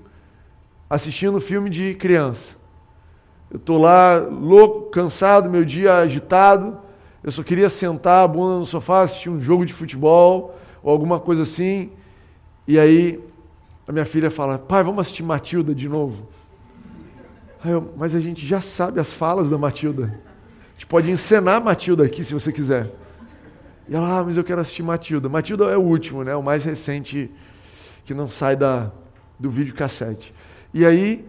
assistindo 0.88 1.40
filme 1.40 1.70
de 1.70 1.94
criança? 1.94 2.56
Eu 3.50 3.56
estou 3.56 3.78
lá 3.78 4.16
louco, 4.16 4.90
cansado, 4.90 5.50
meu 5.50 5.64
dia 5.64 5.96
agitado. 5.96 6.78
Eu 7.22 7.30
só 7.30 7.42
queria 7.42 7.68
sentar 7.68 8.24
a 8.24 8.28
bunda 8.28 8.58
no 8.58 8.66
sofá, 8.66 9.02
assistir 9.02 9.28
um 9.28 9.40
jogo 9.40 9.66
de 9.66 9.72
futebol 9.72 10.56
ou 10.82 10.90
alguma 10.90 11.20
coisa 11.20 11.42
assim. 11.42 11.90
E 12.66 12.78
aí 12.78 13.20
a 13.86 13.92
minha 13.92 14.04
filha 14.04 14.30
fala: 14.30 14.58
Pai, 14.58 14.82
vamos 14.84 15.00
assistir 15.00 15.22
Matilda 15.22 15.74
de 15.74 15.88
novo. 15.88 16.28
Eu, 17.64 17.92
mas 17.96 18.14
a 18.14 18.20
gente 18.20 18.46
já 18.46 18.60
sabe 18.60 19.00
as 19.00 19.12
falas 19.12 19.50
da 19.50 19.58
Matilda. 19.58 20.04
A 20.04 20.72
gente 20.74 20.86
pode 20.86 21.10
encenar 21.10 21.62
Matilda 21.62 22.04
aqui 22.04 22.24
se 22.24 22.32
você 22.32 22.52
quiser. 22.52 22.90
E 23.90 23.96
ela, 23.96 24.20
ah, 24.20 24.22
mas 24.22 24.36
eu 24.36 24.44
quero 24.44 24.60
assistir 24.60 24.84
Matilda. 24.84 25.28
Matilda 25.28 25.64
é 25.64 25.76
o 25.76 25.80
último, 25.80 26.22
né? 26.22 26.36
O 26.36 26.42
mais 26.42 26.62
recente 26.62 27.28
que 28.04 28.14
não 28.14 28.28
sai 28.28 28.54
da, 28.54 28.92
do 29.36 29.50
vídeo 29.50 29.74
cassete. 29.74 30.32
E 30.72 30.86
aí, 30.86 31.26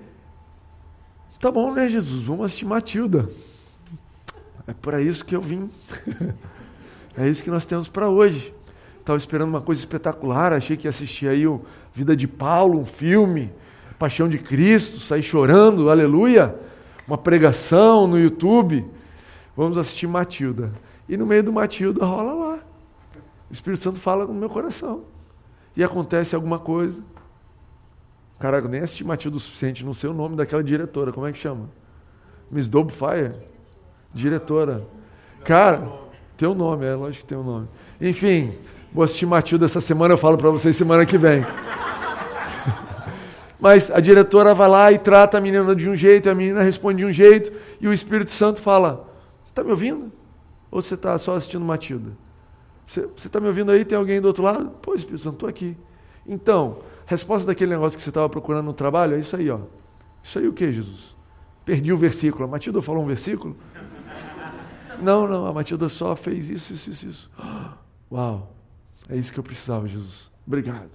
tá 1.40 1.50
bom, 1.50 1.74
né, 1.74 1.90
Jesus? 1.90 2.24
Vamos 2.24 2.46
assistir 2.46 2.66
Matilda. 2.66 3.28
É 4.68 4.74
para 4.74 5.02
isso 5.02 5.26
que 5.26 5.36
eu 5.36 5.42
vim. 5.42 5.72
é 7.18 7.28
isso 7.28 7.44
que 7.44 7.50
nós 7.50 7.66
temos 7.66 7.90
para 7.90 8.08
hoje. 8.08 8.54
Estava 9.00 9.18
esperando 9.18 9.50
uma 9.50 9.62
coisa 9.62 9.82
espetacular, 9.82 10.54
achei 10.54 10.78
que 10.78 10.86
ia 10.86 10.90
assistir 10.90 11.28
aí 11.28 11.48
o 11.48 11.66
Vida 11.96 12.16
de 12.16 12.28
Paulo, 12.28 12.80
um 12.80 12.86
filme, 12.86 13.52
Paixão 13.98 14.30
de 14.30 14.38
Cristo, 14.38 15.00
sair 15.00 15.24
chorando, 15.24 15.90
aleluia. 15.90 16.56
Uma 17.08 17.18
pregação 17.18 18.08
no 18.08 18.20
YouTube. 18.20 18.86
Vamos 19.58 19.80
assistir 19.80 20.06
Matilda. 20.06 20.72
E 21.10 21.18
no 21.18 21.26
meio 21.26 21.44
do 21.44 21.52
Matilda 21.52 22.06
rola. 22.06 22.31
O 23.52 23.54
Espírito 23.54 23.84
Santo 23.84 24.00
fala 24.00 24.26
no 24.26 24.34
meu 24.34 24.50
coração. 24.50 25.04
E 25.76 25.84
acontece 25.84 26.34
alguma 26.34 26.58
coisa. 26.58 27.04
Cara, 28.40 28.60
eu 28.60 28.70
nem 28.70 28.80
assisti 28.80 29.04
Matilda 29.04 29.36
o 29.36 29.40
suficiente, 29.42 29.84
não 29.84 29.94
sei 29.94 30.10
o 30.10 30.14
nome 30.14 30.38
daquela 30.38 30.64
diretora. 30.64 31.12
Como 31.12 31.28
é 31.28 31.34
que 31.34 31.38
chama? 31.38 31.70
Miss 32.50 32.70
Dobefire? 32.70 33.34
Diretora. 34.14 34.88
Cara, 35.44 35.92
tem 36.38 36.48
um 36.48 36.54
nome, 36.54 36.86
é 36.86 36.96
lógico 36.96 37.26
que 37.26 37.28
tem 37.28 37.38
um 37.38 37.44
nome. 37.44 37.68
Enfim, 38.00 38.54
vou 38.94 39.04
assistir 39.04 39.26
Matilda 39.26 39.66
essa 39.66 39.82
semana, 39.82 40.14
eu 40.14 40.18
falo 40.18 40.38
para 40.38 40.50
vocês 40.50 40.78
semana 40.78 41.06
que 41.06 41.18
vem. 41.18 41.44
Mas 43.60 43.92
a 43.92 44.00
diretora 44.00 44.54
vai 44.54 44.70
lá 44.70 44.92
e 44.94 44.98
trata 44.98 45.38
a 45.38 45.42
menina 45.42 45.76
de 45.76 45.90
um 45.90 45.96
jeito, 45.96 46.30
a 46.30 46.34
menina 46.34 46.64
responde 46.64 47.00
de 47.00 47.06
um 47.06 47.12
jeito, 47.12 47.52
e 47.82 47.88
o 47.88 47.94
Espírito 47.94 48.32
Santo 48.32 48.62
fala: 48.62 49.10
Está 49.50 49.62
me 49.62 49.72
ouvindo? 49.72 50.10
Ou 50.72 50.82
você 50.82 50.94
está 50.94 51.18
só 51.18 51.36
assistindo 51.36 51.66
Matilda? 51.66 52.12
Você 52.88 53.08
está 53.16 53.40
me 53.40 53.48
ouvindo 53.48 53.72
aí? 53.72 53.86
Tem 53.86 53.98
alguém 53.98 54.20
do 54.20 54.28
outro 54.28 54.44
lado? 54.44 54.70
Pô, 54.82 54.94
Espírito 54.94 55.24
Santo, 55.24 55.36
estou 55.36 55.50
aqui. 55.50 55.78
Então, 56.28 56.80
resposta 57.06 57.48
daquele 57.48 57.72
negócio 57.72 57.98
que 57.98 58.04
você 58.04 58.10
estava 58.10 58.28
procurando 58.30 58.66
no 58.66 58.74
trabalho 58.74 59.16
é 59.16 59.20
isso 59.20 59.36
aí, 59.36 59.50
ó. 59.50 59.60
Isso 60.24 60.40
aí 60.40 60.48
o 60.48 60.54
que, 60.54 60.72
Jesus? 60.72 61.16
Perdi 61.66 61.92
o 61.94 61.98
versículo. 61.98 62.46
A 62.46 62.48
Matilda 62.48 62.82
falou 62.82 63.04
um 63.04 63.08
versículo? 63.08 63.56
Não, 65.02 65.28
não, 65.28 65.48
a 65.48 65.54
Matilda 65.54 65.90
só 65.90 66.16
fez 66.16 66.48
isso, 66.48 66.74
isso, 66.74 66.92
isso, 66.92 67.08
isso. 67.08 67.32
Uau, 68.12 68.54
é 69.10 69.18
isso 69.18 69.34
que 69.34 69.40
eu 69.40 69.44
precisava, 69.44 69.88
Jesus. 69.88 70.30
Obrigado. 70.46 70.92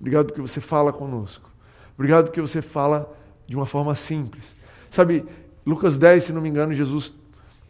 Obrigado 0.00 0.26
porque 0.28 0.40
você 0.40 0.58
fala 0.58 0.90
conosco. 0.90 1.50
Obrigado 1.94 2.24
porque 2.24 2.40
você 2.40 2.62
fala 2.62 3.14
de 3.46 3.54
uma 3.54 3.66
forma 3.66 3.94
simples. 3.94 4.56
Sabe, 4.90 5.26
Lucas 5.66 5.98
10, 5.98 6.24
se 6.24 6.32
não 6.32 6.40
me 6.40 6.48
engano, 6.48 6.72
Jesus 6.72 7.14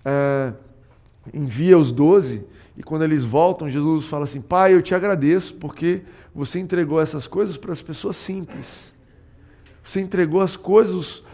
é, 0.05 0.53
envia 1.33 1.79
os 1.79 1.93
doze 1.93 2.45
e 2.77 2.83
quando 2.83 3.03
eles 3.03 3.25
voltam, 3.25 3.69
Jesus 3.69 4.07
fala 4.07 4.25
assim: 4.25 4.41
Pai, 4.41 4.75
eu 4.75 4.83
te 4.83 4.95
agradeço 4.95 5.55
porque 5.55 6.03
você 6.35 6.59
entregou 6.59 7.01
essas 7.01 7.27
coisas 7.27 7.57
para 7.57 7.73
as 7.73 7.83
pessoas 7.83 8.17
simples. 8.17 8.95
Você 9.85 10.01
entregou 10.01 10.41
as 10.41 10.57
coisas, 10.57 10.95
os, 10.95 11.25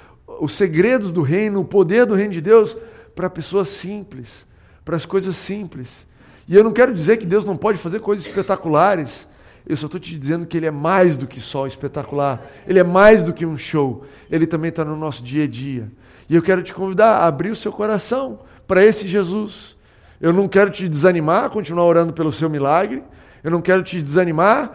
os 0.40 0.52
segredos 0.52 1.12
do 1.12 1.22
reino, 1.22 1.60
o 1.60 1.64
poder 1.64 2.06
do 2.06 2.14
reino 2.14 2.32
de 2.32 2.40
Deus 2.40 2.76
para 3.14 3.30
pessoas 3.30 3.68
simples, 3.68 4.46
para 4.84 4.96
as 4.96 5.06
coisas 5.06 5.36
simples. 5.36 6.06
E 6.48 6.54
eu 6.56 6.64
não 6.64 6.72
quero 6.72 6.92
dizer 6.92 7.18
que 7.18 7.26
Deus 7.26 7.44
não 7.44 7.56
pode 7.56 7.78
fazer 7.78 8.00
coisas 8.00 8.26
espetaculares. 8.26 9.28
Eu 9.66 9.76
só 9.76 9.86
estou 9.86 10.00
te 10.00 10.18
dizendo 10.18 10.46
que 10.46 10.56
Ele 10.56 10.66
é 10.66 10.70
mais 10.70 11.16
do 11.16 11.26
que 11.26 11.40
só 11.40 11.66
espetacular. 11.66 12.42
Ele 12.66 12.78
é 12.78 12.84
mais 12.84 13.22
do 13.22 13.34
que 13.34 13.44
um 13.44 13.56
show. 13.56 14.06
Ele 14.30 14.46
também 14.46 14.70
está 14.70 14.84
no 14.84 14.96
nosso 14.96 15.22
dia 15.22 15.44
a 15.44 15.46
dia. 15.46 15.92
E 16.28 16.34
eu 16.34 16.42
quero 16.42 16.62
te 16.62 16.72
convidar 16.72 17.18
a 17.18 17.26
abrir 17.26 17.50
o 17.50 17.56
seu 17.56 17.70
coração 17.70 18.40
para 18.66 18.82
esse 18.82 19.06
Jesus. 19.06 19.77
Eu 20.20 20.32
não 20.32 20.48
quero 20.48 20.70
te 20.70 20.88
desanimar, 20.88 21.50
continuar 21.50 21.84
orando 21.84 22.12
pelo 22.12 22.32
seu 22.32 22.50
milagre. 22.50 23.02
Eu 23.42 23.50
não 23.50 23.60
quero 23.60 23.82
te 23.82 24.02
desanimar 24.02 24.72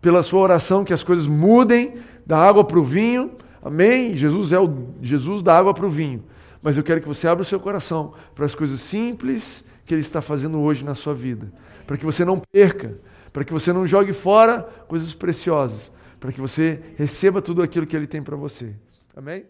pela 0.00 0.22
sua 0.22 0.40
oração 0.40 0.84
que 0.84 0.92
as 0.92 1.02
coisas 1.02 1.26
mudem 1.26 1.96
da 2.26 2.38
água 2.38 2.64
para 2.64 2.78
o 2.78 2.84
vinho. 2.84 3.32
Amém? 3.62 4.16
Jesus 4.16 4.52
é 4.52 4.58
o 4.58 4.88
Jesus 5.02 5.42
da 5.42 5.58
água 5.58 5.74
para 5.74 5.86
o 5.86 5.90
vinho. 5.90 6.24
Mas 6.62 6.76
eu 6.76 6.82
quero 6.82 7.00
que 7.00 7.08
você 7.08 7.28
abra 7.28 7.42
o 7.42 7.44
seu 7.44 7.60
coração 7.60 8.14
para 8.34 8.44
as 8.44 8.54
coisas 8.54 8.80
simples 8.80 9.64
que 9.84 9.94
Ele 9.94 10.00
está 10.00 10.20
fazendo 10.20 10.60
hoje 10.60 10.84
na 10.84 10.94
sua 10.94 11.14
vida. 11.14 11.52
Para 11.86 11.96
que 11.96 12.04
você 12.04 12.24
não 12.24 12.40
perca, 12.52 12.98
para 13.32 13.44
que 13.44 13.52
você 13.52 13.72
não 13.72 13.86
jogue 13.86 14.12
fora 14.12 14.62
coisas 14.86 15.14
preciosas, 15.14 15.92
para 16.18 16.32
que 16.32 16.40
você 16.40 16.80
receba 16.96 17.40
tudo 17.40 17.62
aquilo 17.62 17.86
que 17.86 17.96
Ele 17.96 18.06
tem 18.06 18.22
para 18.22 18.36
você. 18.36 18.74
Amém? 19.16 19.44